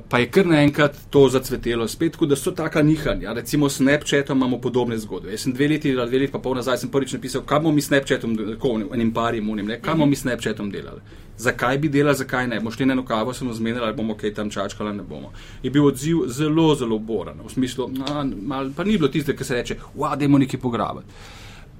pa 0.08 0.18
je 0.18 0.26
kar 0.30 0.46
naenkrat 0.46 0.96
to 1.10 1.28
zacvetelo 1.28 1.88
spet, 1.88 2.16
da 2.20 2.36
so 2.36 2.50
taka 2.50 2.82
nihanja. 2.82 3.32
Recimo 3.32 3.68
s 3.68 3.76
Snapchatom 3.76 4.38
imamo 4.38 4.60
podobne 4.60 4.98
zgodbe. 4.98 5.30
Jaz 5.30 5.40
sem 5.40 5.52
dve 5.52 5.68
leti 5.68 5.98
ali 5.98 6.10
dve 6.10 6.18
leti 6.18 6.32
pa 6.32 6.38
pol 6.38 6.54
nazaj 6.54 6.90
prvič 6.92 7.12
napisal, 7.12 7.42
kaj 7.42 7.60
bomo 7.60 7.74
mi 7.74 7.80
s 7.80 7.88
Snapchatom, 7.88 8.36
enim 8.94 9.14
parim 9.14 9.50
unim, 9.50 9.72
kaj 9.82 9.94
bomo 9.94 10.06
mi 10.06 10.16
s 10.16 10.20
Snapchatom 10.20 10.70
delali. 10.70 11.00
Zakaj 11.38 11.78
bi 11.78 11.88
delali, 11.88 12.16
zakaj 12.16 12.48
ne? 12.48 12.60
Mošli 12.60 12.82
eno 12.82 13.04
kavo 13.04 13.34
smo 13.34 13.52
zmenili, 13.52 13.84
ali 13.84 13.96
bomo 13.96 14.14
kaj 14.14 14.34
tam 14.34 14.50
čakali, 14.50 14.96
ne 14.96 15.02
bomo. 15.02 15.32
Je 15.62 15.70
bil 15.70 15.86
odziv 15.86 16.26
zelo, 16.26 16.74
zelo 16.74 16.98
boran. 16.98 17.40
V 17.44 17.52
smislu, 17.52 17.90
a, 18.08 18.24
mal, 18.42 18.70
pa 18.76 18.84
ni 18.84 18.96
bilo 18.98 19.08
tiste, 19.08 19.36
ki 19.36 19.44
se 19.44 19.54
reče, 19.54 19.76
wow, 19.96 20.16
dajmo 20.16 20.38
nekaj 20.38 20.60
pograbiti. 20.60 21.06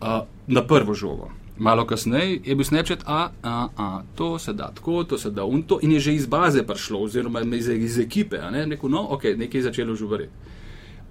Uh, 0.00 0.24
na 0.46 0.62
prvo 0.66 0.94
žogo. 0.94 1.30
Malo 1.58 1.86
kasneje 1.86 2.40
je 2.44 2.54
bil 2.54 2.64
Snapchat, 2.64 3.02
a, 3.06 3.30
a, 3.42 3.68
a, 3.76 4.02
to 4.14 4.38
se 4.38 4.52
da 4.52 4.70
tako, 4.74 5.04
to 5.04 5.18
se 5.18 5.30
da 5.30 5.44
unto, 5.44 5.78
in 5.82 5.92
je 5.92 6.00
že 6.00 6.14
iz 6.14 6.26
baze 6.26 6.62
prišlo, 6.66 7.00
oziroma 7.00 7.40
iz, 7.56 7.68
iz 7.68 7.98
ekipe. 7.98 8.38
Ne? 8.52 8.66
Rekel, 8.66 8.90
no, 8.90 9.06
ok, 9.10 9.24
nekaj 9.36 9.58
je 9.58 9.62
začelo 9.62 9.94
žuvariti. 9.96 10.32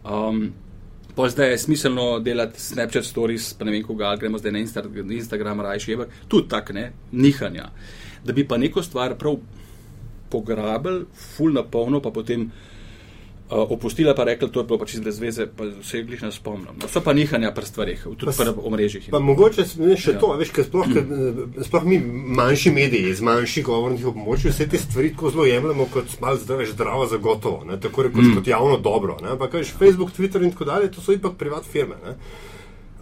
Um, 0.06 0.52
pa 1.16 1.30
zdaj 1.30 1.52
je 1.52 1.58
smiselno 1.58 2.20
delati 2.20 2.62
Snapchat 2.62 3.06
stories, 3.06 3.54
pa 3.54 3.66
ne 3.66 3.72
vem, 3.72 3.84
koga, 3.84 4.16
gremo 4.16 4.38
zdaj 4.38 4.52
na 4.52 4.60
Instagram, 4.60 5.12
Instagram 5.12 5.62
rajši, 5.62 5.94
ampak 5.94 6.14
tudi 6.28 6.50
tak, 6.50 6.74
ne, 6.74 6.92
nihanja. 7.12 7.72
Da 8.26 8.34
bi 8.34 8.48
pa 8.48 8.58
neko 8.58 8.84
stvar 8.84 9.18
prav 9.18 9.40
pograbili, 10.30 11.06
full 11.14 11.54
na 11.54 11.64
polno, 11.64 12.02
pa 12.02 12.12
potem. 12.12 12.52
Uh, 13.46 13.72
opustila 13.72 14.16
pa 14.16 14.24
rekla, 14.24 14.48
to 14.50 14.60
je 14.60 14.66
bilo 14.66 14.80
pač 14.82 14.96
brez 14.98 15.20
veze, 15.22 15.46
pa 15.46 15.68
se 15.86 16.00
jih 16.00 16.24
ne 16.24 16.32
spomnim. 16.34 16.80
No, 16.82 16.88
so 16.90 16.98
pa 17.06 17.14
nihanja 17.14 17.52
pri 17.54 17.68
stvarih, 17.70 18.06
tudi 18.18 18.34
pri 18.34 18.54
omrežjih. 18.58 19.12
Pa 19.14 19.20
mogoče 19.22 19.68
ne, 19.84 19.94
še 20.02 20.16
ja. 20.16 20.22
to, 20.24 20.32
veš, 20.40 20.50
ker 20.50 20.66
sploh, 20.66 20.90
mm. 20.90 21.62
sploh 21.68 21.86
mi 21.86 22.00
manjši 22.40 22.74
mediji, 22.74 23.14
z 23.14 23.28
manjših 23.28 23.68
govornih 23.68 24.08
območij, 24.10 24.50
vse 24.50 24.66
te 24.72 24.82
stvari 24.82 25.14
tako 25.14 25.30
zelo 25.36 25.46
jemljemo 25.46 25.86
kot 25.94 26.18
malo 26.26 26.42
zdravo, 26.42 26.66
zdravo 26.72 27.06
za 27.12 27.22
gotovo, 27.22 27.62
ne, 27.70 27.78
tako 27.78 28.08
rekoč 28.10 28.32
mm. 28.32 28.40
kot 28.40 28.50
javno 28.50 28.82
dobro. 28.82 29.20
Ne, 29.22 29.38
pa 29.38 29.52
kaj, 29.54 29.70
Facebook, 29.78 30.18
Twitter 30.18 30.42
in 30.42 30.50
tako 30.56 30.66
dalje, 30.72 30.90
to 30.98 31.06
so 31.06 31.14
ipak 31.14 31.38
privat 31.38 31.70
firme. 31.70 32.02
Ne. 32.02 32.18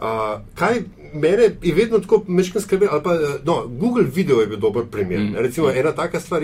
Uh, 0.04 0.42
kaj 0.56 0.82
mene 1.14 1.56
je 1.62 1.74
vedno 1.74 2.00
tako 2.00 2.24
meško 2.28 2.62
skrbelo, 2.62 2.92
ali 2.92 3.04
pa 3.04 3.14
no, 3.46 3.68
Google 3.68 4.04
Video 4.04 4.42
je 4.42 4.48
bil 4.48 4.60
dober 4.60 4.84
primer. 4.92 5.20
Mm. 5.20 5.36
Recimo, 5.36 5.70
ena 5.70 5.92
taka 5.92 6.20
stvar, 6.20 6.42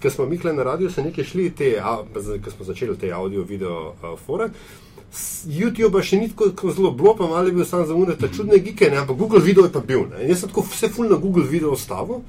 ki 0.00 0.10
smo 0.10 0.26
mi 0.26 0.38
na 0.42 0.62
radiju 0.62 0.90
se 0.90 1.02
nekaj 1.02 1.24
šli, 1.24 1.50
ki 2.44 2.50
smo 2.56 2.64
začeli 2.64 2.98
te 2.98 3.10
audio, 3.12 3.42
video 3.42 3.94
uh, 4.02 4.18
fore. 4.26 4.48
YouTube 5.44 6.00
še 6.02 6.16
ni 6.16 6.30
tako 6.32 6.72
zelo 6.72 6.90
bilo, 6.90 7.12
pa 7.16 7.26
malo 7.28 7.46
je 7.46 7.52
bil 7.52 7.64
sam 7.64 7.84
za 7.86 7.94
unaj, 7.94 8.16
ta 8.16 8.32
čudne 8.32 8.58
gike, 8.58 8.88
ne, 8.90 8.96
ampak 8.96 9.16
Google 9.16 9.44
Video 9.44 9.64
je 9.64 9.72
pa 9.72 9.80
bil. 9.80 10.06
Ne. 10.08 10.24
Jaz 10.28 10.40
sem 10.40 10.48
tako 10.48 10.64
vse 10.70 10.88
full 10.88 11.12
na 11.12 11.20
Google 11.20 11.44
Video 11.44 11.76
ostavil, 11.76 12.24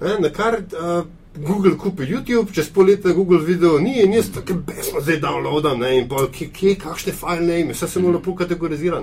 na 0.00 0.30
kar. 0.30 0.62
Uh, 0.70 1.23
Google 1.36 1.76
kupi 1.76 2.06
YouTube, 2.06 2.52
čez 2.54 2.68
pol 2.70 2.86
leta 2.86 3.12
Google 3.12 3.40
video 3.42 3.78
ni 3.82 3.96
in 4.02 4.12
jaz 4.14 4.30
tako 4.34 4.54
besno 4.66 5.00
zdaj 5.02 5.18
downloadam 5.20 5.80
ne, 5.82 5.90
in 5.98 6.08
pa 6.08 6.28
kje, 6.32 6.48
kje 6.54 6.74
kakšne 6.78 7.12
file 7.12 7.42
name, 7.42 7.74
vse 7.74 7.88
se 7.90 8.00
mu 8.00 8.12
lepo 8.14 8.36
kategorizira. 8.38 9.00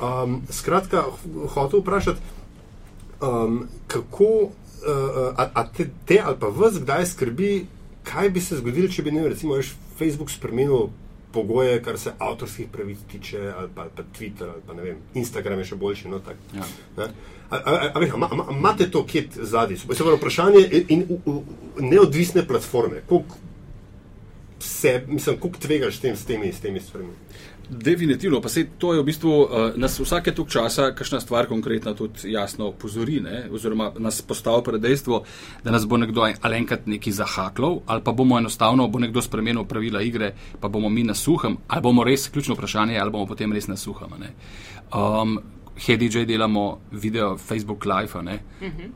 Um, 0.00 0.40
skratka, 0.50 1.04
hotel 1.54 1.80
vprašati, 1.80 2.20
um, 3.22 3.68
kako, 3.86 4.30
uh, 4.50 5.20
a, 5.36 5.46
a 5.54 5.66
te, 5.70 5.90
te 6.06 6.18
ali 6.24 6.36
pa 6.40 6.50
vas 6.50 6.80
kdaj 6.80 7.06
skrbi, 7.06 7.52
kaj 8.04 8.30
bi 8.34 8.40
se 8.40 8.58
zgodilo, 8.58 8.90
če 8.90 9.06
bi 9.06 9.14
ne, 9.14 9.28
recimo, 9.28 9.54
veš, 9.54 9.74
Facebook 9.98 10.30
spremenil 10.30 10.88
pogoje, 11.32 11.78
kar 11.82 11.98
se 11.98 12.10
avtorskih 12.18 12.66
pravic 12.72 12.98
tiče, 13.12 13.52
ali 13.56 13.70
pa, 13.74 13.86
ali 13.86 13.94
pa 13.96 14.02
Twitter, 14.18 14.50
ali 14.50 14.62
pa 14.66 14.74
ne 14.74 14.82
vem, 14.82 14.98
Instagram 15.14 15.62
je 15.62 15.70
še 15.70 15.78
boljši. 15.78 16.10
No, 16.10 16.18
tak, 16.18 16.40
ja. 16.56 16.66
Imate 18.50 18.90
to 18.90 19.06
kje 19.06 19.28
zadnji? 19.34 19.76
Se 19.76 19.86
pravi, 19.94 20.16
vprašanje 20.16 20.84
in 20.88 21.04
u, 21.08 21.20
u, 21.26 21.42
neodvisne 21.80 22.46
platforme. 22.46 23.02
Koliko 23.08 23.34
tvegaš 25.60 25.96
s, 25.96 26.00
tem, 26.00 26.16
s 26.16 26.24
temi, 26.24 26.52
temi 26.62 26.80
stvarmi? 26.80 27.10
Definitivno, 27.70 28.40
pa 28.40 28.48
se 28.48 28.66
to 28.78 28.94
je 28.94 29.00
v 29.00 29.04
bistvu 29.04 29.30
uh, 29.30 29.48
nas 29.78 30.00
vsake 30.00 30.32
tok 30.34 30.48
časa, 30.50 30.88
kakšna 30.94 31.20
stvar 31.20 31.46
konkretna 31.46 31.94
tudi 31.94 32.32
jasno 32.32 32.66
opozori, 32.68 33.20
ne? 33.20 33.44
oziroma 33.52 33.92
nas 33.98 34.22
postavi 34.22 34.64
pred 34.64 34.82
dejstvo, 34.82 35.22
da 35.64 35.70
nas 35.70 35.86
bo 35.86 35.96
nekdo 35.96 36.26
ali 36.40 36.56
enkrat 36.56 36.86
neki 36.86 37.12
zahaklal, 37.12 37.80
ali 37.86 38.02
pa 38.02 38.12
bomo 38.12 38.38
enostavno, 38.38 38.88
bo 38.88 38.98
nekdo 38.98 39.22
spremenil 39.22 39.64
pravila 39.64 40.02
igre, 40.02 40.34
pa 40.60 40.68
bomo 40.68 40.88
mi 40.88 41.04
na 41.04 41.14
suhem, 41.14 41.56
ali 41.68 41.82
bomo 41.82 42.04
res, 42.04 42.28
ključno 42.28 42.54
vprašanje, 42.58 42.98
ali 42.98 43.10
bomo 43.10 43.26
potem 43.26 43.52
res 43.52 43.68
na 43.68 43.76
suhem. 43.76 44.18
Um, 44.90 45.38
HDJ 45.80 46.24
delamo 46.24 46.78
video, 46.92 47.36
Facebook 47.38 47.84
Live, 47.84 48.12
uh 48.14 48.24
-huh. 48.24 48.38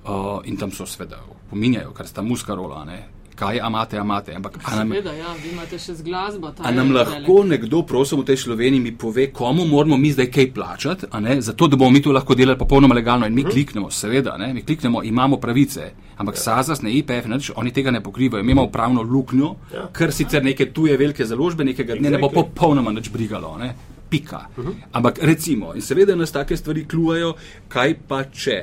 uh, 0.05 0.41
in 0.45 0.57
tam 0.57 0.71
so 0.71 0.87
sveda, 0.87 1.17
pominjajo, 1.51 1.91
kar 1.91 2.07
sta 2.07 2.23
muska 2.23 2.55
rola, 2.55 2.85
ne? 2.85 3.09
kaj 3.35 3.57
imate, 3.67 3.97
imate. 3.97 4.35
Ampak, 4.35 4.59
nam, 4.77 4.89
Seveda, 4.89 5.13
ja, 5.13 5.35
vi 5.45 5.51
imate 5.51 5.79
še 5.79 5.95
z 5.95 6.03
glasbo. 6.03 6.53
a 6.59 6.71
nam 6.71 6.89
velik. 6.89 7.09
lahko 7.09 7.45
nekdo, 7.45 7.83
prosim, 7.83 8.21
v 8.21 8.25
tej 8.25 8.37
Sloveniji 8.37 8.81
mi 8.81 8.93
pove, 8.93 9.33
komu 9.33 9.67
moramo 9.67 9.97
mi 9.97 10.13
zdaj 10.13 10.31
kaj 10.31 10.53
plačati, 10.53 11.07
ne, 11.21 11.41
zato 11.41 11.67
da 11.67 11.77
bomo 11.77 11.91
mi 11.91 12.03
to 12.03 12.13
lahko 12.13 12.35
delali 12.35 12.59
popolnoma 12.59 12.95
legalno 12.95 13.27
in 13.27 13.35
mi 13.35 13.45
kliknemo, 13.45 13.91
seveda, 13.91 14.39
ne, 14.39 14.55
mi 14.55 14.63
kliknemo, 14.63 15.03
imamo 15.03 15.37
pravice. 15.37 15.93
Ampak 16.17 16.37
SAZAS, 16.37 16.83
ne 16.83 16.93
IPF, 16.93 17.27
nič, 17.27 17.51
oni 17.57 17.73
tega 17.73 17.91
ne 17.91 18.01
pokrivajo. 18.01 18.45
Mi 18.45 18.53
imamo 18.53 18.69
pravno 18.69 19.03
luknjo, 19.03 19.55
Ja. 19.75 19.89
ker 19.93 20.13
sicer 20.13 20.45
neke 20.45 20.73
tuje 20.73 20.97
velike 20.97 21.25
založbe 21.25 21.65
nekega 21.65 21.95
dne 21.95 22.11
ne 22.11 22.19
bo 22.19 22.29
popolnoma 22.29 22.93
nič 22.93 23.11
brigalo. 23.11 23.59
Ne? 23.59 23.75
Pika. 24.11 24.47
Ampak 24.93 25.19
recimo, 25.23 25.75
in 25.75 25.83
seveda 25.83 26.17
nas 26.17 26.33
take 26.33 26.57
stvari 26.57 26.85
klujajo, 26.89 27.35
kaj 27.69 27.95
pa 28.09 28.25
če. 28.25 28.59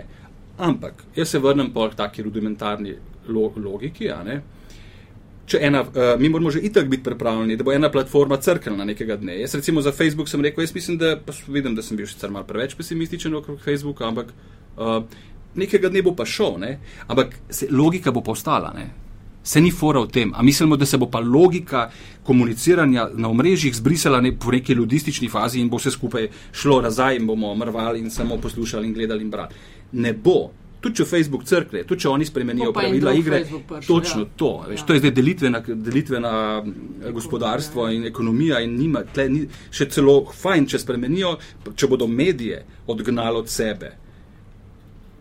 Ampak 0.61 1.03
jaz 1.15 1.29
se 1.29 1.39
vrnem 1.39 1.71
po 1.73 1.87
taki 1.95 2.23
rudimentarni 2.23 2.95
lo 3.27 3.51
logiki. 3.55 4.09
Če 5.51 5.59
ena, 5.67 5.81
uh, 5.83 6.13
mi 6.21 6.29
moramo 6.31 6.51
že 6.53 6.61
itak 6.63 6.87
biti 6.87 7.03
pripravljeni, 7.03 7.57
da 7.59 7.65
bo 7.67 7.73
ena 7.73 7.89
platforma 7.91 8.37
crknila 8.39 8.85
nekega 8.87 9.17
dne. 9.19 9.39
Jaz 9.41 9.55
recimo 9.57 9.81
za 9.81 9.91
Facebook 9.91 10.29
sem 10.29 10.41
rekel, 10.41 10.63
jaz 10.63 10.75
mislim, 10.75 10.97
da 11.01 11.17
vidim, 11.47 11.75
da 11.75 11.83
sem 11.83 11.97
bil 11.97 12.07
sicer 12.07 12.31
malo 12.31 12.47
preveč 12.47 12.77
pesimističen 12.79 13.35
okrog 13.35 13.59
Facebooka, 13.59 14.07
ampak 14.07 14.31
uh, 14.77 15.01
nekega 15.55 15.89
dne 15.91 16.05
bo 16.05 16.15
pa 16.15 16.25
šel, 16.25 16.55
ne? 16.61 16.77
ampak 17.07 17.35
se, 17.49 17.67
logika 17.71 18.13
bo 18.15 18.23
pa 18.23 18.31
ostala. 18.31 18.71
Ne? 18.77 18.87
Se 19.43 19.61
ni 19.61 19.71
fora 19.71 19.99
v 19.99 20.07
tem, 20.07 20.31
a 20.35 20.43
mislimo, 20.43 20.77
da 20.77 20.85
se 20.85 20.97
bo 20.97 21.09
pa 21.09 21.19
logika 21.19 21.89
komuniciranja 22.23 23.09
na 23.13 23.29
omrežjih 23.29 23.75
zbrisala 23.75 24.21
ne, 24.21 24.35
po 24.37 24.51
neki 24.51 24.75
ludistični 24.75 25.29
fazi 25.29 25.59
in 25.59 25.69
bo 25.69 25.79
vse 25.81 25.91
skupaj 25.91 26.29
šlo 26.53 26.81
nazaj 26.81 27.17
in 27.17 27.27
bomo 27.27 27.55
mrvali 27.55 27.99
in 27.99 28.11
samo 28.11 28.37
poslušali 28.37 28.87
in 28.87 28.93
gledali 28.93 29.23
in 29.23 29.29
brali. 29.29 29.55
Ne 29.91 30.13
bo. 30.13 30.51
Tudi 30.81 30.97
če 30.97 31.05
Facebook 31.05 31.43
crkne, 31.45 31.83
tudi 31.85 32.01
če 32.01 32.09
oni 32.09 32.25
spremenijo 32.25 32.71
pa 32.73 32.81
pravila 32.81 33.11
igre, 33.13 33.43
prišel, 33.45 33.83
točno 33.85 34.23
ja. 34.23 34.29
to. 34.35 34.51
Veš, 34.67 34.79
Ja. 34.79 34.85
To 34.87 34.93
je 34.93 34.99
zdaj 34.99 35.11
delitvena, 35.13 35.61
delitvena 35.67 36.31
eh, 36.57 37.11
gospodarstvo 37.13 37.85
in 37.93 38.07
ekonomija 38.09 38.63
in 38.65 38.73
nima, 38.79 39.03
tle, 39.13 39.27
ni, 39.29 39.43
še 39.69 39.91
celo 39.93 40.23
fajn, 40.33 40.65
če 40.73 40.81
spremenijo, 40.81 41.35
če 41.75 41.89
bodo 41.89 42.07
medije 42.09 42.63
odgnali 42.89 43.37
od 43.37 43.49
sebe. 43.49 43.91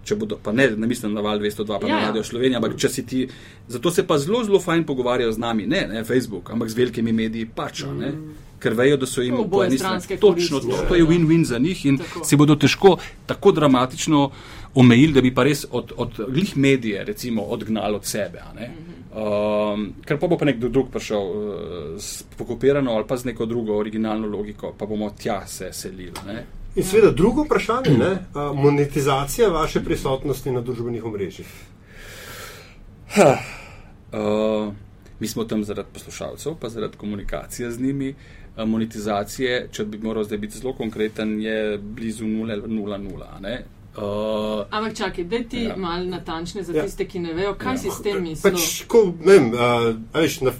Če 0.04 0.16
bodo, 0.16 0.38
pa 0.42 0.52
ne, 0.52 0.70
ne 0.76 0.86
mislim 0.88 1.12
na 1.14 1.20
val 1.20 1.38
202, 1.38 1.80
pa 1.80 1.88
Ja, 1.88 1.94
na 1.94 2.00
ja. 2.00 2.06
Radio 2.08 2.24
Slovenija, 2.24 2.58
ampak 2.58 2.78
če 2.80 2.88
si 2.88 3.06
ti, 3.06 3.24
zato 3.68 3.90
se 3.92 4.06
pa 4.06 4.18
zelo, 4.18 4.44
zelo 4.44 4.60
fajn 4.60 4.86
pogovarjajo 4.88 5.32
z 5.36 5.42
nami, 5.42 5.66
ne, 5.66 5.82
ne 5.90 6.04
Facebook, 6.04 6.50
ampak 6.50 6.70
z 6.72 6.78
velikimi 6.78 7.12
mediji 7.12 7.48
pač, 7.54 7.84
a 7.84 7.92
ne. 7.94 8.12
Ker 8.60 8.74
vejo, 8.76 8.98
da 9.00 9.08
so 9.08 9.22
jim 9.24 9.38
To 9.38 9.46
po 9.48 9.62
eni 9.64 9.78
strani 9.80 10.18
točno 10.20 10.60
to, 10.60 10.72
ja. 10.72 10.82
to 10.88 10.96
je 10.98 11.04
win-win 11.08 11.46
za 11.48 11.58
njih 11.58 11.84
in 11.88 11.96
Tako. 12.00 12.24
si 12.28 12.36
bodo 12.36 12.56
težko 12.60 12.98
tako 13.26 13.52
dramatično 13.56 14.26
omejili, 14.74 15.16
da 15.16 15.22
bi 15.24 15.32
pa 15.34 15.46
res 15.48 15.64
od, 15.70 15.94
od 15.96 16.20
glih 16.28 16.56
medije 16.56 17.04
recimo 17.04 17.42
odgnali 17.56 17.96
od 17.96 18.04
sebe. 18.04 18.42
ne. 18.56 18.68
Um, 19.10 19.88
ker 20.06 20.20
pa 20.22 20.28
bo 20.30 20.36
pa 20.38 20.46
nekdo 20.46 20.68
drug 20.68 20.92
prišel 20.92 21.18
uh, 21.18 21.54
s 21.98 22.22
pokopirano 22.38 22.92
ali 22.94 23.08
pa 23.08 23.16
z 23.16 23.32
neko 23.32 23.46
drugo 23.46 23.74
originalno 23.78 24.28
logiko, 24.28 24.74
pa 24.78 24.86
bomo 24.86 25.10
tja 25.10 25.46
se 25.46 25.72
selili. 25.72 26.12
Ne. 26.26 26.44
In 26.76 26.84
seveda 26.84 27.10
drugo 27.10 27.42
vprašanje, 27.42 27.90
ne, 27.98 28.10
monetizacija 28.54 29.48
vaše 29.48 29.84
prisotnosti 29.84 30.50
na 30.50 30.60
družbenih 30.60 31.04
omrežjih. 31.04 31.46
Uh, 34.12 34.72
mi 35.20 35.28
smo 35.28 35.44
tam 35.44 35.64
zaradi 35.64 35.88
poslušalcev, 35.92 36.54
pa 36.60 36.68
zaradi 36.68 36.96
komunikacije 36.96 37.70
z 37.70 37.80
njimi. 37.80 38.14
Uh, 38.56 38.68
monetizacije, 38.68 39.68
če 39.72 39.84
bi 39.84 39.98
moral 39.98 40.24
zdaj 40.24 40.38
biti 40.38 40.58
zelo 40.58 40.72
konkreten, 40.74 41.40
je 41.40 41.78
blizu 41.78 42.24
0,00. 42.24 43.58
Uh, 43.96 44.66
Ampak 44.70 44.94
čakaj, 44.96 45.24
da 45.24 45.38
ti 45.38 45.62
Ja. 45.62 45.68
ja. 45.68 45.76
malo 45.76 46.04
natančne 46.04 46.62
za 46.62 46.72
Ja. 46.72 46.78
ja. 46.78 46.84
tiste, 46.84 47.04
ki 47.08 47.18
ne 47.18 47.34
vejo, 47.34 47.54
kaj 47.54 47.72
Ja. 47.72 47.72
ja. 47.72 47.78
si 47.78 47.90
s 47.90 48.02
tem 48.02 48.22
mislil. 48.22 48.52
Pač, 48.52 48.84
ko, 48.86 49.14
ne 49.24 49.32
vem, 49.32 49.52
a, 49.54 49.94
a 50.12 50.20
veš, 50.20 50.40
na, 50.40 50.52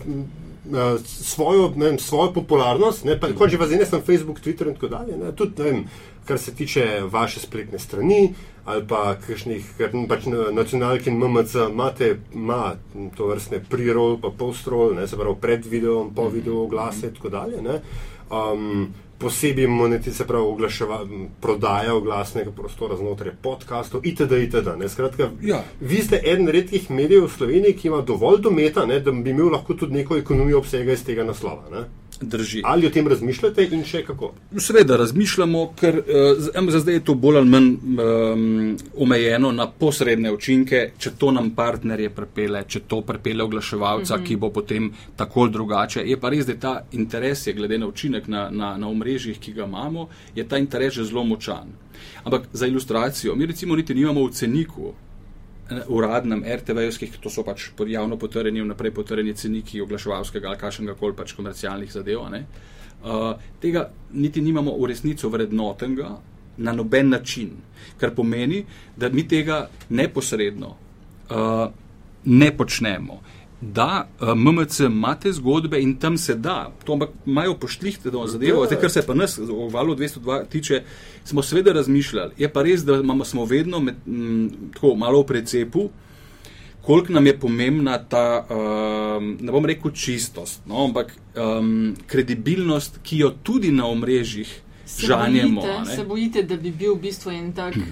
a, 0.72 0.98
svojo, 1.04 1.72
ne 1.76 1.90
vem, 1.90 1.98
svojo 1.98 2.32
popularnost, 2.32 3.04
ne, 3.04 3.20
pa, 3.20 3.32
kot 3.32 3.50
že 3.50 3.60
vazine 3.60 3.86
sem 3.86 4.02
Facebook, 4.02 4.40
Twitter 4.40 4.68
in 4.68 4.74
tako 4.74 4.88
dalje, 4.88 5.16
ne, 5.16 5.32
tudi, 5.32 5.62
ne 5.62 5.70
vem, 5.70 5.84
kar 6.28 6.38
se 6.38 6.54
tiče 6.54 7.02
vaše 7.10 7.40
spletne 7.40 7.78
strani 7.78 8.34
ali 8.64 8.86
pa 8.86 9.16
kakšnih, 9.16 9.64
pač 10.08 10.26
na- 10.26 10.50
nacionalki 10.52 11.10
in 11.10 11.18
MMC 11.18 11.54
imate, 11.70 12.18
ima 12.34 12.74
to 13.16 13.26
vrstne 13.26 13.62
pre-roll 13.70 14.18
pa 14.20 14.30
post-roll, 14.30 14.94
ne, 14.94 15.08
se 15.08 15.16
pravi 15.16 15.36
pred 15.40 15.66
videom, 15.66 16.14
po 16.14 16.28
videu 16.28 16.62
oglase 16.62 17.08
in 17.08 17.14
tako 17.14 17.28
dalje, 17.28 17.62
ne. 17.62 17.80
Um, 18.30 18.92
posebej 19.20 19.66
monetizacija, 19.66 20.14
se 20.14 20.26
pravi 20.26 20.44
oglaševa, 20.44 21.06
prodaja 21.40 21.94
oglasnega 21.94 22.50
prostora 22.50 22.96
znotraj 22.96 23.34
podkastov 23.42 24.00
itd. 24.04 24.32
itd. 24.32 24.68
ne. 24.78 24.88
Skratka, 24.88 25.30
Ja. 25.42 25.62
Vi 25.80 26.02
ste 26.02 26.20
eden 26.24 26.48
redkih 26.48 26.90
medijev 26.90 27.24
v 27.24 27.32
Sloveniji, 27.36 27.76
ki 27.76 27.88
ima 27.88 28.00
dovolj 28.00 28.40
dometa, 28.40 28.86
ne, 28.86 29.00
da 29.00 29.12
bi 29.12 29.30
imel 29.30 29.52
lahko 29.52 29.74
tudi 29.74 29.94
neko 29.94 30.16
ekonomijo 30.16 30.58
obsega 30.58 30.92
iz 30.92 31.04
tega 31.04 31.24
naslova. 31.24 31.68
Ne. 31.72 31.84
Drži. 32.20 32.60
Ali 32.64 32.86
o 32.86 32.90
tem 32.90 33.08
razmišljate 33.08 33.64
in 33.72 33.84
še 33.84 34.02
kako? 34.06 34.32
Seveda 34.58 34.96
razmišljamo, 35.00 35.64
ker 35.80 35.98
uh, 35.98 36.70
za 36.70 36.80
zdaj 36.80 36.94
je 36.94 37.04
to 37.04 37.14
bolj 37.14 37.38
ali 37.40 37.48
manj 37.48 37.70
um, 37.70 38.76
omejeno 38.96 39.52
na 39.52 39.66
posredne 39.70 40.32
učinke, 40.32 40.82
če 40.98 41.14
to 41.18 41.30
nam 41.32 41.50
partnerje 41.56 42.10
prepele, 42.14 42.64
če 42.68 42.84
to 42.88 43.00
prepele 43.06 43.44
oglaševalca, 43.44 44.16
mm 44.16 44.20
-hmm. 44.20 44.26
ki 44.26 44.36
bo 44.36 44.50
potem 44.50 44.92
tako 45.16 45.42
ali 45.42 45.52
drugače. 45.52 46.02
Je 46.06 46.20
pa 46.20 46.28
res, 46.28 46.46
da 46.46 46.54
ta 46.54 46.80
interes, 46.92 47.46
je, 47.46 47.52
glede 47.52 47.78
na 47.78 47.86
učinek 47.86 48.28
na, 48.28 48.50
na, 48.50 48.76
na 48.76 48.88
omrežjih, 48.88 49.38
ki 49.38 49.52
ga 49.52 49.64
imamo, 49.64 50.08
je 50.34 50.48
ta 50.48 50.58
interes 50.58 50.94
že 50.94 51.04
zelo 51.04 51.24
močan. 51.24 51.68
Ampak 52.24 52.42
za 52.52 52.66
ilustracijo, 52.66 53.34
mi 53.34 53.46
recimo 53.46 53.76
niti 53.76 53.94
nimamo 53.94 54.26
v 54.26 54.30
ceniku. 54.30 54.92
Uradnem 55.70 56.42
RTV-jevskih, 56.42 57.20
to 57.22 57.30
so 57.30 57.44
pač 57.46 57.68
pod 57.76 57.88
javno 57.88 58.16
potrjeni, 58.18 58.62
vnaprej 58.62 58.90
potrjeni 58.94 59.34
ceniki 59.38 59.80
oglaševalskega 59.80 60.48
ali 60.48 60.58
kašnega 60.58 60.96
koli 60.98 61.14
pač 61.16 61.34
komercialnih 61.38 61.92
zadev. 61.92 62.24
Uh, 62.26 63.38
tega 63.62 63.86
niti 64.12 64.42
nimamo 64.42 64.74
v 64.76 64.90
resnici 64.90 65.26
vrednotenega 65.26 66.10
na 66.60 66.72
noben 66.72 67.08
način, 67.08 67.54
kar 68.00 68.10
pomeni, 68.14 68.64
da 68.96 69.08
mi 69.08 69.28
tega 69.28 69.68
neposredno 69.88 70.74
uh, 71.30 71.70
ne 72.24 72.50
počnemo. 72.56 73.20
Da, 73.60 74.08
uh, 74.20 74.28
MMC 74.34 74.80
ima 74.80 75.14
te 75.20 75.32
zgodbe 75.32 75.80
in 75.82 75.96
tam 76.00 76.16
se 76.18 76.34
da, 76.34 76.72
to 76.84 76.92
ampak 76.92 77.10
imajo 77.26 77.54
pošlihte 77.60 78.10
do 78.10 78.26
zadevo, 78.26 78.64
zdaj, 78.66 78.80
kar 78.80 78.90
se 78.90 79.02
pa 79.06 79.14
nas 79.14 79.38
v 79.38 79.68
valu 79.72 79.94
202 79.96 80.46
tiče, 80.48 80.82
smo 81.24 81.42
seveda 81.42 81.72
razmišljali. 81.72 82.32
Je 82.38 82.48
pa 82.52 82.62
res, 82.62 82.84
da 82.84 82.96
imamo, 82.96 83.24
smo 83.24 83.44
vedno 83.44 83.80
med, 83.80 84.00
m, 84.06 84.48
tako 84.74 84.94
malo 84.96 85.20
v 85.20 85.26
precepu, 85.26 85.90
koliko 86.82 87.12
nam 87.12 87.26
je 87.26 87.38
pomembna 87.38 87.98
ta, 87.98 88.46
um, 88.48 89.36
ne 89.40 89.52
bom 89.52 89.66
rekel 89.66 89.92
čistost, 89.92 90.64
no, 90.66 90.84
ampak 90.84 91.12
um, 91.36 91.94
kredibilnost, 92.06 93.02
ki 93.02 93.18
jo 93.18 93.34
tudi 93.42 93.72
na 93.72 93.86
omrežjih 93.86 94.62
Se 94.92 95.06
žanjemo. 95.06 95.60
bojite, 95.60 95.72
a 95.72 95.80
ne. 95.80 95.94
se 95.94 96.04
bojite, 96.04 96.42
da 96.44 96.56
bi 96.56 96.70
bil 96.72 96.94
v 96.94 97.00
bistvu 97.00 97.30
en 97.32 97.52
tak 97.52 97.74
uh, 97.74 97.82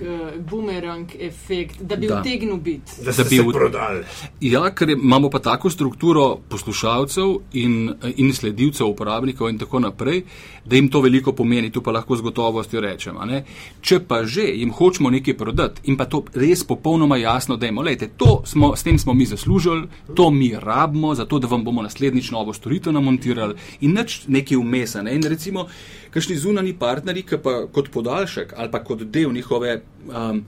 bumerang 0.40 1.06
efekt, 1.20 1.80
da 1.82 1.96
bi 1.96 2.06
Da. 2.06 2.20
utegnil 2.20 2.56
biti. 2.58 2.92
Da 2.98 3.12
Da 3.12 3.24
bi 3.24 3.28
se 3.30 3.42
v- 3.42 3.52
prodali. 3.52 4.04
Ja, 4.42 4.70
ker 4.70 4.90
imamo 4.90 5.30
pa 5.30 5.38
tako 5.40 5.70
strukturo 5.70 6.24
poslušalcev 6.48 7.24
in, 7.54 7.76
in 8.16 8.32
sledilcev, 8.32 8.86
uporabnikov 8.88 9.48
in 9.48 9.58
tako 9.58 9.78
naprej, 9.80 10.22
da 10.64 10.76
jim 10.76 10.88
to 10.88 11.00
veliko 11.00 11.32
pomeni, 11.32 11.70
tu 11.70 11.82
pa 11.82 11.90
lahko 11.92 12.16
z 12.16 12.22
gotovostjo 12.22 12.80
rečem. 12.82 13.16
a 13.16 13.24
ne. 13.24 13.44
Če 13.80 14.00
pa 14.00 14.24
že 14.24 14.42
jim 14.44 14.70
hočemo 14.70 15.10
nekaj 15.10 15.34
prodati 15.36 15.56
in 15.84 15.96
pa 15.96 16.04
to 16.06 16.24
res 16.34 16.64
popolnoma 16.64 17.16
jasno 17.18 17.56
dajmo, 17.56 17.82
lejte, 17.82 18.08
to 18.10 18.42
smo, 18.44 18.76
s 18.76 18.82
tem 18.82 18.98
smo 18.98 19.14
mi 19.14 19.26
zaslužili, 19.26 19.86
to 20.14 20.30
mi 20.30 20.52
rabimo, 20.54 21.14
zato 21.14 21.38
da 21.38 21.46
vam 21.46 21.64
bomo 21.64 21.82
naslednjič 21.82 22.30
novo 22.30 22.52
storitev 22.52 22.92
namontirali 22.92 23.54
in 23.80 23.92
nič 23.92 24.22
nekaj 24.28 24.56
vmesa. 24.58 25.02
Ne. 25.02 25.14
In 25.14 25.22
recimo, 25.24 25.66
kakšni 26.14 26.36
zunani 26.36 26.74
partnerji, 26.78 27.24
ki 27.28 27.40
pa 27.42 27.54
kot 27.72 27.90
podaljšek 27.94 28.54
ali 28.56 28.70
pa 28.70 28.82
kot 28.84 29.04
del 29.12 29.32
njihove. 29.32 29.80
Um, 30.08 30.44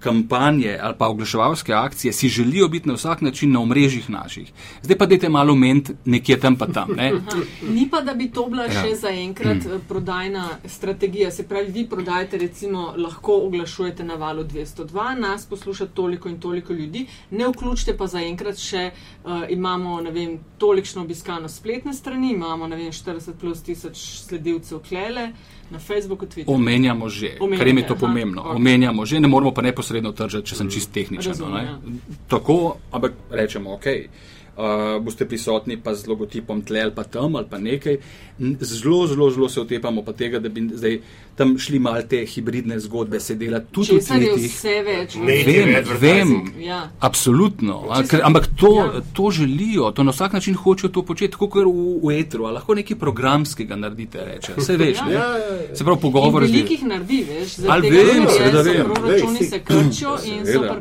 kampanje 0.00 0.78
ali 0.82 0.94
pa 0.98 1.08
oglaševalske 1.08 1.72
akcije 1.72 2.12
si 2.12 2.28
želijo 2.28 2.68
biti 2.68 2.88
na 2.88 2.94
vsak 2.94 3.20
način 3.20 3.52
na 3.52 3.60
omrežjih 3.60 4.10
naših. 4.10 4.52
Zdaj 4.82 4.98
pa 4.98 5.06
dajte 5.06 5.28
malo 5.28 5.54
ment 5.54 5.90
nekje 6.04 6.40
tam 6.40 6.56
pa 6.56 6.66
tam. 6.66 6.88
Ne? 6.96 7.12
Ni 7.74 7.88
pa, 7.90 8.00
da 8.00 8.14
bi 8.14 8.30
to 8.30 8.46
bila 8.46 8.64
Ja. 8.64 8.82
še 8.82 8.94
zaenkrat 8.94 9.64
mm. 9.64 9.80
prodajna 9.88 10.48
strategija. 10.64 11.30
Se 11.30 11.48
pravi, 11.48 11.72
vi 11.72 11.86
prodajate, 11.88 12.38
recimo, 12.38 12.94
lahko 12.96 13.36
oglašujete 13.46 14.04
na 14.04 14.14
valu 14.14 14.44
202, 14.44 15.18
nas 15.18 15.46
posluša 15.46 15.86
toliko 15.86 16.28
in 16.28 16.40
toliko 16.40 16.72
ljudi, 16.72 17.06
ne 17.30 17.48
vključite 17.48 17.96
pa 17.96 18.06
zaenkrat 18.06 18.58
še, 18.58 18.90
uh, 19.24 19.44
imamo, 19.48 20.00
ne 20.00 20.10
vem, 20.10 20.38
tolikšno 20.58 21.02
obiskano 21.02 21.48
spletne 21.48 21.94
strani, 21.94 22.32
imamo, 22.32 22.66
ne 22.66 22.76
vem, 22.76 22.92
40 22.92 23.40
plus 23.40 23.62
tisoč 23.62 23.96
sledilcev 24.28 24.82
klele 24.88 25.32
na 25.70 25.78
Facebooku, 25.78 26.26
Twitterju. 26.26 26.54
Omenjamo 26.54 27.08
že, 27.08 27.36
Omenjate, 27.40 27.58
ker 27.58 27.66
jim 27.68 27.78
je 27.78 27.86
to 27.86 27.94
aha, 27.94 28.00
pomembno. 28.00 28.40
okej. 28.42 28.56
Omenjamo 28.56 29.06
že, 29.06 29.20
ne 29.20 29.28
moramo 29.28 29.52
pa 29.52 29.62
neposredno 29.62 30.12
tržati, 30.12 30.46
če 30.46 30.54
sem 30.56 30.70
čist 30.70 30.92
tehničen. 30.92 31.32
no, 31.38 31.46
Razumem, 31.46 31.54
ne. 31.54 31.62
ja. 31.64 32.16
Tako, 32.28 32.76
ampak 32.92 33.12
rečemo, 33.30 33.74
ok. 33.74 33.86
Uh, 34.58 34.98
boste 35.04 35.26
prisotni 35.28 35.78
pa 35.82 35.94
z 35.94 36.10
logotipom 36.10 36.62
tle 36.62 36.82
ali 36.82 36.94
pa 36.94 37.04
tam 37.04 37.36
ali 37.36 37.46
pa 37.50 37.58
nekaj. 37.58 37.98
Zelo, 38.60 39.06
zelo, 39.06 39.30
zelo 39.30 39.48
se 39.48 39.60
otepamo 39.60 40.02
pa 40.02 40.12
tega, 40.12 40.38
da 40.38 40.48
bi 40.48 40.68
zdaj 40.74 41.00
tam 41.38 41.58
šli 41.58 41.78
mal 41.78 42.02
te 42.10 42.24
hibridne 42.26 42.80
zgodbe, 42.80 43.20
se 43.20 43.34
dela 43.34 43.60
tudi 43.60 43.92
v 43.92 43.98
Česar 43.98 44.22
je 44.22 44.32
tvitih. 44.32 44.54
vse 44.54 44.82
več. 44.86 45.16
Vem, 45.16 45.74
vem, 46.00 46.32
Ja. 46.62 46.90
absolutno. 47.00 47.80
Ker, 48.10 48.22
ampak 48.26 48.48
to, 48.58 48.72
ja. 48.74 48.84
ja. 48.94 49.02
to 49.14 49.30
želijo, 49.30 49.90
to 49.90 50.02
na 50.02 50.10
vsak 50.10 50.32
način 50.32 50.54
hočejo 50.54 50.90
to 50.90 51.02
početi, 51.02 51.32
tako 51.32 51.48
kot 51.48 51.66
v, 51.66 51.98
v 52.02 52.18
etru, 52.20 52.46
a 52.46 52.50
lahko 52.50 52.74
nekaj 52.74 52.98
programskega 52.98 53.76
naredite, 53.76 54.24
reče. 54.24 54.56
Vse 54.58 54.76
veš, 54.76 55.04
ne? 55.06 55.14
Ja, 55.14 55.28
ja, 55.38 55.54
ja. 55.68 55.76
Se 55.76 55.84
pravi, 55.84 56.00
pogovor 56.02 56.46
z 56.46 56.50
velikih 56.50 56.84
naredi, 56.84 57.22
veš, 57.30 57.56
zaradi 57.62 57.72
Ali 57.74 57.90
tega, 57.90 58.12
vem, 58.12 58.26
ker 58.26 59.08
Lej, 59.08 59.48
se 59.50 59.62
krčijo 59.62 60.18
in 60.26 60.44
so 60.46 60.52
Seveda. 60.52 60.74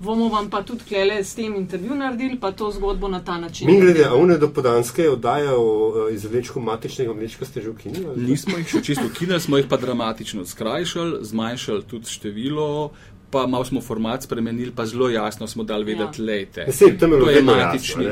Bomo 0.00 0.28
vam 0.28 0.46
pa 0.46 0.62
tudi 0.62 0.84
klele 0.84 1.24
s 1.24 1.34
tem 1.34 1.54
intervju 1.56 1.94
naredili, 1.94 2.36
pa 2.36 2.52
to 2.52 2.70
zgodbo 2.70 3.08
na 3.08 3.18
ta 3.20 3.38
način. 3.38 3.66
Mi 3.66 3.80
grede, 3.80 4.04
a 4.04 4.14
une 4.14 4.38
dopodanske 4.38 5.08
oddaje 5.10 5.50
o 5.50 5.64
izvlečku 6.08 6.60
matičnega 6.60 7.12
mlečka 7.12 7.44
ste 7.44 7.60
že 7.60 7.70
ukinili? 7.70 8.06
Nismo 8.18 8.58
jih 8.58 8.68
še 8.68 8.82
čisto 8.82 9.06
ukinili, 9.06 9.40
smo 9.40 9.56
jih 9.56 9.66
pa 9.66 9.76
dramatično 9.76 10.46
skrajšali, 10.46 11.18
zmanjšali 11.22 11.82
tudi 11.82 12.06
število, 12.06 12.90
pa 13.30 13.46
malo 13.46 13.64
smo 13.64 13.80
format 13.80 14.22
spremenili, 14.22 14.70
pa 14.70 14.86
zelo 14.86 15.10
jasno 15.10 15.46
smo 15.46 15.64
dali 15.64 15.84
vedeti, 15.84 16.22
Ja. 16.22 16.24
ja. 16.24 16.26
lejte. 16.26 16.60
Ja, 16.62 16.72
saj, 16.72 16.98
tam 16.98 17.10
je 17.10 17.16
bilo 17.16 17.26
To 17.26 17.30
je. 17.30 17.36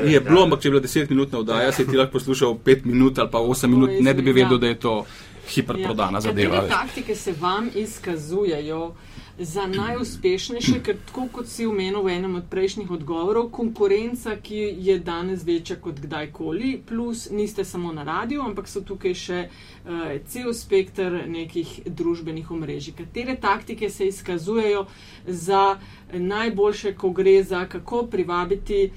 Je 0.07 0.19
bilo, 0.21 0.39
Ja. 0.39 0.43
ampak 0.43 0.59
če 0.59 0.67
je 0.67 0.71
bila 0.71 0.83
10 0.83 1.09
minutna 1.09 1.39
oddaja, 1.39 1.71
si 1.71 1.87
ti 1.87 1.97
lahko 1.97 2.11
poslušal 2.13 2.53
5 2.55 2.85
minut 2.85 3.19
ali 3.19 3.31
pa 3.31 3.39
8 3.39 3.67
minut, 3.67 3.89
ne 3.99 4.13
da 4.13 4.21
bi 4.21 4.31
vedel, 4.33 4.51
Ja. 4.51 4.57
da 4.57 4.67
je 4.67 4.75
to 4.77 5.05
hiperprodana 5.47 6.21
zadeva. 6.21 6.51
Katere 6.51 6.67
veš. 6.67 6.77
taktike 6.77 7.15
se 7.15 7.33
vam 7.33 7.69
izkazujejo 7.75 8.91
za 9.39 9.67
najuspešnejše, 9.67 10.79
ker 10.81 10.97
tako 11.05 11.27
kot 11.31 11.47
si 11.47 11.65
omenil 11.69 12.01
v 12.01 12.15
enem 12.17 12.39
od 12.39 12.47
prejšnjih 12.49 12.89
odgovorov, 12.91 13.51
konkurenca, 13.53 14.33
ki 14.41 14.57
je 14.81 14.97
danes 14.99 15.43
večja 15.45 15.77
kot 15.81 15.99
kdajkoli, 16.01 16.81
plus 16.87 17.29
niste 17.29 17.65
samo 17.65 17.93
na 17.93 18.03
radiju, 18.03 18.41
ampak 18.41 18.67
so 18.67 18.81
tukaj 18.81 19.13
še 19.13 19.43
uh, 19.45 20.17
cel 20.25 20.49
spektr 20.57 21.21
nekih 21.29 21.85
družbenih 21.85 22.49
omrežij. 22.51 22.97
Katere 22.97 23.37
taktike 23.37 23.89
se 23.89 24.07
izkazujejo 24.09 24.87
za 25.27 25.77
najboljše, 26.13 26.95
ko 26.97 27.13
gre 27.13 27.43
za 27.43 27.65
kako 27.69 28.07
privabiti 28.09 28.89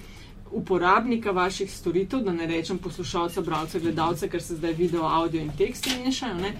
uporabnika 0.50 1.30
vaših 1.30 1.70
storitev, 1.70 2.24
da 2.24 2.32
ne 2.32 2.46
rečem 2.46 2.78
poslušalca, 2.78 3.40
bralca, 3.40 3.78
gledalca, 3.78 4.28
ker 4.28 4.42
se 4.42 4.56
zdaj 4.56 4.72
video, 4.72 5.04
audio 5.04 5.40
in 5.40 5.52
teksti 5.58 6.00
mešajo. 6.04 6.34
Ne? 6.40 6.56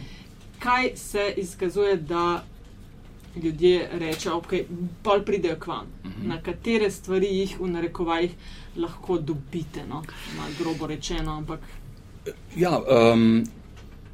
Kaj 0.61 0.93
se 0.97 1.35
izkazuje, 1.37 1.97
da 1.97 2.45
ljudje 3.37 3.89
rečejo, 3.93 4.37
ok, 4.37 4.53
pol 5.03 5.23
pridejo 5.25 5.57
k 5.57 5.67
vam, 5.67 5.87
uh 6.05 6.11
-huh. 6.11 6.29
na 6.29 6.43
katere 6.43 6.91
stvari 6.91 7.27
jih 7.27 7.61
v 7.61 7.69
narekovajih 7.69 8.31
lahko 8.77 9.19
dobite, 9.19 9.87
no? 9.89 10.03
malo 10.37 10.51
grobo 10.59 10.87
rečeno, 10.87 11.37
ampak 11.37 11.61
Ja, 12.57 12.81
um, 13.13 13.45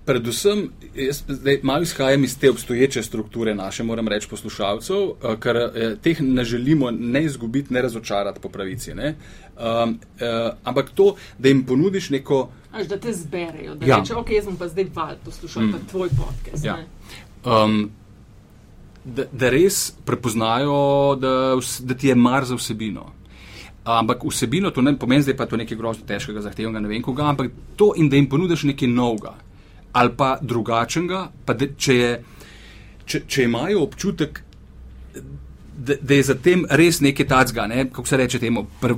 predvsem, 0.04 0.68
jaz 0.94 1.22
zdaj 1.28 1.60
malo 1.62 1.82
izhajam 1.82 2.24
iz 2.24 2.38
te 2.38 2.50
obstoječe 2.50 3.02
strukture 3.02 3.54
naše, 3.54 3.82
moram 3.82 4.08
reči, 4.08 4.28
poslušalcev, 4.30 4.96
uh, 4.96 5.34
ker 5.40 5.56
eh, 5.56 5.96
teh 6.02 6.20
ne 6.20 6.44
želimo 6.44 6.90
ne 6.90 7.24
izgubiti, 7.24 7.74
ne 7.74 7.82
razočarati 7.82 8.40
po 8.40 8.48
pravici. 8.48 8.94
Ne? 8.94 9.14
Um, 9.56 9.90
uh, 9.90 10.54
ampak 10.64 10.90
to, 10.94 11.14
da 11.38 11.48
jim 11.48 11.64
ponudiš 11.66 12.10
neko. 12.10 12.48
až 12.72 12.86
da 12.86 12.96
te 12.96 13.12
zberejo, 13.12 13.74
da 13.74 13.86
Ja. 13.86 13.98
rečejo, 13.98 14.20
ok, 14.20 14.30
jaz 14.30 14.44
bom 14.44 14.56
pa 14.56 14.68
zdaj 14.68 14.86
val 14.94 15.16
poslušal 15.24 15.62
mm. 15.62 15.72
pa 15.72 15.78
tvoj 15.90 16.08
podcast. 16.08 16.64
Ja. 16.64 16.76
ne. 16.76 16.86
Um, 17.44 17.90
da, 19.06 19.24
da 19.32 19.50
res 19.50 19.92
prepoznajo, 20.04 21.16
da, 21.20 21.32
da 21.80 21.94
ti 21.94 22.10
je 22.10 22.14
mar 22.14 22.44
za 22.44 22.58
vsebino. 22.58 23.06
Ampak 23.86 24.24
vsebino 24.26 24.70
to 24.74 24.82
ne 24.82 24.96
pomeni, 24.98 25.24
da 25.24 25.30
je 25.30 25.36
pa 25.36 25.46
to 25.46 25.56
nekaj 25.56 25.78
grozno 25.78 26.06
težkega, 26.06 26.42
zahtevnega, 26.42 26.82
ne 26.82 26.90
vem 26.90 27.02
koga, 27.02 27.28
ampak 27.30 27.52
to 27.78 27.92
in 27.96 28.10
da 28.10 28.18
jim 28.18 28.28
ponudiš 28.28 28.66
nekaj 28.72 28.88
novega 28.88 29.36
ali 29.96 30.12
pa 30.16 30.36
drugačnega, 30.42 31.20
pa 31.48 31.54
da, 31.56 31.66
če, 31.72 31.94
je, 31.96 32.10
če, 33.08 33.20
če 33.32 33.44
imajo 33.46 33.80
občutek, 33.86 34.42
da, 35.14 35.96
da 35.96 36.18
je 36.18 36.26
za 36.26 36.36
tem 36.42 36.66
res 36.68 37.00
nekaj 37.00 37.28
tacga, 37.30 37.64
ne, 37.70 37.86
kako 37.88 38.04
se 38.08 38.18
reče 38.20 38.40
temu, 38.42 38.66
pr, 38.82 38.92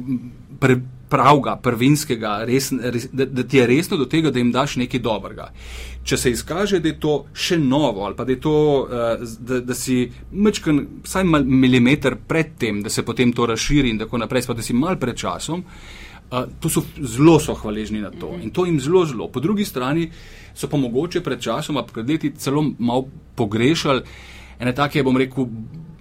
pr, 0.59 0.75
pravga, 1.11 1.57
prvinskega, 1.63 2.43
res, 2.49 2.71
res, 2.73 3.09
da, 3.13 3.27
da 3.27 3.45
ti 3.45 3.61
je 3.61 3.67
resno 3.67 3.97
do 3.97 4.07
tega, 4.11 4.33
da 4.35 4.41
jim 4.41 4.53
daš 4.53 4.77
nekaj 4.83 5.03
dobrega. 5.05 5.49
Če 6.09 6.17
se 6.17 6.33
izkaže, 6.33 6.81
da 6.85 6.93
je 6.93 6.99
to 7.01 7.15
še 7.37 7.59
novo 7.61 8.07
ali 8.07 8.17
pa 8.17 8.25
da 8.29 8.37
to, 8.41 8.55
uh, 8.85 9.25
da, 9.41 9.61
da 9.65 9.77
si 9.77 10.01
mečkan, 10.33 10.81
vsaj 11.05 11.27
mal, 11.29 11.45
milimeter 11.45 12.17
pred 12.29 12.55
tem, 12.61 12.83
da 12.85 12.93
se 12.93 13.05
potem 13.05 13.33
to 13.33 13.49
razširi 13.49 13.93
in 13.93 14.01
tako 14.05 14.23
naprej, 14.23 14.47
pa 14.49 14.57
da 14.57 14.65
si 14.65 14.77
mal 14.77 14.97
pred 15.01 15.19
časom, 15.19 15.65
uh, 15.65 16.47
to 16.61 16.73
so 16.73 16.85
zelo 17.01 17.39
so 17.43 17.57
hvaležni 17.59 18.03
na 18.05 18.13
to 18.15 18.37
in 18.43 18.53
to 18.55 18.67
jim 18.69 18.81
zelo, 18.81 19.05
zelo. 19.09 19.29
Po 19.33 19.41
drugi 19.45 19.67
strani 19.69 20.09
so 20.55 20.69
pa 20.69 20.81
mogoče 20.81 21.25
pred 21.25 21.41
časom, 21.45 21.81
pa 21.81 21.87
pred 21.93 22.09
leti 22.09 22.33
celo 22.37 22.65
malo 22.79 23.09
pogrešali 23.37 24.03
ene 24.59 24.75
take, 24.75 25.03
bom 25.07 25.17
rekel, 25.17 25.47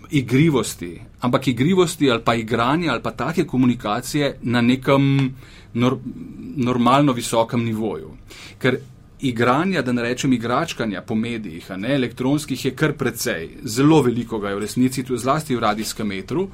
igrivosti, 0.09 0.95
ampak 1.21 1.47
igrivosti 1.47 2.11
ali 2.11 2.21
pa 2.23 2.35
igranja 2.35 2.91
ali 2.91 3.03
pa 3.03 3.11
take 3.11 3.45
komunikacije 3.47 4.37
na 4.41 4.61
nekem 4.61 5.33
nor, 5.73 5.97
normalno 6.55 7.13
visokem 7.13 7.63
nivoju. 7.63 8.11
Ker 8.59 8.77
igranja, 9.21 9.81
da 9.81 9.91
ne 9.91 10.01
rečem 10.01 10.33
igračkanja 10.33 11.01
po 11.01 11.15
medijih, 11.15 11.71
ne 11.77 11.95
elektronskih, 11.95 12.65
je 12.65 12.75
kar 12.75 12.93
precej. 12.93 13.49
Zelo 13.63 14.01
veliko 14.01 14.39
ga 14.39 14.49
je 14.49 14.55
v 14.55 14.59
resnici, 14.59 15.03
tudi 15.03 15.21
zlasti 15.21 15.55
v 15.55 15.59
radijskem 15.59 16.07
metru, 16.07 16.47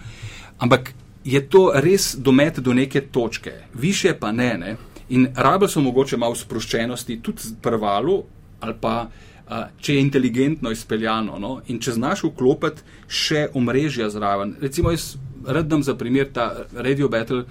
ampak 0.60 0.94
je 1.24 1.50
to 1.50 1.72
res 1.76 2.16
domet 2.16 2.60
do 2.60 2.74
neke 2.74 3.02
točke, 3.02 3.52
više 3.74 4.14
pa 4.20 4.32
ne. 4.32 4.58
ne? 4.58 4.76
In 5.10 5.28
rabel 5.36 5.68
so 5.68 5.82
mogoče 5.82 6.18
malo 6.18 6.36
sproščenosti 6.36 7.20
tudi 7.22 7.56
prvalu 7.62 8.24
ali 8.60 8.74
pa 8.82 9.10
a, 9.48 9.68
če 9.80 9.96
je 9.96 10.02
inteligentno 10.02 10.72
izpeljano 10.72 11.40
no? 11.40 11.62
in 11.68 11.80
če 11.80 11.98
znaš 12.00 12.24
vklopiti 12.24 12.82
še 13.08 13.48
omrežja 13.54 14.10
zraven. 14.10 14.56
Recimo, 14.62 14.92
jaz 14.92 15.16
rad 15.46 15.68
dam 15.68 15.84
za 15.84 15.96
primer 15.96 16.32
ta 16.34 16.66
Radio 16.74 17.10
Battle. 17.10 17.44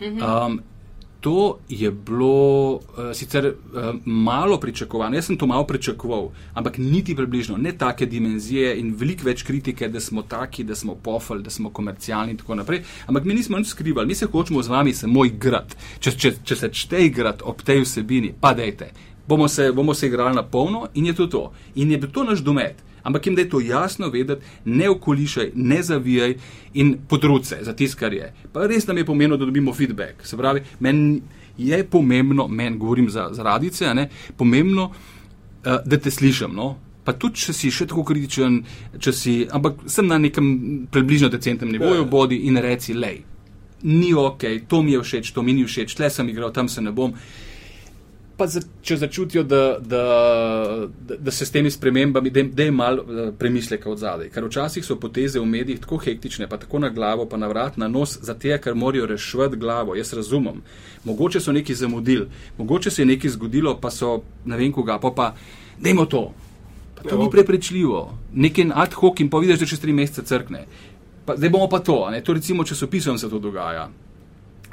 Um, 0.00 0.60
to 1.20 1.58
je 1.68 1.90
bilo 1.90 2.72
uh, 2.72 2.80
sicer 3.12 3.46
uh, 3.46 3.94
malo 4.04 4.60
pričakovano, 4.60 5.16
jaz 5.16 5.26
sem 5.26 5.36
to 5.36 5.46
malo 5.46 5.66
pričakoval, 5.66 6.30
ampak 6.54 6.78
niti 6.78 7.16
približno 7.16 7.56
ne 7.56 7.72
take 7.72 8.06
dimenzije 8.06 8.78
in 8.80 8.94
veliko 8.96 9.28
več 9.28 9.42
kritike, 9.42 9.88
da 9.88 10.00
smo 10.00 10.22
taki, 10.22 10.64
da 10.64 10.74
smo 10.74 10.94
pofali, 10.94 11.42
da 11.42 11.50
smo 11.50 11.70
komercialni 11.70 12.32
in 12.32 12.40
tako 12.40 12.54
naprej. 12.54 12.82
Ampak 13.06 13.24
mi 13.24 13.34
nismo 13.34 13.58
nič 13.58 13.68
skrivali, 13.74 14.08
mi 14.08 14.14
se 14.14 14.26
hočemo 14.26 14.62
z 14.62 14.68
vami 14.72 14.94
samo 14.94 15.24
igrati. 15.24 15.76
Če, 16.00 16.16
če, 16.16 16.32
če 16.44 16.56
se 16.56 16.72
čte 16.72 17.04
igrati 17.04 17.44
ob 17.44 17.62
tej 17.62 17.84
vsebini, 17.84 18.32
pa 18.40 18.54
dejte. 18.54 18.90
Bomo 19.30 19.48
se, 19.48 19.72
bomo 19.72 19.94
se 19.94 20.08
igrali 20.10 20.34
na 20.34 20.42
polno 20.42 20.88
in 20.94 21.06
je 21.06 21.14
to 21.14 21.26
to. 21.26 21.42
In 21.74 21.92
je 21.94 22.00
to 22.12 22.24
naš 22.24 22.42
domet. 22.42 22.82
Ampak 23.02 23.26
jim 23.26 23.34
da 23.34 23.40
je 23.40 23.48
to 23.48 23.60
jasno 23.60 24.08
vedeti, 24.08 24.42
ne 24.64 24.90
okolišaj, 24.90 25.52
ne 25.54 25.82
zavijaj 25.82 26.34
in 26.74 26.96
podruce 27.08 27.58
za 27.62 27.72
tisto, 27.72 27.98
kar 28.00 28.12
je. 28.12 28.32
Pa 28.52 28.66
res 28.66 28.86
nam 28.86 28.98
je 28.98 29.06
pomembno, 29.06 29.36
da 29.36 29.44
dobimo 29.44 29.72
feedback. 29.74 30.26
Se 30.26 30.36
pravi, 30.36 30.62
meni 30.80 31.22
je 31.58 31.84
pomembno, 31.84 32.48
meni 32.48 32.78
govorim 32.78 33.10
za, 33.10 33.28
za 33.32 33.42
radice, 33.42 33.94
ne, 33.94 34.08
pomembno, 34.36 34.90
uh, 34.90 35.76
da 35.86 35.98
te 35.98 36.10
slišim. 36.10 36.54
No? 36.54 36.74
Pa 37.04 37.12
tudi, 37.12 37.40
če 37.40 37.54
si 37.56 37.70
še 37.70 37.86
tako 37.86 38.04
kritičen, 38.04 38.60
če 38.98 39.12
si, 39.12 39.34
ampak 39.50 39.86
sem 39.86 40.10
na 40.10 40.18
nekem 40.18 40.88
približno 40.90 41.30
decentnem 41.30 41.70
nivoju, 41.72 42.04
bodi 42.10 42.42
in 42.50 42.58
reci, 42.60 42.94
lej, 42.94 43.22
ni 43.82 44.10
ok, 44.14 44.44
to 44.68 44.82
mi 44.82 44.92
je 44.92 45.04
všeč, 45.06 45.30
to 45.32 45.42
mi 45.42 45.54
ni 45.56 45.64
všeč, 45.64 45.94
tle 45.96 46.10
sem 46.10 46.28
igral, 46.28 46.52
tam 46.52 46.68
se 46.68 46.82
ne 46.84 46.92
bom 46.92 47.14
pa 48.40 48.46
za, 48.48 48.62
če 48.82 48.96
začutijo, 48.96 49.42
da, 49.44 49.76
da, 49.84 50.02
da, 51.08 51.16
da 51.28 51.30
se 51.30 51.44
s 51.44 51.52
temi 51.52 51.70
spremembami, 51.70 52.30
da, 52.32 52.42
da 52.42 52.64
je 52.64 52.72
malo 52.72 53.02
uh, 53.02 53.18
premisleka 53.38 53.90
od 53.92 54.00
zadaj. 54.00 54.30
Ker 54.32 54.46
včasih 54.48 54.84
so 54.86 54.96
poteze 55.00 55.40
v 55.40 55.48
medijih 55.48 55.82
tako 55.82 55.98
hektične, 56.00 56.48
pa 56.48 56.56
tako 56.62 56.80
na 56.80 56.88
glavo, 56.88 57.26
pa 57.28 57.36
na 57.36 57.50
vrat, 57.52 57.76
na 57.76 57.88
nos, 57.88 58.16
za 58.24 58.32
te, 58.34 58.56
ker 58.56 58.74
morajo 58.74 59.10
rešiti 59.12 59.60
glavo. 59.60 59.96
Jaz 59.98 60.14
razumem. 60.16 60.62
Mogoče 61.04 61.40
so 61.40 61.52
neki 61.52 61.76
zamudili, 61.76 62.28
mogoče 62.58 62.90
se 62.90 63.02
je 63.02 63.10
nekaj 63.12 63.36
zgodilo, 63.36 63.76
pa 63.80 63.90
so 63.92 64.22
ne 64.48 64.56
vem 64.56 64.72
koga, 64.72 64.96
pa 65.02 65.12
pa 65.16 65.34
dajmo 65.80 66.06
to. 66.06 66.30
Pa 66.96 67.08
to 67.08 67.16
Ja. 67.16 67.20
ni 67.20 67.30
preprečljivo. 67.30 68.00
Nekaj 68.32 68.70
ad 68.74 68.96
hoc 68.96 69.20
in 69.20 69.28
pa 69.30 69.38
vidiš, 69.38 69.60
da 69.60 69.66
čez 69.66 69.80
tri 69.80 69.92
mesece 69.92 70.24
crkne. 70.24 70.64
Pa, 71.26 71.36
zdaj 71.36 71.52
bomo 71.52 71.68
pa 71.68 71.78
to, 71.84 72.08
ne? 72.10 72.24
to 72.24 72.32
recimo 72.32 72.64
časopisom 72.64 73.18
se 73.18 73.30
to 73.30 73.38
dogaja. 73.38 73.90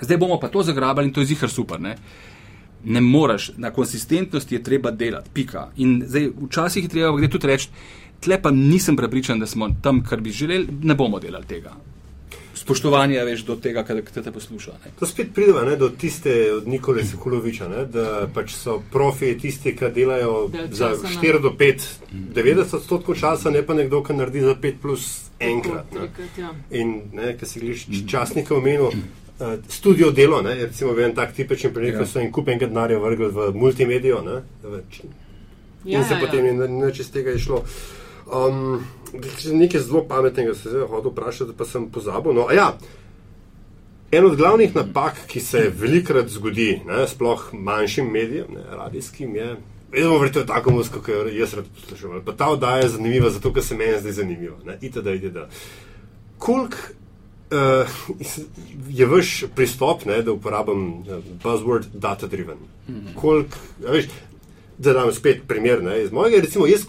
Zdaj 0.01 0.17
bomo 0.17 0.39
pa 0.39 0.47
to 0.47 0.63
zagrabali 0.63 1.07
in 1.07 1.13
to 1.13 1.19
je 1.19 1.33
zihar 1.35 1.49
super. 1.49 1.81
Ne? 1.81 1.97
Ne 2.83 3.01
moreš, 3.01 3.51
na 3.57 3.71
konsistentnosti 3.71 4.55
je 4.55 4.63
treba 4.63 4.91
delati, 4.91 5.29
pika. 5.33 5.67
In 5.77 6.03
zdaj 6.07 6.29
včasih 6.47 6.83
je 6.83 6.89
treba, 6.89 7.17
gre 7.17 7.29
tudi 7.29 7.47
reči, 7.47 7.69
tle 8.19 8.41
pa 8.41 8.51
nisem 8.51 8.97
prepričan, 8.97 9.39
da 9.39 9.47
smo 9.47 9.69
tam, 9.81 10.03
kar 10.03 10.21
bi 10.21 10.31
želeli, 10.31 10.67
ne 10.83 10.95
bomo 10.95 11.19
delali 11.19 11.45
tega. 11.45 11.75
Spoštovanje, 12.57 13.23
veš, 13.23 13.43
do 13.45 13.55
tega, 13.61 13.83
kar 13.85 14.01
te, 14.01 14.31
posluša. 14.31 14.71
Ne. 14.85 14.91
To 14.99 15.05
spet 15.07 15.29
prideva 15.33 15.61
ne, 15.65 15.75
do 15.77 15.89
tiste 15.89 16.33
od 16.53 16.67
Nikole 16.67 17.05
Sekuloviča, 17.05 17.67
ne, 17.69 17.85
da 17.85 18.25
pač 18.33 18.55
so 18.57 18.79
profi 18.91 19.35
tisti, 19.39 19.75
ki 19.77 19.91
delajo 19.93 20.47
Del 20.51 20.71
za 20.73 20.89
časa, 20.95 21.11
ne. 21.13 21.21
4 21.21 21.41
do 21.43 21.53
5, 21.59 21.85
90 22.35 22.75
odstotkov 22.79 23.19
časa, 23.19 23.53
ne 23.53 23.61
pa 23.61 23.77
nekdo, 23.77 24.01
ki 24.03 24.17
naredi 24.17 24.41
za 24.41 24.55
5 24.63 24.81
plus 24.81 25.05
enkrat. 25.39 25.93
Ne. 25.93 26.09
Ja. 26.41 26.51
In 26.81 26.97
ki 27.39 27.45
si 27.45 27.61
gliš 27.61 27.85
časnika 28.09 28.57
omenil, 28.57 28.89
uh, 29.39 29.53
studio 29.69 30.11
delo, 30.11 30.41
ne, 30.41 30.55
recimo 30.55 30.99
en 30.99 31.15
tak 31.15 31.33
tipičen 31.33 31.73
primer, 31.73 31.93
Ja. 31.93 31.99
ko 31.99 32.05
so 32.05 32.19
en 32.19 32.31
kup 32.31 32.47
enega 32.47 32.67
denarja 32.67 32.99
vrgli 32.99 33.27
v 33.27 33.51
multimedijo. 33.53 34.21
Ne, 34.21 34.41
v, 34.63 34.81
Ja, 35.85 35.99
in 35.99 36.05
se 36.05 36.13
ja, 36.13 36.19
potem 36.19 36.45
ja. 36.45 36.51
je 36.51 36.67
neč 36.67 36.99
iz 36.99 37.11
tega 37.11 37.31
išlo. 37.31 37.63
Um, 38.27 38.83
nekaj 39.53 39.81
zelo 39.81 40.01
pametnega 40.07 40.53
se 40.55 40.69
je 40.69 40.87
hodil 40.89 41.11
vprašati, 41.11 41.53
pa 41.57 41.65
sem 41.65 41.85
pozabil. 41.89 42.33
No, 42.33 42.47
a 42.49 42.53
ja, 42.53 42.77
en 44.11 44.25
od 44.25 44.35
glavnih 44.35 44.75
napak, 44.75 45.15
ki 45.27 45.39
se 45.39 45.71
velikrat 45.75 46.27
zgodi, 46.27 46.81
ne, 46.85 47.07
sploh 47.07 47.49
manjšim 47.53 48.11
medijem, 48.11 48.51
ne, 48.53 48.65
radijskim, 48.71 49.35
je. 49.35 49.55
Jaz 49.95 50.07
bom 50.11 50.19
vrtel 50.19 50.43
tako 50.45 50.71
muziko, 50.75 50.99
ki 50.99 51.11
jo 51.11 51.21
jaz 51.31 51.53
rad 51.53 51.65
poslušam. 51.75 52.17
Pa 52.25 52.33
ta 52.35 52.49
oddaja 52.51 52.83
je 52.83 52.89
zanimiva, 52.97 53.29
zato 53.29 53.53
ker 53.53 53.63
se 53.63 53.75
meni 53.75 53.99
zdaj 54.01 54.11
zanimiva. 54.11 54.57
ne, 54.65 54.77
Itd. 54.81 55.07
itd. 55.07 55.37
Kolik 56.37 56.75
uh, 57.49 57.87
je 58.89 59.05
vaš 59.05 59.43
pristop, 59.55 60.05
ne, 60.05 60.21
da 60.21 60.31
uporabim 60.31 61.03
buzzword 61.43 61.85
data 61.93 62.27
driven? 62.27 62.57
Kolik, 63.15 63.47
a 63.81 63.91
veš, 63.91 64.05
da 64.77 64.93
dam 64.93 65.09
spet 65.11 65.41
primer 65.47 65.83
ne, 65.83 66.03
iz 66.03 66.11
mojega, 66.11 66.37
recimo 66.37 66.67
jaz, 66.67 66.83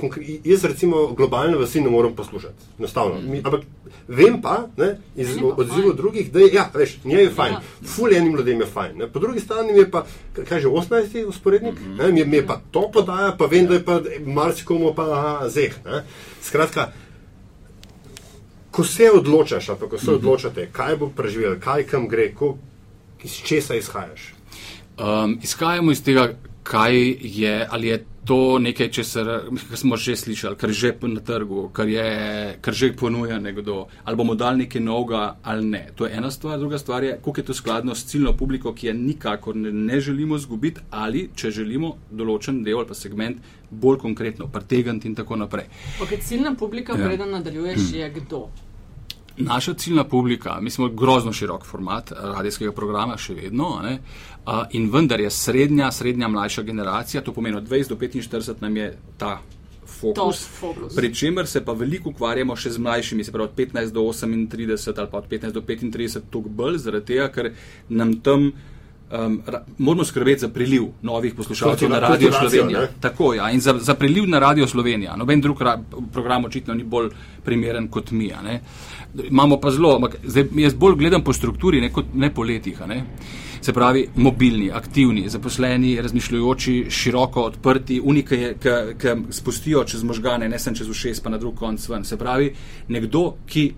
jaz 0.45 0.65
recimo 0.65 1.07
globalne 1.09 1.57
vasi 1.57 1.81
ne 1.81 1.91
morem 1.91 2.15
poslušati, 2.15 2.55
enostavno. 2.79 3.21
Mi, 3.23 3.39
ampak 3.39 3.61
vem 4.09 4.43
pa 4.43 4.67
ne, 4.77 4.91
iz 5.17 5.29
odzivov 5.57 5.95
drugih, 5.95 6.33
da 6.33 6.41
je, 6.41 6.51
ja, 6.53 6.71
veš, 6.75 6.99
njej 7.05 7.23
je 7.23 7.31
fajn, 7.31 7.53
Ja. 7.53 7.63
ful 7.87 8.13
enim 8.13 8.37
ljudem 8.37 8.61
je 8.61 8.67
fajn. 8.67 8.99
Ne. 8.99 9.09
Po 9.09 9.19
drugi 9.19 9.41
strani 9.41 9.73
mi 9.73 9.79
je 9.79 9.91
pa, 9.91 10.05
kaj 10.39 10.61
že 10.61 10.69
18. 10.69 11.25
usporednik, 11.25 11.75
ne, 11.99 12.13
mi, 12.13 12.21
je- 12.21 12.27
mi 12.27 12.37
je 12.37 12.47
pa 12.47 12.61
to 12.71 12.91
podaja, 12.93 13.33
pa 13.33 13.47
vem, 13.47 13.67
da 13.67 13.75
je 13.75 13.85
pa 13.85 14.01
marsikomu 14.27 14.93
pa 14.95 15.03
aha, 15.11 15.49
zeh. 15.49 15.75
Ne. 15.87 16.05
Skratka, 16.43 16.93
ko 18.79 18.85
se 18.85 19.11
odločaš, 19.11 19.69
ali 19.69 19.79
pa 19.79 19.87
ko 19.89 19.99
se 19.99 20.11
odločate, 20.11 20.69
kaj 20.73 20.97
bo 20.97 21.09
preživel, 21.11 21.57
kaj 21.61 21.83
kam 21.91 22.05
gre, 22.09 22.29
ko, 22.35 22.53
iz 23.27 23.33
česa 23.43 23.75
izhajaš. 23.75 24.29
Um, 24.99 25.35
izhajamo 25.43 25.91
iz 25.91 26.03
tega, 26.07 26.29
kaj 26.63 26.95
je, 27.21 27.67
ali 27.71 27.89
je 27.89 28.05
to 28.25 28.59
nekaj, 28.59 28.91
česar 28.93 29.27
kar 29.69 29.79
smo 29.79 29.97
že 29.97 30.15
slišali, 30.17 30.57
kar 30.57 30.71
je 30.71 30.75
že 30.75 30.93
na 31.03 31.21
trgu, 31.21 31.71
kar, 31.73 31.89
je, 31.89 32.59
kar 32.61 32.75
že 32.75 32.93
ponuja 32.93 33.41
nekdo, 33.41 33.87
ali 34.05 34.17
bomo 34.17 34.35
dali 34.35 34.59
nekaj 34.59 34.81
novega 34.81 35.39
ali 35.43 35.67
ne. 35.67 35.83
To 35.97 36.07
je 36.07 36.15
ena 36.15 36.31
stvar, 36.31 36.59
druga 36.59 36.79
stvar 36.79 37.05
je, 37.05 37.19
koliko 37.23 37.41
je 37.41 37.45
to 37.45 37.55
skladno 37.55 37.95
s 37.95 38.07
ciljno 38.07 38.37
publiko, 38.37 38.75
ki 38.75 38.87
je 38.87 38.95
nikakor 38.95 39.57
ne, 39.57 39.73
ne 39.73 40.01
želimo 40.01 40.37
izgubiti, 40.37 40.81
ali 40.91 41.31
če 41.35 41.51
želimo 41.51 41.97
določen 42.11 42.63
del 42.63 42.79
ali 42.79 42.87
pa 42.87 42.95
segment 42.95 43.43
bolj 43.71 43.99
konkretno 43.99 44.47
pretegniti 44.47 45.09
in 45.09 45.15
tako 45.15 45.37
naprej. 45.37 45.67
Okay, 46.01 46.23
ciljna 46.23 46.55
publika, 46.55 46.93
Ja. 46.93 47.01
ja. 47.01 47.07
preden 47.09 47.31
nadaljuješ, 47.31 47.93
je 47.93 48.11
kdo? 48.11 48.47
Naša 49.39 49.75
ciljna 49.75 50.05
publika, 50.05 50.59
mi 50.61 50.71
smo 50.71 50.89
grozno 50.89 51.33
širok 51.33 51.65
format 51.67 52.13
radijskega 52.13 52.73
programa, 52.73 53.17
še 53.17 53.35
vedno, 53.35 53.77
a 53.79 53.83
ne, 53.83 53.99
a, 54.45 54.65
in 54.73 54.91
vendar 54.91 55.21
je 55.21 55.31
srednja, 55.31 55.93
srednja 55.93 56.29
mlajša 56.29 56.63
generacija, 56.63 57.23
to 57.23 57.33
pomeni 57.33 57.57
od 57.57 57.69
20 57.69 57.89
do 57.89 57.97
45 57.97 58.63
nam 58.63 58.77
je 58.77 58.91
ta 59.19 59.39
fokus. 60.01 60.47
Fokus. 60.61 60.97
Pri 60.97 61.15
čemer 61.15 61.47
se 61.47 61.65
pa 61.65 61.73
veliko 61.73 62.11
ukvarjamo 62.11 62.57
še 62.57 62.71
z 62.77 62.79
mlajšimi, 62.79 63.25
se 63.25 63.33
pravi 63.33 63.49
od 63.49 63.55
15 63.59 63.93
do 63.93 64.01
38 64.01 64.99
ali 64.99 65.11
pa 65.11 65.19
od 65.19 65.29
15 65.31 65.53
do 65.53 65.61
35, 65.61 66.21
toliko 66.31 66.49
bolj, 66.49 66.83
zaradi 66.87 67.15
tega, 67.15 67.31
ker 67.35 67.53
nam 67.89 68.19
tam. 68.21 68.53
Um, 69.09 69.39
ra, 69.47 69.63
moramo 69.79 70.05
skrbeti 70.05 70.43
za 70.43 70.49
priliv 70.53 70.83
novih 71.03 71.33
poslušalcev 71.35 71.89
na 71.89 71.99
Radio 71.99 72.29
Slovenija. 72.33 72.81
ne? 72.81 72.89
Tako, 73.01 73.31
ja, 73.35 73.47
in 73.51 73.61
za, 73.65 73.73
za 73.81 73.95
priliv 73.97 74.27
na 74.29 74.39
Radio 74.39 74.67
Slovenija. 74.69 75.17
Noben 75.17 75.41
drug 75.41 75.63
ra, 75.65 75.79
program 76.13 76.45
očitno 76.45 76.75
ni 76.75 76.85
bolj 76.85 77.09
primeren 77.45 77.89
kot 77.89 78.11
mi. 78.11 78.29
a 78.33 78.43
ne. 78.43 78.61
Imamo 79.25 79.57
pa 79.61 79.71
zelo, 79.71 79.95
ampak 79.97 80.19
zdaj 80.25 80.45
jaz 80.57 80.75
bolj 80.75 80.97
gledam 81.01 81.25
po 81.25 81.33
strukturi, 81.33 81.81
ne, 81.81 81.89
kot, 81.93 82.13
ne 82.15 82.29
po 82.35 82.45
letih. 82.45 82.81
Ne. 82.87 83.03
Se 83.61 83.73
pravi, 83.73 84.05
mobilni, 84.17 84.71
aktivni, 84.71 85.25
zaposleni, 85.29 85.97
razmišljujoči, 86.03 86.77
široko 86.91 87.43
odprti, 87.49 88.01
unike, 88.05 88.55
ki 88.61 89.17
spustijo 89.35 89.85
čez 89.85 90.05
možgane, 90.05 90.49
ne 90.49 90.59
samo 90.59 90.77
čez 90.77 90.89
ušes, 90.89 91.21
pa 91.21 91.31
na 91.31 91.39
drug 91.39 91.57
konc 91.59 91.89
ven. 91.89 92.05
Se 92.05 92.17
pravi, 92.17 92.53
nekdo, 92.89 93.25
ki 93.47 93.71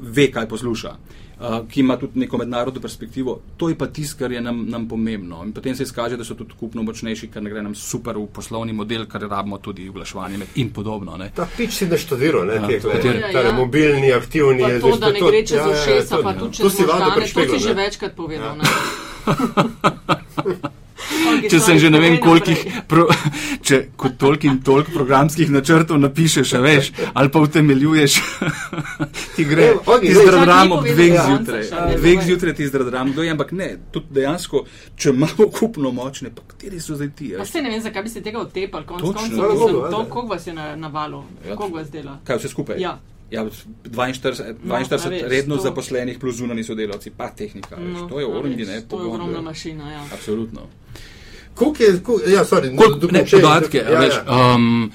ve, 0.00 0.30
kaj 0.30 0.48
posluša. 0.48 0.94
Uh, 0.94 1.23
ki 1.64 1.80
ima 1.80 1.96
tudi 1.96 2.18
neko 2.18 2.38
mednarodno 2.38 2.80
perspektivo, 2.80 3.34
to 3.56 3.68
je 3.68 3.74
pa 3.74 3.86
tisto, 3.88 4.18
kar 4.18 4.32
je 4.32 4.40
nam, 4.40 4.64
nam 4.66 4.86
pomembno. 4.86 5.42
In 5.42 5.52
potem 5.52 5.74
se 5.74 5.82
izkaže, 5.82 6.16
da 6.16 6.24
so 6.24 6.34
tudi 6.34 6.54
kupno 6.54 6.82
močnejši, 6.82 7.28
ker 7.28 7.42
ne 7.42 7.50
gre 7.50 7.62
nam 7.62 7.74
super 7.74 8.16
v 8.16 8.26
poslovni 8.28 8.72
model, 8.74 9.06
kar 9.06 9.22
rabimo 9.22 9.58
tudi 9.58 9.88
oglaševanje 9.88 10.38
med- 10.38 10.48
in 10.56 10.70
podobno. 10.70 11.16
Ne. 11.16 11.30
Ta 11.30 11.46
pič 11.48 11.70
si 11.72 11.86
naštudiral, 11.86 12.46
ne, 12.46 12.54
Ja, 12.54 12.66
te, 12.68 12.80
kateri? 12.80 13.18
ja, 13.20 13.40
ja. 13.40 13.52
mobilni, 13.54 14.12
aktivni. 14.12 14.62
Pa 14.62 14.80
to, 14.80 14.96
da 14.98 15.10
ne 15.10 15.18
to- 15.18 15.28
gre 15.28 15.40
čez 15.42 15.56
ja, 15.56 15.62
ja, 15.62 15.72
ušesa, 15.72 16.16
to- 16.16 16.22
pa 16.22 16.30
ja. 16.30 16.38
tudi 16.38 16.52
čez 16.52 16.64
možgane, 16.64 17.26
to 17.26 17.48
si 17.50 17.58
že 17.60 17.68
ne. 17.68 17.74
večkrat 17.76 18.12
povedal. 18.14 18.56
Ja. 18.56 18.64
Okay, 20.94 21.48
Če 21.50 21.58
sem 21.60 21.78
že 21.82 21.90
ne 21.90 21.98
vem, 21.98 22.14
kolikih, 22.22 22.60
pro, 22.88 23.08
če 23.66 23.80
kot 23.98 24.14
toliko 24.20 24.46
in 24.46 24.60
toliko 24.64 24.92
programskih 24.94 25.50
načrtov 25.50 25.98
napišeš, 25.98 26.52
a 26.54 26.60
veš, 26.62 26.90
ali 27.14 27.32
pa 27.34 27.42
utemeljuješ, 27.42 28.18
ti 29.36 29.44
gre, 29.48 29.72
okej, 29.80 30.06
ti 30.06 30.14
zdradram 30.14 30.72
ob 30.76 30.86
dveh 30.86 31.16
do 31.16 31.24
zjutraj. 31.26 31.64
Dveh 31.98 32.22
zjutraj 32.28 32.54
ti 32.54 32.68
zdradram, 32.70 33.10
kdo 33.12 33.26
je, 33.26 33.32
ampak 33.34 33.52
ne, 33.52 33.68
tudi 33.92 34.14
dejansko, 34.20 34.64
če 34.96 35.10
imamo 35.10 35.48
kupno 35.58 35.90
močne, 35.90 36.30
pa 36.34 36.46
kateri 36.46 36.80
so 36.80 36.94
zdaj 36.94 37.10
ti? 37.18 37.32
veš? 37.34 37.50
se 37.50 37.62
ne 37.62 37.74
vem, 37.74 37.82
zakaj 37.82 38.06
bi 38.06 38.14
se 38.14 38.22
tega 38.22 38.38
otepali, 38.44 38.86
konc 38.86 39.02
koncev. 39.02 39.90
Koliko 39.90 40.26
vas 40.30 40.46
je 40.46 40.54
na, 40.54 40.76
na 40.76 40.88
valu, 40.88 41.24
Ja. 41.48 41.56
koliko 41.56 41.76
vas 41.76 41.90
dela? 41.90 42.20
Kaj 42.24 42.38
vse 42.38 42.48
skupaj? 42.48 42.78
Ja. 42.80 42.94
Ja, 43.30 43.44
42, 43.84 44.44
No, 44.62 44.74
42 44.76 45.06
a 45.06 45.10
veš, 45.10 45.22
redno 45.24 45.56
to- 45.56 45.62
zaposlenih 45.62 46.18
plus 46.18 46.36
zunani 46.36 46.64
sodelavci, 46.64 47.10
pa 47.10 47.30
tehnika. 47.30 47.76
veš, 47.76 47.92
No, 47.92 48.08
to 48.08 48.20
je 48.20 48.26
veš, 48.26 48.66
ne? 48.66 48.80
To 48.80 49.00
je 49.00 49.06
ogromna 49.06 49.40
mašina, 49.40 49.92
ja. 49.92 50.02
Absolutno. 50.12 50.60
Koliko 51.54 51.82
je, 51.82 52.00
koliko, 52.00 52.30
ja, 52.30 52.44
sorry, 52.44 52.76
Koliko, 52.76 53.06
ne, 53.12 53.24
podatke, 53.32 53.78
ja, 53.78 53.90
ja, 53.90 54.00
veš, 54.00 54.14
ja. 54.16 54.54
um, 54.54 54.92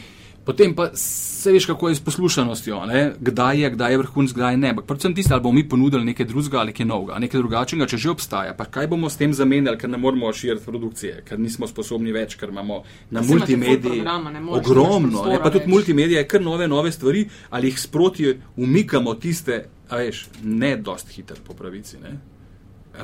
potem 0.50 0.74
pa 0.74 0.90
se 0.98 1.52
veš, 1.54 1.66
kako 1.70 1.90
je 1.90 1.96
s 1.96 2.02
poslušanostjo, 2.02 2.80
ne? 2.90 3.02
kdaj 3.20 3.60
je, 3.62 3.70
kdaj 3.70 3.94
je 3.94 3.98
vrhunc, 4.02 4.32
kdaj 4.34 4.58
ne. 4.58 4.72
Ampak 4.74 4.88
predvsem 4.90 5.14
tisto, 5.16 5.34
ali 5.34 5.44
bomo 5.44 5.60
mi 5.60 5.64
ponudili 5.70 6.06
nekaj 6.06 6.26
drugega 6.26 6.60
ali 6.60 6.74
nekaj 6.74 6.88
novega, 6.90 7.20
nekaj 7.22 7.38
drugačnega, 7.44 7.88
če 7.92 8.00
že 8.02 8.10
obstaja. 8.10 8.56
Pa 8.58 8.66
kaj 8.66 8.90
bomo 8.90 9.10
s 9.10 9.22
tem 9.22 9.34
zamenjali, 9.34 9.78
ker 9.78 9.94
ne 9.94 10.00
moremo 10.02 10.32
širiti 10.34 10.66
produkcije, 10.66 11.22
ker 11.30 11.40
nismo 11.40 11.70
sposobni 11.70 12.16
več, 12.16 12.34
ker 12.40 12.50
imamo 12.50 12.82
na 13.14 13.22
multimediji 13.22 14.02
ogromno, 14.50 15.28
ne? 15.30 15.38
pa 15.38 15.54
tudi 15.54 15.68
več. 15.68 15.74
multimedija 15.76 16.26
je 16.26 16.32
kar 16.34 16.42
nove, 16.42 16.68
nove 16.68 16.92
stvari, 16.92 17.28
ali 17.54 17.70
jih 17.70 17.80
sproti 17.80 18.34
umikamo 18.58 19.14
tiste, 19.22 19.62
a 19.90 20.02
veš, 20.02 20.26
ne 20.44 20.76
dost 20.82 21.14
hiter 21.14 21.38
po 21.46 21.54
pravici. 21.54 22.02
Ne? 22.02 22.18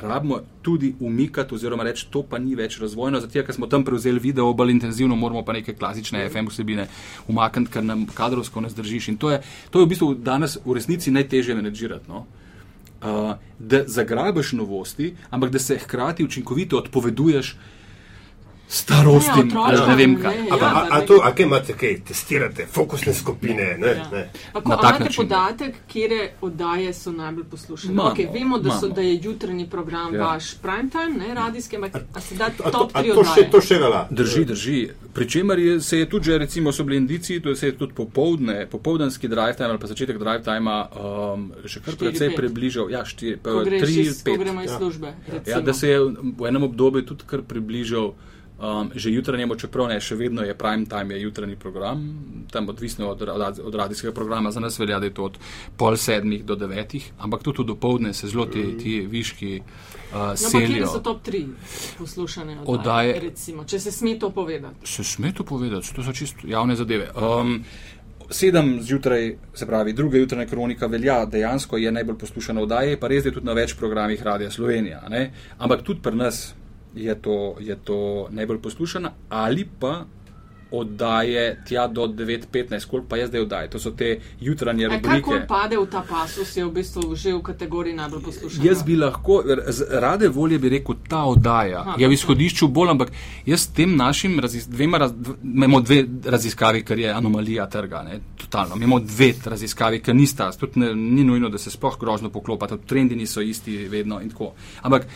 Rabimo 0.00 0.40
tudi 0.62 0.94
umikati, 1.00 1.54
oziroma 1.54 1.84
reči, 1.84 2.06
to 2.10 2.22
pa 2.22 2.38
ni 2.38 2.54
več 2.54 2.78
razvojno, 2.80 3.20
zato 3.20 3.42
ker 3.42 3.54
smo 3.54 3.66
tam 3.66 3.84
prevzeli 3.84 4.20
video 4.20 4.52
bolj 4.52 4.74
intenzivno, 4.76 5.16
moramo 5.16 5.44
pa 5.44 5.52
neke 5.56 5.74
klasične 5.74 6.28
FM 6.28 6.50
vsebine 6.50 6.88
umakniti, 7.28 7.72
ker 7.72 7.84
nam 7.84 8.06
kadrovsko 8.06 8.60
ne 8.60 8.70
zdržiš. 8.72 9.08
In 9.08 9.16
to 9.16 9.30
je, 9.30 9.40
to 9.70 9.80
je 9.80 9.86
v 9.86 9.92
bistvu 9.94 10.14
danes 10.14 10.58
v 10.64 10.76
resnici 10.78 11.14
najtežje 11.14 11.54
menedžirati. 11.54 12.10
No? 12.10 12.26
Uh, 12.96 13.36
da 13.58 13.84
zagrabiš 13.86 14.52
novosti, 14.56 15.14
ampak 15.30 15.50
da 15.50 15.58
se 15.58 15.78
hkrati 15.78 16.24
učinkovito 16.24 16.78
odpoveduješ 16.78 17.50
starostim 17.52 17.75
Ja, 18.66 18.96
ali 18.96 19.08
otrokom, 19.08 19.88
ne 19.88 19.96
vem 19.96 20.12
ne, 20.12 20.20
kaj. 20.20 20.36
ja. 20.38 20.44
A, 20.52 20.66
a, 20.66 20.86
a, 20.90 21.00
to, 21.02 21.20
a 21.22 21.30
kaj 21.30 21.44
imate, 21.44 21.72
kaj 21.74 22.00
testirate, 22.02 22.66
fokusne 22.68 23.14
skupine? 23.14 23.76
Ne, 23.78 23.88
Ja. 23.88 24.08
ne. 24.10 24.22
Pa, 24.52 24.60
ko 24.60 24.68
Na 24.68 24.76
tak 24.76 24.84
imate 24.90 25.04
način. 25.04 25.16
podatek, 25.18 25.74
kje 25.86 26.08
oddaje 26.40 26.92
so 26.92 27.12
najbolj 27.12 27.44
poslušane? 27.44 27.92
Imamo, 27.92 28.10
okay, 28.10 28.26
vemo, 28.30 28.58
da, 28.58 28.70
so, 28.72 28.88
da 28.88 29.00
je 29.00 29.20
jutranji 29.22 29.66
program 29.66 30.14
Ja. 30.14 30.18
ja. 30.18 30.26
vaš 30.26 30.54
prime 30.56 30.90
time, 30.90 31.14
ne 31.18 31.34
radijski, 31.34 31.76
ampak 31.76 31.96
a 32.12 32.20
se 32.20 32.34
da 32.34 32.44
A, 32.44 32.50
to, 32.52 32.70
top 32.70 32.90
a 32.92 33.02
3 33.02 33.08
to, 33.08 33.24
še, 33.24 33.30
oddaje? 33.30 33.50
to 33.50 33.60
še 33.62 33.74
velja? 33.76 34.02
Drži, 34.12 34.44
drži. 34.44 34.78
Pričemer 35.12 35.58
je, 35.58 35.80
se 35.80 35.98
je 35.98 36.08
tudi, 36.08 36.24
že, 36.24 36.38
recimo, 36.38 36.72
so 36.72 36.84
bili 36.84 36.96
indici, 36.96 37.38
da 37.40 37.54
se 37.54 37.66
je 37.66 37.76
tudi 37.76 37.94
popovdne, 37.94 38.66
popoldanski 38.66 39.28
drive 39.28 39.54
time 39.54 39.68
ali 39.68 39.78
pa 39.78 39.86
začetek 39.86 40.18
drive 40.18 40.42
time 40.42 40.70
um, 40.92 41.46
še 41.64 41.80
kar 41.80 41.94
precej 41.96 42.34
približal. 42.34 42.90
Ja, 42.90 43.04
štiri, 43.04 43.38
Ko, 43.38 43.62
greš 43.62 43.80
tri, 43.80 43.94
iz, 44.02 44.18
ko 44.18 44.24
pet. 44.26 44.40
gremo 44.40 44.62
iz 44.62 44.70
Ja. 44.70 44.76
službe. 44.76 45.14
Ja, 45.46 45.60
da 45.60 45.72
se 45.72 45.88
je 45.88 46.00
v 46.34 46.46
enem 46.46 46.62
obdobju 46.64 47.02
tudi 47.04 47.24
kar 47.26 47.42
približal. 47.42 48.12
Um, 48.58 48.88
že 48.94 49.10
jutranjemu, 49.10 49.52
čeprav 49.54 49.88
ne, 49.88 50.00
še 50.00 50.16
vedno 50.16 50.40
je 50.40 50.54
prime 50.54 50.86
time, 50.86 51.12
je 51.12 51.22
jutranji 51.22 51.56
program, 51.56 51.98
tam 52.48 52.68
odvisno 52.68 53.10
od, 53.10 53.20
rad- 53.22 53.60
od 53.60 53.74
radijskega 53.74 54.12
programa, 54.12 54.48
za 54.50 54.60
nas 54.60 54.78
velja, 54.78 54.96
da 54.98 55.04
je 55.04 55.12
to 55.12 55.24
od 55.24 55.36
pol 55.76 55.92
sedmih 55.94 56.40
do 56.42 56.56
devetih, 56.56 57.12
ampak 57.18 57.42
tudi 57.42 57.64
do 57.64 57.74
povdne 57.76 58.14
se 58.14 58.28
zelo 58.28 58.46
ti, 58.46 58.78
ti 58.78 59.00
viški 59.02 59.50
uh, 59.58 59.66
No, 60.08 60.22
ampak 60.22 60.38
kje 60.38 60.48
selijo. 60.48 60.86
so 60.86 61.00
top 61.00 61.20
3 61.22 61.44
poslušane 61.98 62.52
oddaje? 62.54 62.72
Oddaje- 63.12 63.20
Recimo, 63.22 63.64
če 63.64 63.78
se 63.78 63.92
sme 63.92 64.16
to 64.16 64.30
povedati. 64.30 64.86
Se 64.86 65.04
sme 65.04 65.32
to 65.32 65.44
povedati, 65.44 65.92
to 65.92 66.02
so 66.02 66.12
čisto 66.14 66.48
javne 66.48 66.76
zadeve. 66.76 67.10
Um, 67.12 67.60
sedem 68.30 68.80
zjutraj, 68.80 69.26
se 69.54 69.66
pravi, 69.66 69.92
druga 69.92 70.18
jutranja 70.18 70.46
kronika 70.46 70.86
velja, 70.88 71.26
dejansko 71.26 71.76
je 71.76 71.92
najbolj 71.92 72.18
poslušana 72.18 72.60
oddaja, 72.62 72.96
pa 72.96 73.08
res 73.08 73.24
je 73.24 73.32
tudi 73.32 73.46
na 73.46 73.52
več 73.54 73.76
programih 73.76 74.22
Radia 74.22 74.50
Slovenija. 74.50 75.04
Ne? 75.08 75.26
Ampak 75.58 75.82
tudi 75.82 76.00
pri 76.00 76.16
nas 76.16 76.54
je 76.96 77.14
to, 77.14 77.56
je 77.60 77.76
to 77.76 78.28
najbolj 78.30 78.62
poslušana 78.62 79.12
ali 79.28 79.68
pa 79.80 80.04
oddaje 80.70 81.62
tja 81.68 81.86
do 81.86 82.06
9-15, 82.06 82.86
koliko 82.90 83.08
pa 83.08 83.16
je 83.16 83.26
zdaj 83.26 83.40
oddaje. 83.40 83.70
To 83.70 83.78
so 83.78 83.90
te 83.90 84.20
jutranje 84.40 84.88
rubrike. 84.88 85.20
Kako 85.20 85.46
pade 85.48 85.76
v 85.78 85.86
ta 85.90 86.02
pasus, 86.08 86.56
je 86.56 86.64
v 86.64 86.70
bistvu 86.70 87.14
že 87.14 87.34
v 87.34 87.42
kategoriji 87.42 87.94
najbolj 87.94 88.22
poslušan. 88.22 88.66
Jaz 88.66 88.82
bi 88.82 88.96
lahko, 88.96 89.42
rade 89.90 90.28
volje 90.28 90.58
bi 90.58 90.68
rekel, 90.68 90.94
ta 91.08 91.24
oddaja 91.24 91.80
Aha, 91.80 91.94
je 91.98 92.08
v 92.08 92.12
izhodišču 92.12 92.68
bolj, 92.68 92.90
ampak 92.90 93.12
jaz 93.46 93.60
s 93.60 93.72
tem 93.76 93.96
našim 93.96 94.40
razis, 94.40 94.66
dvema, 94.66 94.98
raz, 94.98 95.12
imamo 95.42 95.80
dve 95.80 96.04
raziskavi, 96.24 96.82
ker 96.84 96.98
je 96.98 97.12
anomalija 97.12 97.66
trga, 97.70 98.02
ne, 98.02 98.20
totalno. 98.36 98.76
Imamo 98.76 99.00
dve 99.00 99.32
raziskavi, 99.44 100.00
ker 100.02 100.14
nista, 100.14 100.50
tudi 100.52 100.80
ne, 100.80 100.94
ni 100.94 101.24
nujno, 101.24 101.48
da 101.48 101.58
se 101.58 101.70
sploh 101.70 101.98
grožno 102.00 102.30
poklopata, 102.30 102.76
trendi 102.76 103.16
niso 103.16 103.40
isti 103.40 103.76
vedno 103.88 104.20
in 104.20 104.30
tako. 104.30 104.52
Ampak 104.82 105.06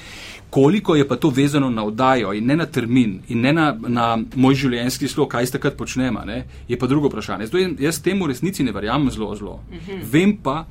koliko 0.51 0.95
je 0.95 1.09
pa 1.09 1.17
to 1.17 1.31
vezano 1.31 1.71
na 1.71 1.85
oddajo 1.85 2.33
in 2.33 2.47
ne 2.47 2.57
na 2.57 2.67
termin 2.67 3.21
in 3.29 3.41
ne 3.41 3.53
na, 3.53 3.77
na 3.89 4.19
moj 4.35 4.55
življenjski 4.55 5.09
slog, 5.09 5.29
kaj 5.41 5.47
ste 5.47 5.59
takrat 5.59 5.77
počnema, 5.77 6.25
ne, 6.29 6.45
je 6.69 6.79
pa 6.79 6.87
drugo 6.87 7.09
vprašanje. 7.09 7.47
Zdaj, 7.49 7.69
jaz 7.81 8.03
temu 8.05 8.27
resnici 8.29 8.65
ne 8.65 8.73
verjamem 8.73 9.11
zelo, 9.11 9.35
zelo. 9.37 9.61
Mhm. 9.73 10.03
Vem 10.13 10.37
pa, 10.37 10.67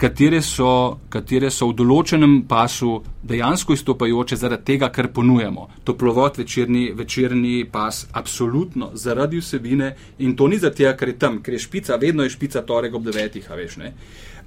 katere 0.00 0.42
so, 0.42 0.98
katere 1.08 1.50
so 1.50 1.70
v 1.70 1.76
določenem 1.78 2.34
pasu 2.48 2.98
dejansko 3.22 3.72
izstopajoče 3.76 4.36
zaradi 4.36 4.66
tega, 4.72 4.90
kar 4.92 5.08
ponujemo. 5.12 5.68
Toplovod 5.84 6.36
večerni, 6.40 6.90
večerni 6.96 7.64
pas, 7.72 8.06
absolutno 8.12 8.90
zaradi 8.94 9.40
vsebine 9.40 9.94
in 10.18 10.36
to 10.36 10.48
ni 10.48 10.58
zato, 10.58 10.92
ker 10.96 11.08
je 11.08 11.16
tam, 11.18 11.40
ker 11.40 11.56
je 11.56 11.64
špica, 11.64 11.96
vedno 11.96 12.24
je 12.24 12.34
špica 12.36 12.62
torek 12.62 12.94
ob 12.94 13.08
devetih, 13.08 13.48
veš 13.56 13.76
ne. 13.80 13.94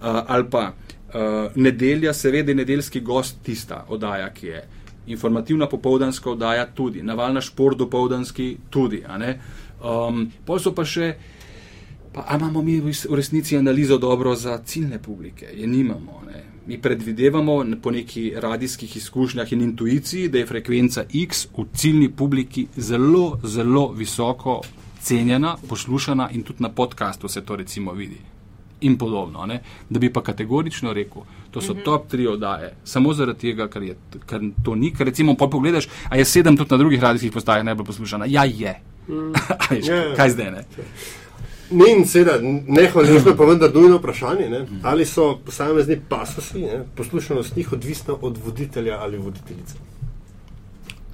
Uh, 0.03 0.21
ali 0.28 0.49
pa 0.51 0.67
uh, 0.69 1.49
nedelja, 1.55 2.13
seveda, 2.13 2.53
nedeljski 2.53 3.01
gost, 3.01 3.41
tista 3.45 3.86
oddaja, 3.89 4.30
ki 4.34 4.47
je. 4.47 4.63
Informativna 5.07 5.67
popoldanska 5.67 6.30
oddaja 6.32 6.65
tudi, 6.76 7.01
navalna 7.03 7.41
šport 7.41 7.78
dopoldanski 7.78 8.57
tudi. 8.69 9.03
Um, 9.84 10.31
Pol 10.45 10.59
so 10.63 10.71
pa 10.71 10.86
še, 10.88 11.13
pa 12.15 12.23
imamo 12.38 12.61
mi 12.63 12.79
v 12.79 12.93
resnici 13.15 13.57
analizo 13.57 13.97
dobro 13.97 14.36
za 14.36 14.57
ciljne 14.65 14.99
publike, 14.99 15.49
je 15.51 15.67
nimamo. 15.67 16.21
Ne? 16.27 16.43
Mi 16.67 16.77
predvidevamo 16.81 17.57
po 17.84 17.91
neki 17.91 18.31
radijskih 18.39 18.95
izkušnjah 18.97 19.51
in 19.51 19.61
intuiciji, 19.61 20.29
da 20.29 20.39
je 20.39 20.47
frekvenca 20.47 21.03
X 21.11 21.47
v 21.57 21.65
ciljni 21.75 22.07
publiki 22.09 22.67
zelo, 22.77 23.39
zelo 23.43 23.89
visoko 23.91 24.61
cenjena, 25.03 25.57
poslušana 25.69 26.29
in 26.31 26.43
tudi 26.43 26.63
na 26.63 26.69
podkastu 26.69 27.27
se 27.27 27.41
to 27.41 27.55
recimo 27.55 27.91
vidi 27.91 28.21
in 28.84 28.97
podobno. 28.97 29.45
Ne? 29.45 29.61
Da 29.89 29.99
bi 29.99 30.13
pa 30.13 30.21
kategorično 30.23 30.93
rekel, 30.93 31.21
to 31.51 31.61
so 31.61 31.73
mm 31.73 31.77
-hmm. 31.77 31.84
top 31.84 32.07
tri 32.07 32.27
oddaje, 32.27 32.75
samo 32.84 33.13
zaradi 33.13 33.39
tega, 33.39 33.67
ker, 33.67 33.84
je, 33.84 33.95
ker 34.25 34.41
to 34.63 34.75
ni. 34.75 34.93
Ker 34.93 35.07
recimo, 35.07 35.36
pogledaš, 35.36 35.88
a 36.09 36.17
je 36.17 36.25
sedem 36.25 36.57
tudi 36.57 36.71
na 36.71 36.77
drugih 36.77 37.01
radijskih 37.01 37.31
postajah 37.31 37.65
najbolj 37.65 37.86
poslušana. 37.86 38.25
Ja, 38.25 38.43
je. 38.45 38.93
Mm. 39.08 39.34
Ajš, 39.70 39.88
ja, 39.88 39.95
ja. 39.95 40.16
Kaj 40.16 40.30
zdaj 40.30 40.51
ne? 40.51 40.64
Ni 41.72 41.86
in 41.91 42.06
seveda, 42.08 42.38
ne 42.68 42.84
hvaležno, 42.91 43.34
pa 43.38 43.45
vendar 43.45 43.72
nujno 43.76 43.97
vprašanje, 43.97 44.49
ne? 44.49 44.60
Mhm. 44.64 44.76
ali 44.84 45.06
so 45.06 45.38
posamezni 45.45 45.99
pasosi, 46.10 46.66
poslušanost 46.95 47.56
njih 47.56 47.74
odvisna 47.74 48.14
od 48.22 48.38
voditelja 48.45 48.99
ali 48.99 49.18
voditeljice. 49.18 49.76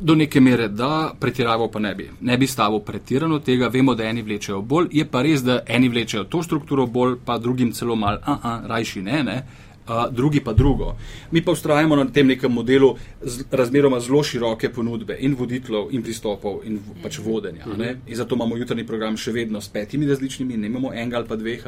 Do 0.01 0.15
neke 0.15 0.39
mere, 0.39 0.67
da 0.67 1.13
pretiraval 1.19 1.71
pa 1.71 1.79
ne 1.79 1.95
bi. 1.95 2.09
Ne 2.21 2.37
bi 2.37 2.47
stavil 2.47 2.79
pretirano 2.79 3.39
tega, 3.39 3.67
vemo, 3.67 3.95
da 3.95 4.03
eni 4.03 4.21
vlečejo 4.21 4.61
bolj, 4.61 4.87
je 4.91 5.05
pa 5.05 5.21
res, 5.21 5.43
da 5.43 5.59
eni 5.67 5.89
vlečejo 5.89 6.23
to 6.23 6.43
strukturo 6.43 6.85
bolj, 6.85 7.17
pa 7.25 7.37
drugim 7.37 7.71
celo 7.71 7.95
mal, 7.95 8.17
a, 8.23 8.37
a, 8.43 8.61
rajši 8.67 9.01
ne, 9.01 9.23
ne. 9.23 9.35
Uh, 9.35 9.68
drugi 10.11 10.39
pa 10.43 10.53
drugo. 10.53 10.95
Mi 11.31 11.41
pa 11.41 11.51
ustrajamo 11.51 11.95
na 11.95 12.05
tem 12.05 12.27
nekem 12.27 12.51
modelu 12.51 12.95
z, 13.21 13.43
razmeroma 13.51 13.99
zelo 13.99 14.23
široke 14.23 14.69
ponudbe 14.69 15.17
in 15.19 15.35
voditeljev, 15.35 15.89
in 15.91 16.03
pristopov, 16.03 16.61
in 16.63 16.77
v, 16.77 17.01
pač 17.03 17.19
vodenja. 17.19 17.65
-huh. 17.65 17.95
In 18.07 18.15
zato 18.15 18.35
imamo 18.35 18.57
jutrni 18.57 18.85
program 18.85 19.17
še 19.17 19.31
vedno 19.31 19.61
s 19.61 19.69
petimi 19.69 20.07
različnimi, 20.07 20.57
ne 20.57 20.67
imamo 20.67 20.93
enega 20.93 21.17
ali 21.17 21.27
pa 21.27 21.35
dveh 21.35 21.65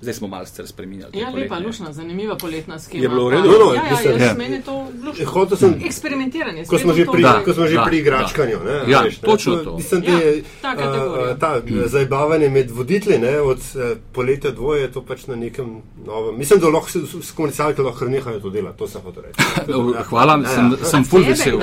zdaj 0.00 0.14
smo 0.14 0.28
malce 0.28 0.66
spremenili. 0.66 1.10
Ja, 1.12 1.30
lepa, 1.30 1.58
lušna, 1.58 1.92
zanimiva 1.92 2.36
poletna 2.36 2.78
schema. 2.78 3.02
Je 3.02 3.08
bilo 3.08 3.26
v 3.26 3.30
redu? 3.30 3.48
No, 3.48 3.58
no, 3.66 3.74
ja, 3.74 3.82
ja, 3.84 4.10
ja, 4.10 4.24
ja. 4.26 4.34
meni 4.34 4.56
je 4.56 4.62
to 4.62 4.86
lušno. 5.04 5.56
Sem, 5.56 5.74
Eksperimentiranje. 5.84 6.64
Ko 6.64 6.78
smo 6.78 6.94
že 6.94 7.06
pri, 7.12 7.22
da, 7.22 7.40
ko 7.44 7.52
smo 7.54 7.66
že 7.66 7.74
da, 7.74 7.84
pri 7.84 7.98
igračkanju. 7.98 8.58
Ne, 8.64 8.92
ja, 8.92 9.00
veš, 9.00 9.18
točno 9.18 9.56
to. 9.56 9.76
Mislim, 9.76 10.04
ja, 10.04 10.18
te, 10.18 10.42
ta 10.62 10.72
uh, 10.72 11.38
ta 11.38 11.60
mm. 11.66 11.86
zajbavanje 11.86 12.48
med 12.48 12.70
voditelji 12.70 13.18
ne, 13.18 13.40
od 13.40 13.58
uh, 13.58 13.98
poletja 14.12 14.50
dvoje 14.50 14.82
je 14.82 14.92
to 14.92 15.02
pač 15.02 15.26
na 15.26 15.36
nekem 15.36 15.82
novem. 16.06 16.38
Mislim, 16.38 16.60
da 16.60 16.68
lahko 16.68 16.88
s 17.22 17.30
komercialke 17.30 17.82
lahko 17.82 18.04
nehajo 18.04 18.40
to 18.40 18.50
delati, 18.50 18.78
to 18.78 18.88
se 18.88 18.98
hoče 18.98 19.20
reči. 19.20 19.42
Hvala, 20.10 20.40
ja, 20.42 20.48
sem, 20.54 20.70
ja. 20.80 20.90
sem 20.90 21.04
full 21.04 21.24
vesel. 21.24 21.58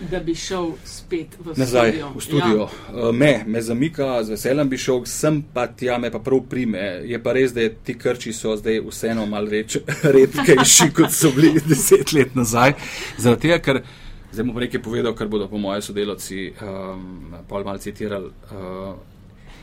Da 0.00 0.20
bi 0.20 0.34
šel 0.34 0.72
spet 0.84 1.38
v 1.38 1.54
Nazaj, 1.56 1.90
studio. 1.90 2.10
V 2.16 2.20
studio. 2.20 2.68
Ja. 2.92 3.08
Uh, 3.08 3.14
me, 3.14 3.44
me 3.46 3.62
zamika, 3.62 4.22
z 4.24 4.34
veseljem 4.34 4.68
bi 4.68 4.78
šel, 4.78 5.04
sem 5.08 5.40
pa 5.54 5.66
tja, 5.66 5.98
me 5.98 6.10
pa 6.12 6.18
prav 6.18 6.42
prime. 6.50 6.82
Je 7.08 7.20
pa 7.22 7.32
res, 7.32 7.54
da 7.56 7.64
ti 7.68 7.96
krči 7.98 8.32
so 8.36 8.56
zdaj 8.56 8.82
vseeno 8.84 9.26
malo 9.26 9.48
redkejši, 10.16 10.90
kot 10.96 11.12
so 11.16 11.32
bili 11.36 11.60
deset 11.70 12.12
let 12.12 12.36
nazaj. 12.36 12.76
Zaradi 13.16 13.48
tega, 13.48 13.58
ker 13.64 13.82
zdaj 14.32 14.44
bom 14.44 14.60
nekaj 14.60 14.82
povedal, 14.84 15.16
kar 15.16 15.32
bodo 15.32 15.48
po 15.48 15.58
moje 15.58 15.86
sodelavci 15.88 16.50
um, 16.52 17.36
pol 17.48 17.64
mal 17.64 17.80
citirali. 17.80 18.32
Uh, 18.52 18.94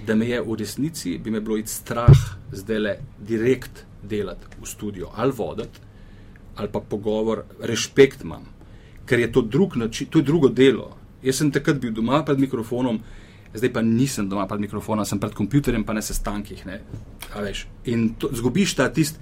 Da 0.04 0.18
me 0.20 0.26
je 0.28 0.42
v 0.44 0.56
resnici, 0.60 1.14
bi 1.18 1.32
me 1.32 1.40
bilo 1.40 1.56
iti 1.56 1.72
strah, 1.72 2.18
zdaj 2.52 2.80
le 2.80 2.92
direkt 3.24 3.86
delati 4.04 4.50
v 4.60 4.68
studio 4.68 5.14
ali 5.16 5.32
voditi, 5.32 5.80
ali 6.60 6.68
pa 6.68 6.82
pogovor, 6.84 7.46
respekt 7.64 8.26
imam 8.28 8.44
ker 9.06 9.20
je 9.20 9.32
to, 9.32 9.42
drug 9.42 9.76
način, 9.76 10.08
to 10.10 10.20
je 10.20 10.24
drugo 10.24 10.50
delo. 10.50 10.98
Jaz 11.24 11.40
sem 11.40 11.52
takrat 11.52 11.80
bil 11.80 11.92
doma 11.92 12.24
pred 12.26 12.40
mikrofonom, 12.40 13.00
zdaj 13.54 13.74
pa 13.74 13.82
nisem 13.82 14.30
doma 14.30 14.48
pred 14.48 14.60
mikrofonom, 14.60 15.06
sem 15.06 15.20
pred 15.20 15.34
komputerjem, 15.34 15.84
pa 15.84 15.94
na 15.94 16.02
sestankih. 16.02 16.66
Ne? 16.66 16.82
In 17.86 18.14
to, 18.20 18.30
zgubiš 18.34 18.76
ta 18.76 18.90
tisti 18.90 19.20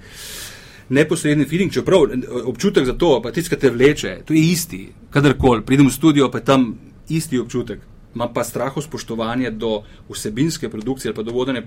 neposredni 0.91 1.45
feeling, 1.45 1.71
čeprav 1.71 2.09
občutek 2.45 2.85
za 2.85 2.93
to, 2.93 3.21
pa 3.23 3.31
tisti, 3.31 3.55
ki 3.55 3.59
te 3.59 3.69
vleče, 3.71 4.17
to 4.25 4.33
je 4.33 4.43
isti. 4.51 4.81
Kadarkoli 5.09 5.63
pridem 5.65 5.87
v 5.87 5.93
studio, 5.93 6.27
pa 6.31 6.41
je 6.41 6.45
tam 6.45 6.73
isti 7.09 7.39
občutek. 7.39 7.79
Imam 8.15 8.33
pa 8.33 8.43
strah 8.43 8.75
spoštovanje 8.75 9.51
do 9.51 9.83
vsebinske 10.09 10.69
produkcije 10.69 11.09
ali 11.09 11.15
pa 11.15 11.23
do 11.23 11.31
vodenja 11.31 11.61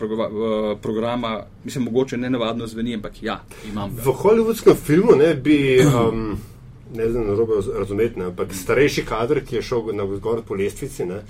programa, 0.83 1.41
mislim, 1.65 1.85
mogoče 1.85 2.17
ne 2.17 2.31
navadno 2.31 2.67
zveni, 2.67 2.95
ampak 2.95 3.23
ja, 3.23 3.41
imam. 3.71 3.97
Ga. 3.97 4.03
V 4.03 4.13
hollywoodskem 4.13 4.77
filmu 4.77 5.17
ne 5.17 5.35
bi. 5.35 5.81
Um, 5.81 6.37
ne 6.95 7.09
znam 7.11 7.27
narobe 7.27 7.61
razumeti, 7.79 8.19
ne, 8.19 8.31
ampak 8.31 8.55
starejši 8.55 9.05
kader, 9.05 9.45
ki 9.45 9.57
je 9.57 9.63
šel 9.63 9.93
na 9.93 10.07
vzgor 10.09 10.43
po 10.47 10.55
lestvici 10.55 11.07
ne, 11.07 11.23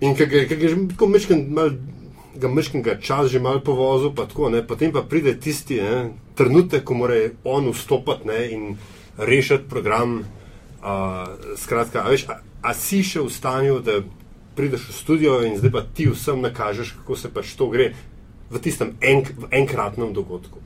in 0.00 0.16
ki 0.16 0.26
ga 0.26 0.42
je 0.44 0.68
že 0.68 0.76
tako 0.94 1.12
mečken 1.12 1.46
mal. 1.50 1.76
Ga 2.36 2.50
meškega 2.52 2.98
časa 3.00 3.30
že 3.32 3.40
malo 3.40 3.62
povozil, 3.64 4.10
pa 4.12 4.26
tako, 4.28 4.50
ne, 4.52 4.60
potem 4.60 4.92
pa 4.92 5.00
pride 5.00 5.32
tisti 5.40 5.78
ne, 5.80 6.10
trenutek, 6.36 6.84
ko 6.84 6.94
mora 6.94 7.14
on 7.48 7.70
vstopiti 7.72 8.28
ne, 8.28 8.40
in 8.52 8.76
rešiti 9.16 9.64
program. 9.68 10.18
A, 10.82 11.24
skratka, 11.56 12.04
a, 12.04 12.12
veš, 12.12 12.26
a, 12.28 12.36
a 12.60 12.74
si 12.76 13.00
še 13.00 13.24
v 13.24 13.32
stanju, 13.32 13.78
da 13.80 14.02
prideš 14.56 14.88
v 14.88 14.96
studio 14.96 15.40
in 15.44 15.56
zdaj 15.56 15.72
pa 15.72 15.82
ti 15.94 16.08
vsem 16.08 16.40
nakažeš, 16.44 16.92
kako 17.00 17.16
se 17.16 17.32
pač 17.32 17.56
to 17.56 17.68
gre 17.72 17.92
v 18.50 18.60
tistem 18.62 18.94
enk, 19.00 19.32
v 19.36 19.48
enkratnem 19.50 20.12
dogodku. 20.16 20.60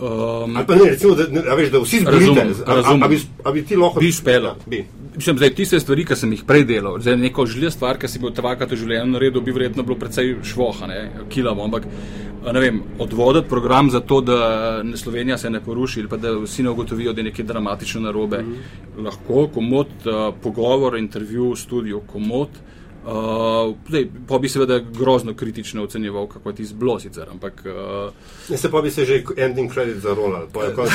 Um, 0.00 0.56
ali 0.56 0.66
pa 0.66 0.74
ne, 0.74 0.90
recimo, 0.90 1.14
da, 1.14 1.26
ne, 1.28 1.42
veš, 1.56 1.70
da 1.70 1.78
vsi 1.78 2.00
zgorite, 2.00 2.46
da 3.00 3.08
bi, 3.08 3.18
bi 3.52 3.64
ti 3.64 3.76
lahko 3.76 4.00
uspel. 4.08 4.46
Mislim, 5.16 5.36
da 5.36 5.50
tiste 5.50 5.80
stvari, 5.80 6.06
ki 6.08 6.16
sem 6.16 6.32
jih 6.32 6.44
prej 6.48 6.64
delal, 6.64 6.96
zdaj 7.00 7.16
neko 7.20 7.44
želje 7.46 7.70
stvar, 7.70 7.98
ki 8.00 8.08
si 8.08 8.22
bil 8.22 8.32
tvakrat 8.32 8.72
v 8.72 8.78
življenju 8.80 9.12
naredil, 9.12 9.44
bi 9.44 9.52
verjetno 9.52 9.84
bilo 9.84 9.98
precej 10.00 10.38
švoha, 10.48 10.88
ne, 10.88 10.98
kilavo, 11.28 11.64
ampak 11.68 11.84
ne 12.42 12.60
vem, 12.60 12.80
odvoditi 12.98 13.48
program 13.48 13.90
za 13.92 14.00
to, 14.00 14.20
da 14.24 14.38
Slovenija 14.96 15.38
se 15.38 15.50
ne 15.50 15.60
poruši 15.60 16.00
ali 16.00 16.08
pa 16.08 16.16
da 16.16 16.32
vsi 16.40 16.64
ne 16.64 16.72
ugotovijo, 16.72 17.12
da 17.12 17.20
je 17.20 17.28
nekaj 17.28 17.44
dramatično 17.44 18.00
narobe. 18.00 18.42
Mm 18.42 18.54
-hmm. 18.54 19.04
Lahko 19.04 19.48
komod 19.54 19.92
uh, 20.04 20.34
pogovor, 20.42 20.96
intervju 20.98 21.52
v 21.52 21.56
studiu, 21.56 22.00
komod. 22.00 22.48
Uh, 22.48 22.81
Uh, 23.02 23.74
zdaj, 23.88 24.06
pa 24.28 24.38
bi 24.38 24.48
seveda 24.48 24.78
grozno 24.78 25.34
kritično 25.34 25.82
ocenjeval, 25.82 26.26
kako 26.26 26.48
je 26.50 26.56
ti 26.56 26.64
zblo 26.64 27.00
sicer. 27.00 27.30
Ampak, 27.30 27.64
uh, 28.46 28.56
se 28.58 28.70
pa 28.70 28.82
bi 28.82 28.90
se 28.90 29.04
že 29.04 29.24
ending 29.36 29.72
credit 29.72 29.96
zarolal, 29.96 30.46
pa 30.52 30.64
je 30.64 30.74
konc 30.76 30.90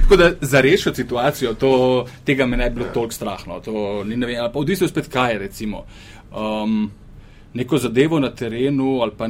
Tako 0.00 0.16
da 0.16 0.32
za 0.40 0.60
rešiti 0.60 0.96
situacijo, 0.96 1.54
to, 1.54 2.06
tega 2.24 2.46
me 2.46 2.56
ne 2.56 2.70
bi 2.70 2.74
bilo 2.74 2.86
ja. 2.86 2.92
toliko 2.92 3.12
strahno. 3.12 3.60
To, 3.60 4.04
ni, 4.04 4.26
vem, 4.26 4.52
pa 4.52 4.58
odvisno 4.58 4.88
spet 4.88 5.08
kaj 5.08 5.32
je 5.32 5.38
recimo. 5.38 5.84
Um, 6.36 6.90
neko 7.54 7.78
zadevo 7.78 8.20
na 8.20 8.30
terenu 8.34 9.00
ali 9.02 9.12
pa 9.16 9.28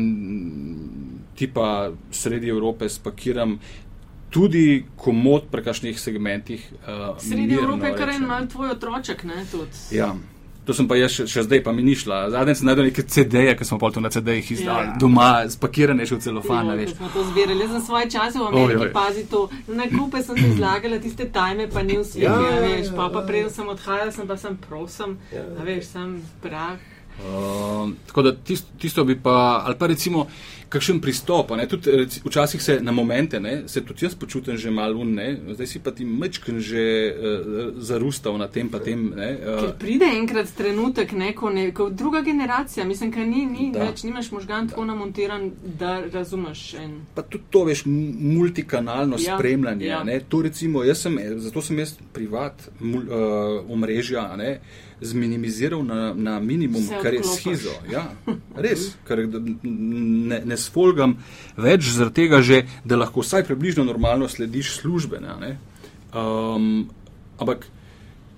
tipa 1.34 1.90
sredi 2.11 2.48
Evrope 2.48 2.88
spakiram. 2.88 3.59
Tudi 4.30 4.84
komod 4.96 5.42
pri 5.50 5.62
kakšnih 5.64 6.00
segmentih. 6.00 6.72
Uh, 6.72 7.16
Sredi 7.18 7.54
Evrope 7.54 7.86
je 7.86 7.94
kar 7.96 8.11
en 8.11 8.26
mal 8.26 8.48
tvoj 8.48 8.70
otroček, 8.70 9.24
ne? 9.24 9.46
Tudi. 9.50 9.96
Ja. 9.96 10.16
To 10.68 10.74
sem 10.76 10.84
pa 10.84 10.98
jaz 10.98 11.14
še, 11.16 11.24
še 11.32 11.42
zdaj, 11.46 11.62
pa 11.64 11.72
mi 11.72 11.80
ni 11.80 11.94
šla. 11.96 12.26
Zadnji 12.34 12.54
sem 12.58 12.66
najdel 12.68 12.90
neke 12.90 13.00
CD-je, 13.08 13.54
ki 13.56 13.64
smo 13.64 13.78
pa 13.80 13.88
to 13.88 14.02
na 14.04 14.10
CD-jih 14.12 14.50
izdali, 14.52 14.90
ja. 14.90 14.96
doma, 15.00 15.28
spakirane 15.48 16.04
še 16.04 16.18
v 16.18 16.24
celofan. 16.26 16.68
Ja, 16.76 16.90
smo 16.92 17.08
to 17.14 17.24
zbirali. 17.30 17.64
Jaz 17.64 17.72
sem 17.72 17.84
svoje 17.86 18.10
čase 18.12 18.36
v 18.36 18.50
Ameriki 18.50 18.90
pazil 18.92 19.24
to. 19.32 19.40
Na 19.72 19.88
kupe 19.88 20.20
sem 20.20 20.36
se 20.36 20.50
izlagala, 20.52 21.00
tiste 21.00 21.24
tajme 21.32 21.70
pa 21.72 21.80
ni 21.88 21.96
v 21.96 22.04
svetu, 22.04 22.44
ja, 22.50 22.60
veš. 22.66 22.92
Pa, 22.98 23.08
pa 23.16 23.24
prej 23.24 23.48
sem 23.54 23.72
odhajala, 23.72 24.12
sem 24.12 24.28
pa 24.28 24.36
sem 24.36 24.60
prosim, 24.68 25.16
ja. 25.32 25.46
veš, 25.64 25.88
sem 25.94 26.12
prah. 26.44 26.76
Uh, 27.18 27.88
tako 28.06 28.28
da 28.28 28.34
tisto, 28.36 28.68
tisto 28.78 29.08
bi 29.08 29.16
pa, 29.18 29.64
ali 29.64 29.74
pa 29.80 29.88
recimo, 29.90 30.28
kakšen 30.68 31.00
pristop. 31.00 31.52
Tudi, 31.68 31.90
reci, 31.90 32.20
včasih 32.24 32.62
se 32.62 32.78
na 32.80 32.92
momente, 32.92 33.40
ne, 33.40 33.62
se 33.68 33.84
tudi 33.84 34.04
jaz 34.04 34.14
počutim 34.14 34.56
že 34.56 34.70
malo 34.70 35.00
unne, 35.00 35.36
zdaj 35.54 35.66
si 35.66 35.78
pa 35.78 35.90
ti 35.90 36.04
mečken 36.04 36.60
že 36.60 36.84
uh, 37.10 37.82
zarustal 37.82 38.38
na 38.38 38.48
tem, 38.48 38.68
pa 38.68 38.78
tem. 38.78 39.12
Ne, 39.16 39.30
uh, 39.38 39.70
pride 39.78 40.04
enkrat 40.04 40.50
trenutek, 40.56 41.12
ne, 41.12 41.32
ko, 41.32 41.50
ne, 41.50 41.70
ko 41.72 41.88
druga 41.90 42.20
generacija, 42.22 42.84
mislim, 42.84 43.10
da 43.10 43.24
ni, 43.24 43.46
ni 43.46 43.70
več, 43.74 44.02
nimaš 44.02 44.30
možgan 44.30 44.68
tako 44.68 44.84
namontiran, 44.84 45.50
da 45.78 46.00
razumeš. 46.12 46.74
En. 46.74 46.98
Pa 47.14 47.22
tudi 47.22 47.44
to, 47.50 47.64
veš, 47.64 47.84
multikanalno 47.86 49.16
ja, 49.20 49.36
spremljanje. 49.36 49.86
Ja. 49.86 50.02
Ne, 50.04 50.20
to 50.28 50.42
recimo, 50.42 50.84
jaz 50.84 51.06
sem, 51.06 51.18
zato 51.36 51.62
sem 51.62 51.78
jaz 51.78 51.96
privat 52.12 52.68
mul, 52.80 53.08
uh, 53.08 53.72
omrežja. 53.72 54.28
Ne, 54.36 54.58
zminimiziral 55.01 55.84
na, 55.84 56.14
na 56.14 56.40
minimum, 56.40 56.82
kar 57.03 57.14
je 57.14 57.22
schizo. 57.24 57.74
Ja, 57.90 58.05
res, 58.57 58.90
ker 59.09 59.24
ne, 59.28 60.40
ne 60.44 60.59
sfolgam 60.59 61.16
več 61.57 61.92
zaradi 61.94 62.24
tega, 62.24 62.42
že, 62.42 62.64
da 62.84 62.99
lahko 62.99 63.22
vsaj 63.22 63.46
približno 63.49 63.86
normalno 63.86 64.28
slediš 64.28 64.78
službe. 64.80 65.22
Ne, 65.22 65.55
um, 66.12 66.88
ampak 67.38 67.68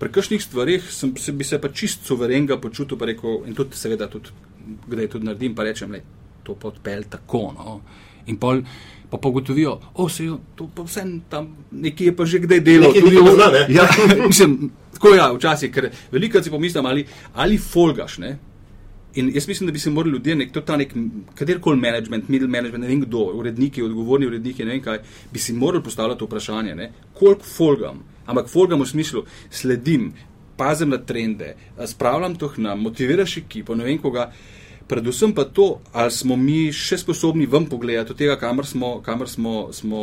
pri 0.01 0.13
kakšnih 0.13 0.43
stvarih 0.43 0.87
sem, 0.93 1.13
se, 1.21 1.33
bi 1.33 1.45
se 1.45 1.61
pa 1.61 1.69
čist 1.69 2.07
suverenga 2.09 2.57
počutil 2.61 3.01
rekel, 3.05 3.43
in 3.49 3.57
tudi 3.57 3.77
seveda, 3.77 4.09
tudi, 4.09 4.33
kdaj 4.89 5.13
tudi 5.17 5.29
naredim, 5.29 5.55
pa 5.55 5.69
rečem, 5.69 5.93
da 5.93 6.01
to 6.45 6.57
podpel 6.57 7.05
tako. 7.09 7.51
No. 7.57 7.81
In 8.29 8.39
pol, 8.41 8.63
pa 9.11 9.19
pogotovijo, 9.19 9.81
da 9.97 10.09
se 10.09 10.25
je 10.25 10.37
to 10.57 10.71
vse 10.77 11.05
tam 11.29 11.57
nekje 11.71 12.17
pa 12.17 12.25
že 12.25 12.39
kdaj 12.39 12.61
delo. 12.61 12.87
Nekje 12.89 13.03
tudi 13.03 13.17
zna, 13.17 13.47
ne? 13.53 13.67
Ja, 13.75 13.89
mislim, 14.31 14.71
tako 15.01 15.15
ja, 15.17 15.33
včasih, 15.33 15.73
ker 15.73 15.89
veliko 16.13 16.43
si 16.43 16.51
pomislim, 16.53 16.87
ali, 16.87 17.07
ali 17.35 17.59
folgaš. 17.59 18.19
Ne? 18.19 18.37
In 19.15 19.31
jaz 19.35 19.49
mislim, 19.49 19.67
da 19.67 19.73
bi 19.73 19.79
se 19.79 19.91
morali 19.91 20.13
ljudje, 20.13 20.37
nek, 20.37 20.53
to 20.53 20.61
ta 20.61 20.77
nek, 20.77 20.93
katerkoli 21.35 21.81
management, 21.81 22.29
middle 22.29 22.49
management, 22.49 22.85
ne 22.85 22.89
vem 22.89 23.01
kdo, 23.01 23.25
uredniki, 23.41 23.83
odgovorni 23.83 24.27
uredniki, 24.27 24.65
ne 24.65 24.77
vem 24.77 24.83
kaj, 24.85 25.01
bi 25.33 25.39
si 25.39 25.53
morali 25.53 25.83
postavljati 25.85 26.25
vprašanje, 26.25 26.75
ne? 26.75 26.93
koliko 27.15 27.43
folgam, 27.57 28.05
ampak 28.27 28.49
folgam 28.49 28.85
v 28.85 28.87
smislu, 28.87 29.25
sledim, 29.51 30.13
pazim 30.57 30.93
na 30.93 30.99
trende, 30.99 31.55
spravljam 31.87 32.37
to 32.37 32.53
na, 32.57 32.75
motiviraš 32.77 33.37
ekipo, 33.41 33.75
ne 33.75 33.85
vem 33.85 33.99
koga 33.99 34.31
predvsem 34.91 35.33
pa 35.35 35.45
to, 35.45 35.79
ali 35.93 36.11
smo 36.11 36.37
mi 36.37 36.73
še 36.75 36.99
sposobni 36.99 37.47
vam 37.47 37.69
pogledati 37.71 38.11
od 38.11 38.19
tega, 38.19 38.35
kamor 38.37 38.67
smo, 38.67 38.89
kamor 39.07 39.29
smo, 39.31 39.69
smo 39.73 40.01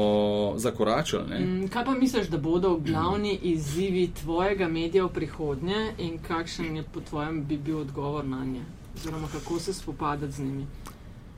zakoračili. 0.63 1.39
Mm, 1.39 1.67
kaj 1.73 1.85
pa 1.85 1.95
misliš, 1.97 2.29
da 2.31 2.39
bodo 2.39 2.77
glavni 2.79 3.35
izzivi 3.51 4.05
tvojega 4.21 4.69
medija 4.71 5.03
v 5.05 5.11
prihodnje 5.19 5.81
in 5.97 6.15
kakšen 6.23 6.79
je 6.79 6.85
po 6.93 7.03
tvojem 7.03 7.43
bi 7.49 7.57
bil 7.57 7.81
odgovor 7.83 8.25
na 8.25 8.45
nje? 8.45 8.63
Oziroma, 8.95 9.27
kako 9.31 9.59
se 9.59 9.73
spopadati 9.73 10.33
z 10.33 10.45
njimi? 10.45 10.65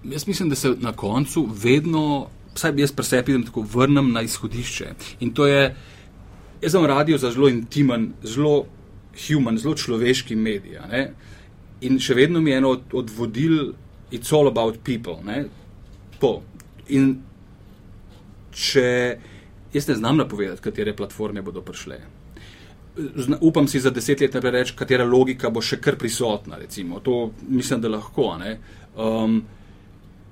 Jaz 0.03 0.27
mislim, 0.27 0.49
da 0.49 0.55
se 0.55 0.75
na 0.79 0.93
koncu 0.93 1.47
vedno, 1.63 2.27
vsaj 2.53 2.77
jaz 2.77 2.93
pri 2.93 3.05
sebi, 3.05 3.39
tako 3.45 3.65
vrnem 3.73 4.13
na 4.13 4.21
izhodišče. 4.21 4.93
In 5.25 5.33
to 5.33 5.47
je, 5.49 5.73
jaz 6.61 6.77
sem 6.77 6.85
radio 6.85 7.17
za 7.17 7.33
zelo 7.33 7.49
intimen, 7.49 8.11
zelo 8.23 8.67
human, 9.25 9.57
zelo 9.57 9.75
človeški 9.75 10.35
medij. 10.35 10.77
In 11.81 11.99
še 11.99 12.15
vedno 12.17 12.41
mi 12.43 12.51
je 12.51 12.57
eno 12.59 12.73
od, 12.75 12.93
od 12.93 13.11
vodil, 13.15 13.73
it's 14.11 14.33
all 14.35 14.47
about 14.47 14.81
people. 14.83 15.19
In 16.89 17.11
če 18.51 18.87
jaz 19.73 19.87
ne 19.87 19.95
znam 19.95 20.17
napovedati, 20.17 20.61
katere 20.61 20.95
platforme 20.97 21.43
bodo 21.45 21.61
prišle. 21.61 21.99
Zna, 22.99 23.37
upam 23.45 23.67
si 23.67 23.79
za 23.79 23.93
deset 23.95 24.19
let 24.21 24.33
naprej 24.35 24.51
reči, 24.51 24.75
katera 24.75 25.05
logika 25.07 25.51
bo 25.53 25.61
še 25.63 25.79
kar 25.79 25.95
prisotna. 25.95 26.57
Recimo. 26.59 26.99
To 27.05 27.29
mislim, 27.47 27.81
da 27.81 27.93
lahko. 27.93 28.33
Um, 28.97 29.39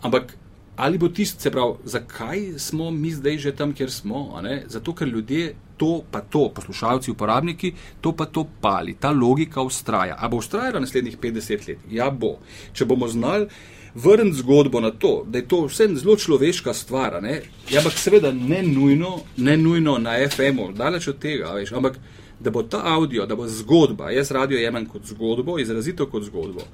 ampak 0.04 0.36
ali 0.78 0.98
bo 0.98 1.10
tisto, 1.10 1.42
se 1.42 1.52
pravi, 1.52 1.90
zakaj 1.90 2.44
smo 2.62 2.92
mi 2.92 3.12
zdaj 3.12 3.38
že 3.38 3.56
tam, 3.56 3.74
kjer 3.74 3.92
smo? 3.92 4.42
Zato, 4.68 4.94
ker 4.94 5.08
ljudje 5.08 5.56
to 5.78 6.02
pa 6.12 6.22
to, 6.22 6.50
poslušalci, 6.56 7.12
uporabniki, 7.12 7.74
to 8.02 8.12
pa 8.12 8.26
to 8.26 8.46
pali, 8.62 8.96
ta 9.00 9.12
logika 9.12 9.62
ustraja. 9.62 10.18
A 10.20 10.28
bo 10.28 10.38
ustrajala 10.38 10.80
naslednjih 10.80 11.18
50 11.18 11.68
let? 11.70 11.88
Ja, 11.92 12.10
bo. 12.10 12.38
Če 12.74 12.86
bomo 12.86 13.08
znali 13.08 13.48
vrniti 13.96 14.38
zgodbo 14.38 14.80
na 14.82 14.92
to, 14.92 15.24
da 15.28 15.38
je 15.38 15.48
to 15.48 15.64
vse 15.66 15.88
zelo 15.96 16.16
človeška 16.16 16.74
stvar, 16.74 17.18
ne? 17.24 17.42
ja, 17.72 17.80
ampak 17.80 17.98
seveda 17.98 18.32
ne 18.32 18.62
nujno, 18.64 19.20
ne 19.38 19.58
nujno 19.58 19.98
na 19.98 20.18
FM-u, 20.30 20.72
daleč 20.78 21.08
od 21.08 21.20
tega, 21.20 21.56
veš, 21.58 21.72
ampak 21.74 21.98
da 22.40 22.54
bo 22.54 22.64
ta 22.64 22.82
avdio, 22.86 23.26
da 23.26 23.36
bo 23.36 23.48
zgodba, 23.48 24.12
jaz 24.12 24.32
radio 24.32 24.60
jemem 24.60 24.86
kot 24.86 25.06
zgodbo, 25.06 25.58
izrazito 25.60 26.06
kot 26.06 26.24
zgodbo. 26.30 26.68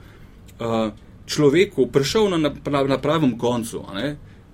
Uh, 0.60 0.92
človeku 1.26 1.88
prišel 1.88 2.30
na, 2.30 2.38
na, 2.52 2.84
na 2.84 2.98
pravem 2.98 3.38
koncu. 3.38 3.86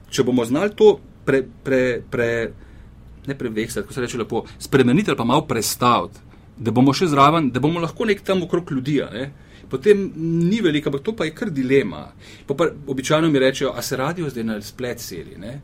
Če 0.10 0.24
bomo 0.24 0.46
znali 0.46 0.76
to 0.76 1.00
pre, 1.26 1.44
pre, 1.64 2.02
pre, 2.12 2.30
ne 3.30 3.38
prevehsati, 3.38 3.86
kako 3.86 3.94
se 3.94 4.02
reče 4.02 4.18
lepo, 4.24 4.44
spremeniti 4.60 5.12
ali 5.12 5.18
pa 5.18 5.28
malo 5.28 5.46
prestaviti, 5.48 6.20
da 6.58 6.72
bomo 6.76 6.94
še 6.94 7.08
zraven, 7.08 7.52
da 7.54 7.62
bomo 7.64 7.80
lahko 7.80 8.08
nek 8.10 8.26
tam 8.26 8.44
okrog 8.44 8.72
ljudi. 8.72 9.00
Potem 9.70 10.02
ni 10.18 10.62
veliko, 10.66 10.90
ampak 10.90 11.04
to 11.06 11.14
pa 11.16 11.28
je 11.28 11.36
kar 11.38 11.52
dilema. 11.54 12.08
Pa 12.48 12.56
pa 12.58 12.72
običajno 12.88 13.30
mi 13.30 13.40
rečejo, 13.40 13.72
a 13.76 13.82
se 13.86 13.98
radio 13.98 14.30
zdaj 14.30 14.44
na 14.44 14.58
splet 14.62 15.00
seli. 15.00 15.38
Ne, 15.38 15.60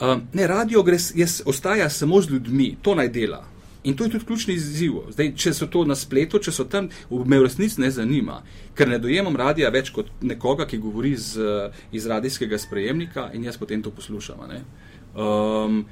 uh, 0.00 0.18
ne 0.32 0.46
radio 0.50 0.82
gre, 0.82 0.98
jaz, 1.14 1.40
ostaja 1.46 1.88
samo 1.90 2.20
z 2.22 2.34
ljudmi, 2.34 2.74
to 2.82 2.94
naj 2.98 3.08
dela. 3.14 3.44
In 3.84 3.96
to 3.96 4.04
je 4.04 4.10
tudi 4.10 4.24
ključni 4.24 4.54
izziv. 4.54 4.92
Zdaj, 5.08 5.30
če 5.36 5.52
so 5.56 5.66
to 5.66 5.86
na 5.88 5.96
spletu, 5.96 6.38
če 6.38 6.52
so 6.52 6.66
tam, 6.68 6.90
me 7.10 7.38
v 7.38 7.46
resnici 7.46 7.80
ne 7.80 7.88
zanima, 7.90 8.42
ker 8.76 8.90
ne 8.90 8.98
dojemam 9.00 9.36
radia 9.36 9.70
več 9.72 9.88
kot 9.94 10.10
nekoga, 10.20 10.66
ki 10.68 10.78
govori 10.82 11.14
z, 11.16 11.70
iz 11.92 12.06
radijskega 12.10 12.58
sprejemnika 12.60 13.30
in 13.32 13.46
jaz 13.48 13.56
potem 13.56 13.80
to 13.82 13.90
poslušam. 13.94 14.42
Um, 15.14 15.84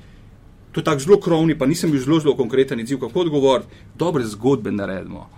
to 0.72 0.80
je 0.80 0.84
tako 0.84 1.00
zelo 1.00 1.20
krovni, 1.20 1.58
pa 1.58 1.66
nisem 1.66 1.90
bil 1.90 2.00
zelo, 2.00 2.20
zelo 2.20 2.36
konkreten 2.36 2.80
izziv, 2.80 3.00
kako 3.00 3.20
odgovoriti. 3.20 3.68
Dobre 3.98 4.24
zgodbe 4.24 4.72
naredimo, 4.72 5.28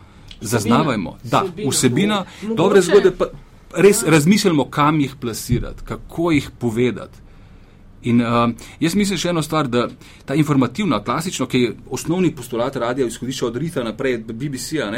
zaznavajmo. 0.40 1.18
Da, 1.22 1.44
vsebina, 1.70 2.24
dobre 2.56 2.82
zgodbe, 2.82 3.12
pa 3.18 3.30
res 3.76 4.02
ja. 4.02 4.10
razmislimo, 4.10 4.70
kam 4.70 5.00
jih 5.00 5.16
plasirati, 5.20 5.84
kako 5.84 6.30
jih 6.30 6.50
povedati. 6.58 7.18
In 8.02 8.20
uh, 8.20 8.50
jaz 8.80 8.94
mislim 8.96 9.18
še 9.20 9.28
eno 9.28 9.42
stvar, 9.42 9.68
da 9.68 9.88
ta 10.24 10.34
informativna, 10.34 11.02
klasična, 11.04 11.46
ki 11.46 11.60
je 11.60 11.72
osnovni 11.90 12.32
postulat 12.34 12.76
radia, 12.76 13.06
izhodišče 13.06 13.46
od 13.46 13.56
Rita 13.56 13.84
naprej, 13.84 14.22
BBC-a, 14.24 14.88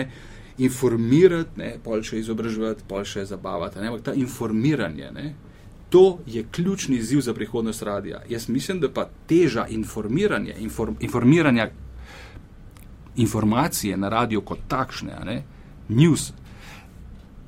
informirati, 0.62 1.58
ne, 1.58 1.72
pol 1.82 2.02
še 2.06 2.20
izobraževati, 2.20 2.84
pol 2.88 3.04
še 3.08 3.24
zabavati. 3.26 3.80
Ne, 3.82 3.90
ta 4.04 4.14
informiranje, 4.14 5.10
ne, 5.14 5.32
to 5.92 6.18
je 6.26 6.44
ključni 6.50 6.96
izziv 6.96 7.20
za 7.20 7.34
prihodnost 7.34 7.82
radia. 7.82 8.22
Jaz 8.28 8.48
mislim, 8.48 8.80
da 8.80 8.88
pa 8.90 9.08
teža 9.26 9.66
informiranja, 9.68 10.54
inform, 10.54 10.94
informiranja 11.00 11.70
informacije 13.16 13.96
na 13.96 14.08
radio 14.08 14.40
kot 14.40 14.58
takšne, 14.68 15.18
ne, 15.24 15.42
news, 15.88 16.32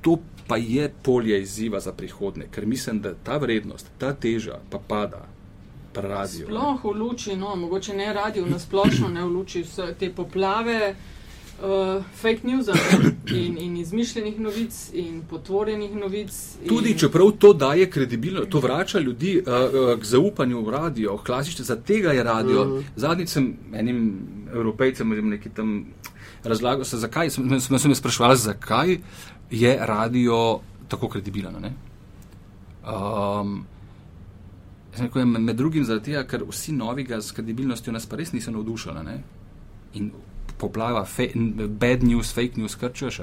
to 0.00 0.18
pa 0.46 0.56
je 0.56 0.92
polje 1.02 1.42
izziva 1.42 1.80
za 1.80 1.92
prihodne, 1.92 2.46
ker 2.50 2.66
mislim, 2.66 3.00
da 3.00 3.14
ta 3.14 3.36
vrednost, 3.36 3.90
ta 3.98 4.12
teža 4.12 4.60
pa 4.70 4.78
pada 4.88 5.24
radio. 5.94 6.46
Sploh 6.46 6.84
v 6.84 6.98
luči, 6.98 7.36
no, 7.36 7.56
mogoče 7.56 7.96
ne 7.96 8.12
radio, 8.12 8.44
na 8.46 8.58
splošno 8.58 9.08
ne 9.08 9.24
v 9.24 9.32
luči 9.32 9.62
vse 9.62 9.94
te 9.98 10.12
poplave. 10.12 10.94
Uh, 11.62 12.02
fake 12.14 12.40
news 12.42 12.66
in, 13.30 13.58
in 13.58 13.76
izmišljenih 13.76 14.40
novic 14.40 14.90
in 14.92 15.22
potvorjenih 15.30 15.94
novic. 15.94 16.56
Tudi 16.68 16.90
in... 16.90 16.98
čeprav 16.98 17.30
to 17.38 17.52
daje 17.52 17.90
kredibilnost, 17.90 18.50
to 18.50 18.60
vrača 18.60 18.98
ljudi 18.98 19.38
uh, 19.38 19.46
uh, 19.46 20.00
k 20.00 20.04
zaupanju 20.04 20.64
v 20.66 20.70
radio, 20.70 21.16
klasično, 21.16 21.64
za 21.64 21.76
tega 21.76 22.12
je 22.12 22.22
radio. 22.22 22.62
Uh 22.62 22.68
mhm. 22.68 22.76
-huh. 22.76 22.84
Zadnjič 22.96 23.28
sem 23.28 23.56
enim 23.72 24.26
evropejcem 24.52 25.28
nekaj 25.28 25.52
tam 25.52 25.86
razlagal, 26.44 26.84
se, 26.84 26.98
zakaj, 26.98 27.30
sem, 27.30 27.60
sem, 27.60 27.78
sem 27.78 27.94
sprašval, 27.94 28.36
zakaj 28.36 28.98
je 29.50 29.78
radio 29.80 30.60
tako 30.88 31.08
kredibilen. 31.08 31.54
Um, 32.84 33.66
Rekel, 34.98 35.26
med 35.26 35.56
drugim 35.56 35.84
zato, 35.84 36.22
ker 36.28 36.44
vsi 36.48 36.72
novega 36.72 37.20
z 37.20 37.32
kredibilnostjo 37.32 37.92
nas 37.92 38.06
pa 38.06 38.16
res 38.16 38.32
niso 38.32 38.50
navdušali. 38.50 39.04
Ne? 39.04 39.22
In 39.94 40.10
poplava, 40.58 41.04
fe, 41.04 41.30
bad 41.68 42.02
news, 42.02 42.32
fake 42.32 42.60
news, 42.60 42.76
kar 42.80 42.92
češ, 42.92 43.20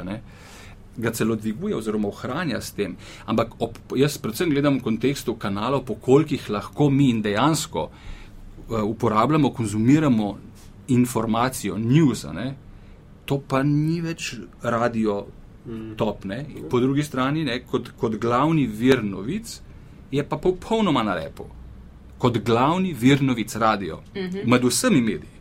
ga 0.97 1.11
celo 1.15 1.35
dviguje 1.35 1.75
oziroma 1.75 2.07
ohranja 2.07 2.61
s 2.61 2.73
tem. 2.75 2.97
Ampak 3.25 3.55
ob, 3.59 3.77
jaz 3.95 4.17
predvsem 4.17 4.49
gledam 4.51 4.79
v 4.79 4.83
kontekstu 4.89 5.35
kanalov, 5.39 5.85
po 5.87 5.95
kolikih 5.95 6.49
lahko 6.49 6.89
mi 6.89 7.09
in 7.09 7.21
dejansko 7.21 7.87
uh, 7.87 8.83
uporabljamo, 8.83 9.53
konzumiramo 9.53 10.37
informacijo, 10.87 11.77
news, 11.77 12.25
ne? 12.33 12.55
to 13.25 13.37
pa 13.47 13.61
ni 13.63 14.01
več 14.03 14.33
radio 14.61 15.21
mm. 15.65 15.95
top. 15.95 16.25
Ne? 16.27 16.43
Po 16.69 16.81
drugi 16.83 17.03
strani, 17.03 17.45
ne, 17.47 17.61
kot, 17.63 17.93
kot 17.97 18.19
glavni 18.19 18.65
vir 18.67 19.03
novic, 19.03 19.61
je 20.11 20.23
pa 20.27 20.35
popolnoma 20.37 21.03
na 21.07 21.15
repu 21.15 21.47
kot 22.21 22.37
glavni 22.45 22.93
vir 22.93 23.23
novic 23.23 23.55
radio, 23.55 23.95
uh 23.95 24.21
mhm. 24.21 24.35
-huh. 24.37 24.47
med 24.47 24.63
vsemi 24.63 25.01
mediji. 25.01 25.40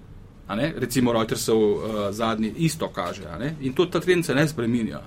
Recimo 0.57 1.13
Reutersov 1.13 1.61
uh, 1.63 1.81
zadnji 2.11 2.53
isto 2.57 2.89
kaže 2.89 3.23
in 3.61 3.73
to 3.73 3.87
ta 3.87 4.01
trend 4.01 4.27
se 4.27 4.35
ne 4.35 4.49
spremenja. 4.49 5.01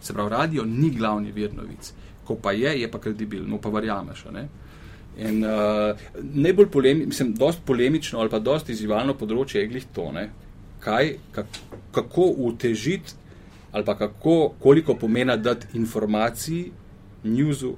Se 0.00 0.12
pravi, 0.12 0.30
radio 0.30 0.64
ni 0.64 0.90
glavni 0.90 1.32
vir 1.32 1.54
novic. 1.54 1.92
Ko 2.24 2.36
pa 2.36 2.52
je, 2.52 2.80
je 2.80 2.90
pa 2.90 2.98
kredibilno, 2.98 3.58
pa 3.58 3.68
verjameš. 3.68 4.24
In 5.18 5.44
uh, 5.44 5.96
najbolj 6.22 6.70
polemi, 6.70 7.06
mislim, 7.06 7.34
polemično 7.66 8.20
ali 8.20 8.30
pa 8.30 8.38
dost 8.38 8.68
izzivalno 8.68 9.14
področje 9.14 9.60
je 9.60 9.68
glih 9.68 9.86
to, 9.94 10.12
ne? 10.12 10.30
Kaj, 10.80 11.16
kak, 11.32 11.46
kako 11.92 12.32
utežiti 12.46 13.12
ali 13.72 13.84
pa 13.84 13.94
kako, 13.98 14.54
koliko 14.58 14.94
pomena 14.94 15.36
dati 15.36 15.66
informacij, 15.74 16.70
newsu, 17.24 17.74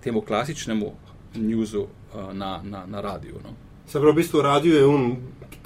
temu 0.00 0.20
klasičnemu 0.20 0.92
newsu 1.34 1.84
uh, 1.84 2.32
na, 2.32 2.60
na, 2.64 2.86
na 2.86 3.00
radiju. 3.00 3.38
No? 3.44 3.54
Se 3.88 3.98
pravi, 3.98 4.12
v 4.12 4.16
bistvu 4.16 4.42
radio 4.42 4.76
je 4.76 4.86
un 4.86 5.16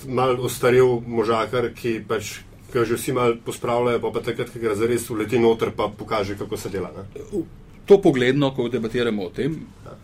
mal 0.08 0.36
ostarel 0.40 1.00
možakar, 1.06 1.70
ki 1.74 2.00
pač 2.08 2.40
ga 2.72 2.84
že 2.84 2.98
vsi 2.98 3.12
mal 3.12 3.36
pospravljajo, 3.40 4.00
pa, 4.02 4.10
pa 4.10 4.20
takrat, 4.20 4.50
ko 4.50 4.58
gre 4.58 4.74
zares 4.76 5.06
uleti 5.10 5.38
noter, 5.38 5.70
pa 5.70 5.88
pokaže, 5.88 6.34
kako 6.36 6.56
se 6.56 6.68
dela. 6.68 6.90
Ne? 6.92 7.06
To 7.86 8.00
pogledno, 8.02 8.50
ko 8.50 8.66
debatiramo 8.68 9.22
o 9.22 9.30
tem, 9.30 9.54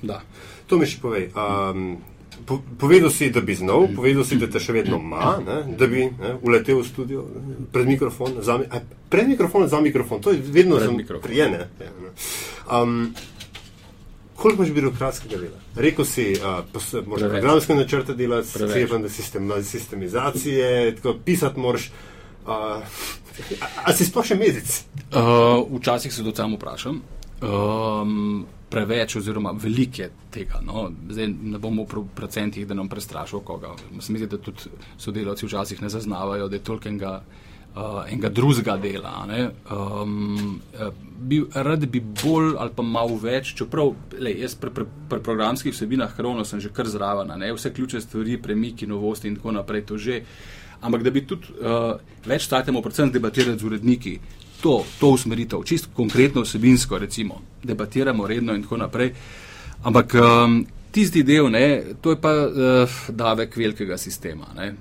da. 0.02 0.22
To 0.70 0.78
mi 0.78 0.86
še 0.86 1.00
povej. 1.02 1.28
Um, 1.34 1.98
po, 2.46 2.60
povedal 2.78 3.10
si, 3.10 3.28
da 3.30 3.42
bi 3.42 3.54
znal, 3.54 3.90
povedal 3.92 4.24
si, 4.24 4.38
da 4.38 4.46
te 4.46 4.62
še 4.62 4.72
vedno 4.72 4.96
ima, 5.02 5.36
ne, 5.42 5.58
da 5.76 5.86
bi 5.86 6.06
ne, 6.06 6.36
uletel 6.40 6.78
v 6.80 6.86
studio 6.86 7.26
ne, 7.26 7.66
pred 7.74 7.90
mikrofon, 7.90 8.38
za, 8.40 8.56
a, 8.62 8.80
pred 9.10 9.28
mikrofon, 9.28 9.66
za 9.68 9.82
mikrofon, 9.82 10.22
to 10.22 10.32
je 10.32 10.40
vedno 10.40 10.78
Pred 10.78 10.86
za 10.88 10.94
mikrofon. 10.96 11.26
prijene. 11.26 11.66
Um, 12.70 13.12
koliko 14.36 14.62
imaš 14.62 14.74
birokratskega 14.74 15.36
dela? 15.36 15.58
Rekel 15.76 16.04
si, 16.04 16.32
uh, 16.38 17.06
moraš 17.06 17.30
programske 17.30 17.74
načrte 17.74 18.14
delati, 18.14 18.48
sklepam, 18.48 19.02
da 19.02 19.08
sistem, 19.08 19.52
sistemizacije, 19.62 20.96
tako 20.96 21.16
pisati 21.24 21.60
moraš. 21.60 21.90
Uh, 22.46 22.52
a, 22.52 22.82
a 23.84 23.92
si 23.94 24.04
sploh 24.04 24.26
še 24.26 24.36
mesec? 24.38 24.82
Uh, 25.12 25.62
včasih 25.78 26.12
se 26.12 26.24
to 26.24 26.34
sam 26.36 26.56
vprašam. 26.56 27.02
Um, 27.42 28.46
preveč, 28.70 29.16
oziroma 29.16 29.52
veliko 29.52 30.02
je 30.02 30.10
tega. 30.30 30.60
No. 30.64 30.88
Zdaj 31.10 31.28
ne 31.28 31.58
bomo 31.58 31.84
v 31.84 32.04
procentih, 32.14 32.66
da 32.66 32.74
nam 32.74 32.88
prestrašil 32.88 33.42
koga. 33.44 33.74
Se 34.00 34.12
mi 34.12 34.18
zdi, 34.18 34.30
da 34.30 34.38
tudi 34.38 34.70
sodelavci 34.98 35.46
včasih 35.46 35.82
ne 35.82 35.90
zaznavajo, 35.92 36.48
da 36.48 36.56
je 36.56 36.64
toliko 36.64 36.88
enega, 36.88 37.12
uh, 37.76 38.04
enega 38.08 38.28
drugega 38.28 38.76
dela. 38.76 39.26
Um, 39.70 40.60
bi, 41.18 41.42
rad 41.54 41.86
bi 41.86 42.00
bolj 42.00 42.56
ali 42.58 42.74
pa 42.76 42.82
malo 42.82 43.16
več, 43.20 43.54
čeprav 43.58 43.94
lej, 44.18 44.40
jaz 44.44 44.56
pri, 44.58 44.72
pri, 44.74 44.86
pri 45.08 45.22
programskih 45.22 45.74
vsebinah 45.74 46.12
hrono 46.16 46.44
sem 46.44 46.60
že 46.60 46.72
kar 46.74 46.88
zraven, 46.88 47.32
ne. 47.38 47.52
vse 47.52 47.72
ključne 47.72 48.00
stvari, 48.00 48.38
premiki, 48.42 48.86
novosti 48.86 49.28
in 49.28 49.38
tako 49.38 49.56
naprej, 49.58 49.86
to 49.86 49.98
že. 49.98 50.22
Ampak 50.82 51.02
da 51.02 51.10
bi 51.14 51.22
tudi 51.26 51.54
uh, 51.62 51.94
več 52.26 52.48
statemo, 52.48 52.82
predvsem 52.82 53.12
debatirati 53.14 53.60
z 53.60 53.66
uredniki, 53.66 54.18
to, 54.62 54.80
to 54.98 55.12
usmeritev, 55.14 55.62
čisto 55.66 55.90
konkretno 55.94 56.42
vsebinsko, 56.42 56.98
recimo, 56.98 57.40
debatiramo 57.62 58.26
redno 58.26 58.54
in 58.54 58.62
tako 58.62 58.80
naprej. 58.82 59.12
Ampak 59.86 60.14
um, 60.18 60.64
tisti 60.90 61.22
del, 61.26 61.50
ne, 61.50 61.94
to 62.02 62.14
je 62.14 62.18
pa 62.22 62.32
uh, 62.46 62.98
davek 63.08 63.56
velikega 63.56 63.98
sistema. 63.98 64.50
Ne. 64.58 64.72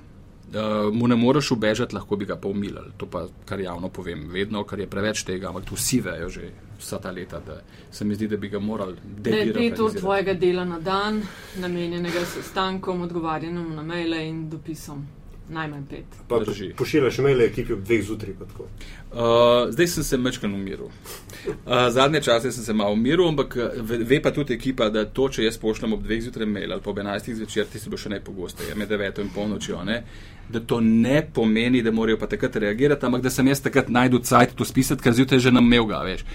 Uh, 0.51 0.93
mu 0.93 1.07
ne 1.07 1.15
moreš 1.15 1.51
ubežati, 1.51 1.95
lahko 1.95 2.15
bi 2.15 2.25
ga 2.25 2.35
pa 2.35 2.47
umilili. 2.47 2.91
To 2.97 3.05
pa, 3.05 3.23
kar 3.45 3.59
javno 3.59 3.89
povem, 3.89 4.25
vedno, 4.29 4.65
ker 4.67 4.79
je 4.83 4.87
preveč 4.87 5.23
tega, 5.23 5.47
ampak 5.47 5.69
tu 5.69 5.77
vsi 5.79 6.01
vejo 6.03 6.29
že 6.29 6.49
vsa 6.81 6.99
ta 6.99 7.11
leta, 7.11 7.39
da 7.39 7.61
se 7.91 8.05
mi 8.05 8.15
zdi, 8.15 8.27
da 8.27 8.37
bi 8.37 8.49
ga 8.49 8.59
morali 8.59 8.97
Da 9.21 9.29
je 9.29 9.53
pet 9.53 9.79
ur 9.79 9.93
tvojega 9.93 10.33
dela 10.33 10.65
na 10.65 10.79
dan, 10.79 11.21
namenjenega 11.55 12.25
sestankom, 12.25 13.01
odgovarjanjem 13.01 13.75
na 13.75 13.83
maile 13.83 14.27
in 14.27 14.49
dopisom. 14.49 15.07
Najmanj 15.51 15.85
pet. 15.89 16.17
Pa 16.27 16.39
Drži. 16.39 16.69
pošiljaš 16.77 17.17
maile 17.17 17.45
ekipi 17.45 17.73
ob 17.73 17.83
dveh 17.83 18.03
zjutraj. 18.05 18.33
pa 18.39 18.45
tako. 18.45 18.63
Uh, 19.11 19.71
zdaj 19.71 19.87
sem 19.87 20.03
se 20.03 20.17
mečkan 20.17 20.53
umiril. 20.55 20.85
Uh, 20.85 21.89
zadnje 21.89 22.21
čase 22.21 22.51
sem 22.51 22.63
se 22.63 22.73
malo 22.73 22.93
umiril, 22.93 23.27
ampak 23.27 23.55
uh, 23.55 23.81
ve, 23.89 23.97
ve 23.97 24.21
pa 24.21 24.31
tudi 24.31 24.53
ekipa, 24.53 24.89
da 24.89 25.05
to, 25.05 25.27
če 25.29 25.43
jaz 25.43 25.57
pošljem 25.57 25.93
ob 25.93 26.03
dveh 26.03 26.21
zjutraj 26.23 26.47
mail 26.47 26.71
ali 26.71 26.81
pa 26.81 26.89
ob 26.89 26.97
11 26.97 27.33
zvečer, 27.33 27.67
ti 27.67 27.79
se 27.79 27.89
bo 27.89 27.97
še 27.97 28.09
najpogosteje, 28.15 28.75
med 28.75 28.89
9 28.89 29.19
in 29.21 29.33
polnočjo, 29.35 29.83
ne? 29.83 30.03
da 30.51 30.59
to 30.59 30.81
ne 30.81 31.21
pomeni, 31.33 31.81
da 31.81 31.91
morajo 31.91 32.17
pa 32.19 32.27
takrat 32.27 32.55
reagirati, 32.55 33.05
ampak 33.05 33.21
da 33.21 33.29
sem 33.29 33.47
jaz 33.47 33.61
takrat 33.61 33.89
najdu 33.89 34.19
cajt 34.19 34.55
to 34.55 34.65
spisati, 34.65 35.03
ker 35.03 35.13
zjutraj 35.15 35.39
že 35.39 35.51
nam 35.51 35.67
imel 35.67 35.85
ga 35.87 36.01
več. 36.03 36.25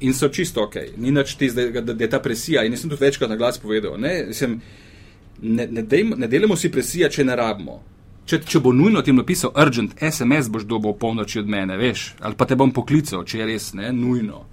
In 0.00 0.14
so 0.14 0.28
čisto 0.28 0.62
ok, 0.62 0.76
ni 0.96 1.10
nič 1.10 1.34
tisto, 1.38 1.62
da, 1.70 1.80
da, 1.80 1.94
da 1.94 2.04
je 2.04 2.10
ta 2.10 2.20
presija. 2.22 2.62
In 2.64 2.74
jaz 2.74 2.84
sem 2.84 2.92
tudi 2.92 3.04
večkrat 3.04 3.30
na 3.30 3.38
glas 3.38 3.58
povedal, 3.58 3.98
ne, 3.98 4.14
mislim, 4.28 4.60
ne, 5.42 5.66
ne, 5.66 5.82
dejmo, 5.82 6.16
ne 6.16 6.28
delamo 6.30 6.56
si 6.56 6.70
presija, 6.70 7.10
če 7.10 7.26
ne 7.26 7.36
rabimo. 7.36 7.80
Če, 8.24 8.38
če 8.48 8.60
bo 8.64 8.72
nujno 8.72 9.02
ti 9.04 9.12
napisal 9.12 9.52
urgent, 9.60 9.98
SMS 10.00 10.48
boš 10.48 10.64
dobil 10.64 10.94
polnoči 10.96 11.42
od 11.42 11.48
mene, 11.48 11.76
veš, 11.76 12.14
ali 12.24 12.36
pa 12.38 12.46
te 12.48 12.56
bom 12.56 12.72
poklical, 12.72 13.24
če 13.28 13.42
je 13.42 13.48
res 13.50 13.72
ne, 13.76 13.90
nujno. 13.92 14.44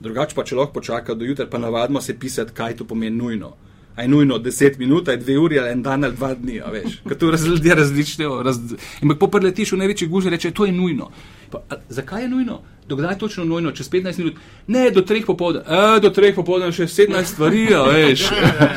Drugače 0.00 0.36
pa 0.36 0.44
če 0.48 0.56
lahko 0.56 0.78
počaka 0.78 1.16
do 1.18 1.26
jutra, 1.28 1.44
pa 1.50 1.60
navadimo 1.60 2.00
se 2.00 2.16
pisati, 2.18 2.54
kaj 2.56 2.78
to 2.78 2.86
pomeni 2.88 3.16
nujno. 3.16 3.52
A 3.98 4.04
je 4.06 4.08
nujno 4.08 4.38
10 4.38 4.78
minut, 4.78 5.08
a 5.08 5.16
je 5.16 5.20
2 5.26 5.36
uri 5.42 5.58
ali 5.58 5.72
en 5.74 5.82
dan 5.82 6.04
ali 6.06 6.16
2 6.16 6.34
dni, 6.38 6.60
veš. 6.72 6.98
Ker 7.02 7.16
raz- 7.34 7.46
ljudje 7.46 7.74
različno. 7.74 8.42
Raz, 8.46 8.60
in 9.02 9.10
pa 9.18 9.26
preletiš 9.26 9.72
v 9.72 9.80
največji 9.82 10.08
guži, 10.08 10.30
reče, 10.30 10.52
to 10.54 10.64
je 10.64 10.72
nujno. 10.72 11.10
Pa, 11.50 11.58
a, 11.70 11.80
zakaj 11.88 12.22
je 12.22 12.28
nujno? 12.28 12.60
Dokdaj 12.88 13.12
je 13.12 13.18
točno 13.18 13.44
nujno? 13.44 13.72
Čez 13.72 13.90
15 13.90 14.18
minut? 14.18 14.38
Ne, 14.66 14.90
do 14.90 15.02
3 15.02 15.26
popovdne. 15.26 15.60
E, 15.66 16.00
do 16.00 16.14
3 16.14 16.34
popovdne 16.34 16.72
še 16.72 16.86
17 16.86 17.24
stvari, 17.34 17.66
veš. 17.92 18.28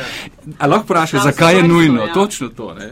A 0.62 0.68
lahko 0.68 0.90
vprašaš, 0.90 1.24
zakaj 1.24 1.62
je 1.62 1.68
nujno? 1.68 2.08
Točno 2.14 2.50
to, 2.50 2.74
ne. 2.74 2.90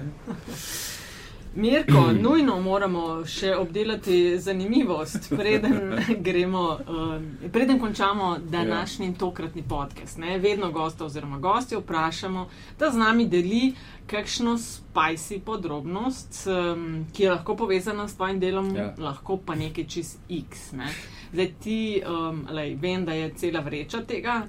Mirko, 1.60 2.12
nujno 2.26 2.62
moramo 2.62 3.26
še 3.28 3.52
obdelati 3.56 4.40
zanimivost, 4.40 5.30
preden 5.30 6.00
gremo, 6.28 6.80
um, 6.88 7.26
preden 7.52 7.80
končamo 7.80 8.38
današnji 8.44 9.08
ja. 9.08 9.14
tokratni 9.14 9.64
podcast. 9.70 10.18
Ne? 10.18 10.38
Vedno 10.38 10.72
gosta 10.72 11.06
oziroma 11.06 11.38
gosti 11.38 11.76
vprašamo, 11.76 12.48
da 12.80 12.92
z 12.92 12.98
nami 12.98 13.28
deli 13.28 13.74
kakšno 14.08 14.58
spicy 14.58 15.40
podrobnost, 15.46 16.48
um, 16.48 17.06
ki 17.14 17.24
je 17.24 17.32
lahko 17.32 17.56
povezana 17.56 18.08
s 18.08 18.16
tvojim 18.16 18.40
delom, 18.40 18.76
Ja. 18.76 18.84
ja. 18.84 18.94
lahko 18.98 19.38
pa 19.46 19.56
nekaj 19.56 19.88
čez 19.88 20.18
X. 20.30 20.72
Ne? 20.72 20.88
Zdaj 21.34 21.52
ti, 21.64 22.02
um, 22.08 22.46
lej, 22.52 22.76
vem, 22.82 23.06
da 23.06 23.14
je 23.14 23.34
cela 23.36 23.60
vreča 23.60 24.02
tega. 24.08 24.46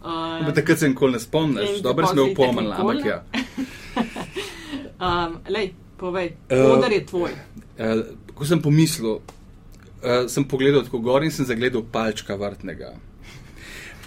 Uh, 0.00 0.54
takrat 0.54 0.78
se 0.78 0.88
nikoli 0.88 1.12
ne 1.12 1.18
spomniš, 1.20 1.76
In 1.76 1.82
dobro 1.82 2.06
si 2.06 2.16
me 2.16 2.22
upomnil, 2.22 2.72
ampak 2.72 3.04
ja. 3.04 3.22
um, 5.06 5.38
lej, 5.48 5.72
povej, 5.98 6.32
Eh, 6.48 6.62
odar 6.62 6.92
je 6.92 7.06
tvoj. 7.06 7.30
Uh, 7.78 8.02
ko 8.34 8.46
sem 8.46 8.62
pomislil, 8.62 9.18
uh, 9.18 10.26
sem 10.30 10.44
pogledal 10.44 10.84
tako 10.86 11.02
gor 11.04 11.24
in 11.24 11.30
sem 11.34 11.46
zagledal 11.46 11.82
palčka 11.92 12.36
vrtnega. 12.36 12.94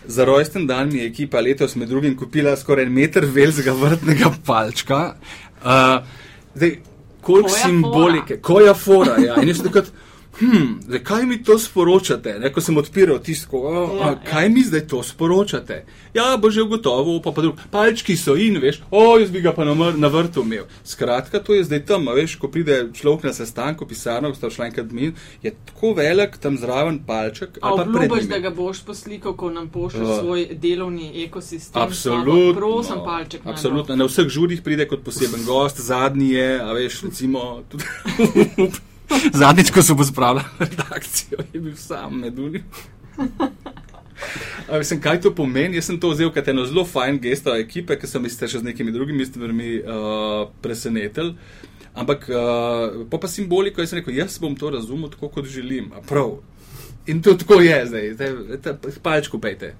Za 0.08 0.26
rojsten 0.26 0.68
dan 0.68 0.90
mi 0.90 1.00
je 1.00 1.08
ekipa 1.08 1.40
letos 1.40 1.76
med 1.76 1.90
drugim 1.90 2.16
kupila 2.18 2.56
skoraj 2.58 2.88
en 2.88 2.94
meter 2.94 3.26
velikega 3.26 3.74
vrtnega 3.78 4.32
palčka. 4.46 5.16
Uh, 5.62 6.02
zdaj, 6.56 6.80
koliko 7.22 7.50
Koja 7.50 7.64
simbolike, 7.66 8.40
koja 8.42 8.74
fora. 8.74 9.16
Ja. 9.22 9.36
In 9.42 9.48
jaz 9.48 9.62
sem 9.62 9.68
takrat, 9.68 9.92
hm, 10.42 10.82
zdaj, 10.82 11.04
kaj 11.04 11.26
mi 11.26 11.44
to 11.44 11.60
sporočate? 11.60 12.40
Ne, 12.40 12.50
ko 12.52 12.62
sem 12.62 12.78
odpiral 12.78 13.20
tisto, 13.20 13.58
oh, 13.58 13.96
Ja, 13.96 14.08
ja, 14.08 14.16
kaj 14.26 14.50
mi 14.50 14.64
zdaj 14.64 14.88
to 14.88 15.04
sporočate? 15.04 15.86
Ja, 16.14 16.38
bo 16.38 16.50
že 16.52 16.62
ugotovil, 16.62 17.22
pa 17.22 17.32
pa 17.32 17.42
drug. 17.42 17.56
Palčki 17.72 18.18
so 18.18 18.36
in, 18.36 18.58
veš, 18.60 18.82
o, 18.92 19.18
jaz 19.20 19.32
bi 19.32 19.42
ga 19.42 19.54
pa 19.54 19.64
na, 19.64 19.74
na 19.74 20.08
vrtu 20.08 20.42
imel. 20.42 20.66
Skratka, 20.84 21.40
to 21.40 21.54
je 21.54 21.64
zdaj 21.64 21.86
tam, 21.86 22.10
veš, 22.12 22.36
ko 22.36 22.50
pride 22.52 22.90
človek 22.94 23.24
na 23.30 23.34
sestanku, 23.34 23.86
pisarno, 23.86 24.34
ko 24.34 24.36
sta 24.36 24.50
šla 24.50 24.66
enkrat 24.72 24.92
min, 24.92 25.14
je 25.42 25.54
tako 25.66 25.94
velik 25.94 26.38
tam 26.38 26.58
zraven 26.58 27.00
palček. 27.08 27.62
A 27.62 27.72
njim. 27.86 28.30
da 28.30 28.40
ga 28.40 28.50
boš 28.50 28.84
poslikal, 28.84 29.34
ko 29.34 29.50
nam 29.50 29.70
pošlješ 29.70 30.08
Ja. 30.10 30.20
svoj 30.20 30.48
delovni 30.52 31.24
ekosistem? 31.24 31.82
Absolutno. 31.82 32.54
Prosim, 32.54 32.96
palček. 33.06 33.46
naj 33.46 33.52
bo. 33.54 33.56
Absolutno. 33.56 33.96
Na 33.96 34.06
vseh 34.06 34.28
žurih 34.28 34.62
pride 34.62 34.88
kot 34.88 35.04
poseben 35.04 35.46
gost, 35.46 35.80
zadnji 35.80 36.30
je, 36.30 36.62
a 36.62 36.74
veš, 36.74 37.02
recimo. 37.02 37.64
Tudi 37.70 37.84
Zadnjič, 39.42 39.72
ko 39.72 39.84
so 39.84 39.96
pospravljali 39.96 40.48
redakcijo, 40.66 41.40
je 41.54 41.60
bil 41.60 41.76
sam 41.76 42.20
med 42.20 42.40
unim. 42.40 42.64
A 44.70 44.78
Mislim, 44.78 45.02
kaj 45.02 45.22
to 45.22 45.34
pomeni? 45.36 45.76
Jaz 45.76 45.90
sem 45.90 46.00
to 46.00 46.12
vzel 46.14 46.32
kot 46.32 46.48
eno 46.48 46.66
zelo 46.66 46.86
fajn 46.86 47.20
gesto 47.20 47.56
ekipe, 47.58 47.98
ki 48.00 48.08
so 48.08 48.22
mi 48.22 48.30
ste 48.30 48.48
še 48.48 48.62
z 48.62 48.70
nekimi 48.70 48.94
drugimi 48.94 49.26
stvarmi 49.26 49.74
uh, 49.82 50.46
presenetili. 50.62 51.36
Ampak 51.92 52.30
uh, 52.32 53.02
pa, 53.12 53.20
pa 53.20 53.28
simboliko, 53.28 53.82
jaz 53.82 53.92
sem 53.92 54.00
rekel, 54.00 54.16
jaz 54.16 54.38
bom 54.40 54.56
to 54.56 54.70
razumel 54.72 55.12
tako, 55.12 55.32
kot 55.34 55.50
želim. 55.52 55.92
A 55.98 56.04
prav. 56.06 56.38
In 57.12 57.20
to 57.26 57.34
tako 57.36 57.60
je 57.62 57.82
zdaj, 57.90 58.14
zdaj 58.14 58.96
palčku 59.04 59.42
pejte. 59.42 59.74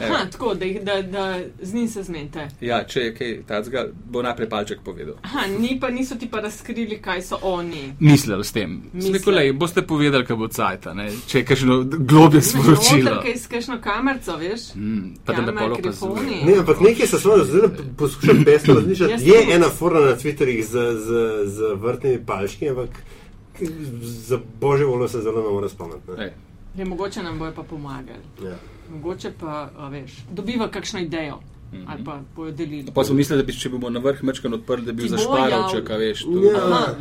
Evo. 0.00 0.14
Ha, 0.14 0.26
tako, 0.26 0.54
da, 0.54 0.64
jih- 0.64 0.82
da, 0.82 1.02
da 1.04 1.24
z 1.62 1.74
njim 1.74 1.88
se 1.88 2.02
zmete. 2.02 2.48
Ja, 2.60 2.84
če 2.84 3.00
je 3.00 3.14
kaj 3.14 3.42
takega, 3.44 3.82
bo 4.06 4.22
najprej 4.22 4.48
palček 4.48 4.80
povedal. 4.80 5.14
Aha, 5.22 5.46
ni 5.48 5.80
pa, 5.80 5.90
niso 5.90 6.14
ti 6.14 6.28
pa 6.28 6.40
razkrili, 6.40 6.98
kaj 6.98 7.22
so 7.22 7.38
oni. 7.42 7.92
Mislili 8.00 8.44
s 8.44 8.52
tem. 8.52 8.82
Mislili, 8.92 9.52
boste 9.52 9.82
povedali, 9.82 10.26
kaj 10.26 10.36
bo 10.36 10.48
cajt, 10.48 10.86
če 11.26 11.38
je 11.38 11.44
kakšno 11.44 11.78
globje 11.84 12.42
sporočilo. 12.42 13.02
Noter, 13.04 13.22
kaj 13.22 13.36
s 13.36 13.46
kakšno 13.46 13.80
kamerco, 13.80 14.36
veš? 14.36 14.60
Mm, 14.74 15.14
pa 15.24 15.32
da 15.32 15.40
me 15.40 15.46
Kamera, 15.46 15.60
polo 15.60 15.74
opazuje. 15.76 16.44
Ne, 16.44 16.58
ampak 16.58 16.80
nekaj 16.80 17.06
se 17.06 17.18
seveda 17.18 17.44
zdaj 17.44 17.68
poskušam 17.96 18.44
pesno 18.44 18.74
razmišljati. 18.74 19.12
Jaz 19.12 19.26
Je 19.26 19.54
ena 19.54 19.68
forma 19.68 20.00
na 20.00 20.16
Twitterjih 20.16 20.62
z, 20.62 20.72
z, 20.98 21.08
z 21.46 21.74
vrtnimi 21.74 22.26
palčki, 22.26 22.68
ampak 22.68 22.88
za 24.02 24.38
božjo 24.60 24.88
voljo 24.88 25.08
se 25.08 25.20
zelo 25.20 25.42
ne 25.42 25.48
more 25.50 25.68
spomniti. 25.68 26.10
ne. 26.10 26.24
Ej, 26.24 26.30
Je, 26.76 26.84
mogoče 26.84 27.22
nam 27.22 27.38
bojo 27.38 27.52
pa 27.52 27.62
pomagali. 27.62 28.24
Ja. 28.44 28.56
Mogoče 28.90 29.32
pa, 29.40 29.70
a 29.76 29.88
veš, 29.88 30.12
dobiva 30.30 30.68
kakšno 30.68 31.00
idejo 31.00 31.40
Mhm. 31.72 31.84
ali 31.86 32.04
pa 32.04 32.20
bojo 32.36 32.50
delili. 32.50 32.86
Pa 32.94 33.04
smo 33.04 33.14
mislili, 33.14 33.42
da 33.42 33.46
bi, 33.46 33.52
če 33.52 33.68
bomo 33.68 33.90
na 33.90 34.00
vrh 34.00 34.22
mečkan 34.22 34.54
odprli, 34.54 34.86
da 34.86 34.92
bi 34.92 35.08
zašparal, 35.08 35.70
če 35.70 35.76
jav. 35.78 35.98
veš. 35.98 36.22
to. 36.22 36.30
Ja. 36.42 36.96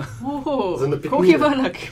Koliko 1.09 1.23
je 1.23 1.37
velik? 1.37 1.79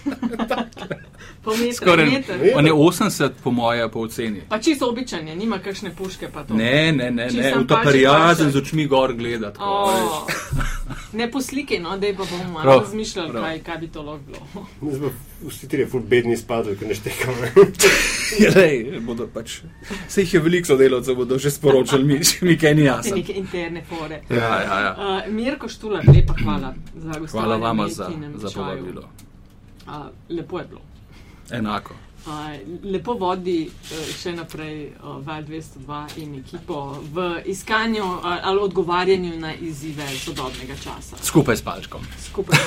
po 1.47 1.53
metru, 1.53 1.73
Skoraj 1.73 2.05
meter. 2.07 2.35
ne. 2.37 2.51
On 2.55 2.65
je 2.65 2.73
80, 2.73 3.39
po 3.39 3.51
moje, 3.51 3.87
po 3.87 3.99
oceni. 4.01 4.41
Pa 4.49 4.59
čisto 4.59 4.89
običajne, 4.89 5.31
nima 5.33 5.59
kakšne 5.59 5.93
puške 5.93 6.27
pa 6.27 6.43
to. 6.43 6.53
Ne, 6.53 6.91
ne, 6.91 7.07
ne, 7.09 7.29
ne. 7.29 7.53
v 7.55 7.63
ta 7.63 7.79
prijazen 7.81 8.51
z 8.51 8.57
očmi 8.57 8.85
gor 8.85 9.13
gleda. 9.13 9.53
tako, 9.53 9.63
O, 9.63 9.87
veš. 9.87 10.67
ne 11.13 11.31
po 11.31 11.39
sliki, 11.41 11.79
no, 11.79 11.95
da 11.97 12.07
pa 12.09 12.25
bomo 12.25 12.51
malo 12.51 12.79
razmišljali, 12.79 13.31
kaj, 13.31 13.61
kaj 13.61 13.77
bi 13.77 13.87
to 13.87 14.01
lahko 14.01 14.23
bilo. 14.27 15.11
Vsi 15.41 15.69
trije 15.69 15.87
ful 15.87 16.01
bedni 16.01 16.35
spadli, 16.37 16.75
ker 16.75 16.87
ne 16.87 16.95
štekamo. 16.95 17.37
Ja, 18.37 18.51
bodo 18.99 19.23
pač, 19.27 19.61
se 20.07 20.21
jih 20.21 20.33
je 20.33 20.39
veliko 20.41 20.67
sodelavcev, 20.67 21.15
bodo 21.15 21.37
že 21.39 21.47
sporočali, 21.49 22.03
mi, 22.03 22.17
mi 22.43 22.57
kaj 22.57 22.75
ni 22.75 22.83
jasno. 22.83 23.15
neke 23.15 23.33
interne 23.33 23.83
fore. 23.83 24.19
Ja, 24.29 24.51
ja, 24.59 24.79
ja. 24.81 24.91
Uh, 25.23 25.33
Mirko 25.33 25.69
Štular, 25.69 26.03
lepa 26.05 26.35
hvala 26.35 26.73
za 26.95 27.13
gostovanje. 27.13 27.31
Hvala 27.31 27.55
vama 27.57 27.87
za, 27.87 28.09
za 28.35 28.49
povabilo. 28.51 29.07
Uh, 29.87 29.93
lepo 30.29 30.59
je 30.59 30.65
bilo. 30.65 30.81
Enako. 31.51 31.93
Uh, 32.19 32.33
lepo 32.83 33.13
vodi 33.13 33.61
uh, 33.63 33.91
še 34.13 34.33
naprej 34.33 34.73
uh, 34.93 35.23
Val 35.23 35.43
202 35.43 35.77
in 36.17 36.33
ekipo 36.35 36.79
v 37.07 37.23
iskanju 37.45 38.03
uh, 38.03 38.19
ali 38.43 38.59
odgovarjanju 38.59 39.39
na 39.39 39.53
izzive 39.55 40.03
sodobnega 40.09 40.75
časa. 40.75 41.15
Skupaj 41.21 41.55
s 41.55 41.61
palčkom. 41.61 42.01
Skupaj. 42.21 42.59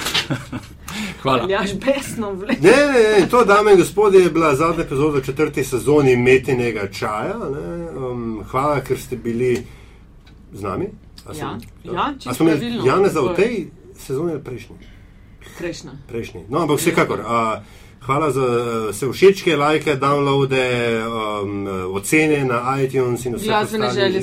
Hvala. 1.22 1.42
Aljaš 1.42 1.74
besno 1.76 2.32
vle. 2.32 2.56
Ne, 2.58 2.72
ne, 2.86 3.02
ne, 3.12 3.28
to, 3.28 3.44
dame 3.44 3.72
in 3.72 3.78
gospodje, 3.78 4.22
je 4.22 4.30
bila 4.30 4.54
zadnja 4.56 4.82
epizoda 4.82 5.18
v 5.18 5.24
četrti 5.24 5.64
sezoni 5.64 6.16
Metinega 6.16 6.88
čaja. 6.90 7.36
Ne. 7.36 7.66
Um, 7.92 8.24
hvala, 8.44 8.80
ker 8.80 8.98
ste 8.98 9.16
bili 9.18 9.60
z 10.52 10.62
nami. 10.62 10.88
A 11.20 11.30
Ja, 11.30 11.34
sem- 11.36 11.60
ja, 11.84 12.06
A 12.06 12.14
čisto 12.18 12.44
pravilno. 12.46 12.86
Janeza 12.86 13.20
v 13.20 13.26
V- 13.26 13.36
tej 13.36 13.52
sezoni 13.98 14.32
ali 14.32 14.42
prejšnji? 14.42 14.76
Prejšnja. 15.58 15.92
prejšnji. 16.08 16.40
No, 16.48 16.58
ampak 16.58 16.78
vsekakor. 16.78 17.20
A, 17.20 17.60
hvala 18.10 18.30
za 18.30 18.46
vse 18.90 19.06
všečke, 19.08 19.56
lajke, 19.56 19.96
downloade, 19.96 20.66
um, 21.40 21.66
ocene 21.92 22.44
na 22.44 22.58
iTunes 22.76 23.24
in 23.24 23.34
vse 23.34 23.46
Glasbene 23.46 23.90
želje 23.90 24.22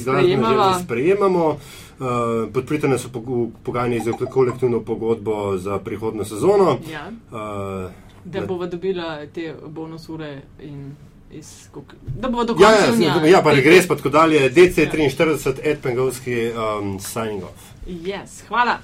sprejemamo. 0.79 1.57
Uh, 1.99 2.05
podprite 2.53 2.87
nas 2.87 3.05
v 3.05 3.09
pog- 3.09 3.29
v 3.49 3.63
pogajanjih 3.63 4.03
za 4.03 4.11
kolektivno 4.11 4.81
pogodbo 4.81 5.57
za 5.57 5.79
prihodno 5.79 6.25
sezono. 6.25 6.77
Ja, 6.91 7.07
Uh, 7.31 7.91
da 8.25 8.41
bova 8.41 8.67
dobila 8.67 9.25
te 9.25 9.55
bonus 9.67 10.09
ure 10.09 10.41
in 10.61 10.95
iz, 11.31 11.69
koliko- 11.71 11.95
da 12.19 12.29
bova 12.29 12.43
do 12.43 12.53
ja, 12.53 12.67
konca 12.67 12.83
ja, 12.83 13.13
junija. 13.13 13.25
ja, 13.27 13.41
pa 13.41 13.51
regres 13.51 13.87
pa 13.87 13.95
tako 13.95 14.09
dalje. 14.09 14.49
DC43, 14.49 15.53
Ed 15.63 15.77
Pengovski, 15.79 16.51
um, 16.51 16.99
signing 16.99 17.43
off. 17.43 17.63
Yes, 17.87 18.47
hvala. 18.47 18.77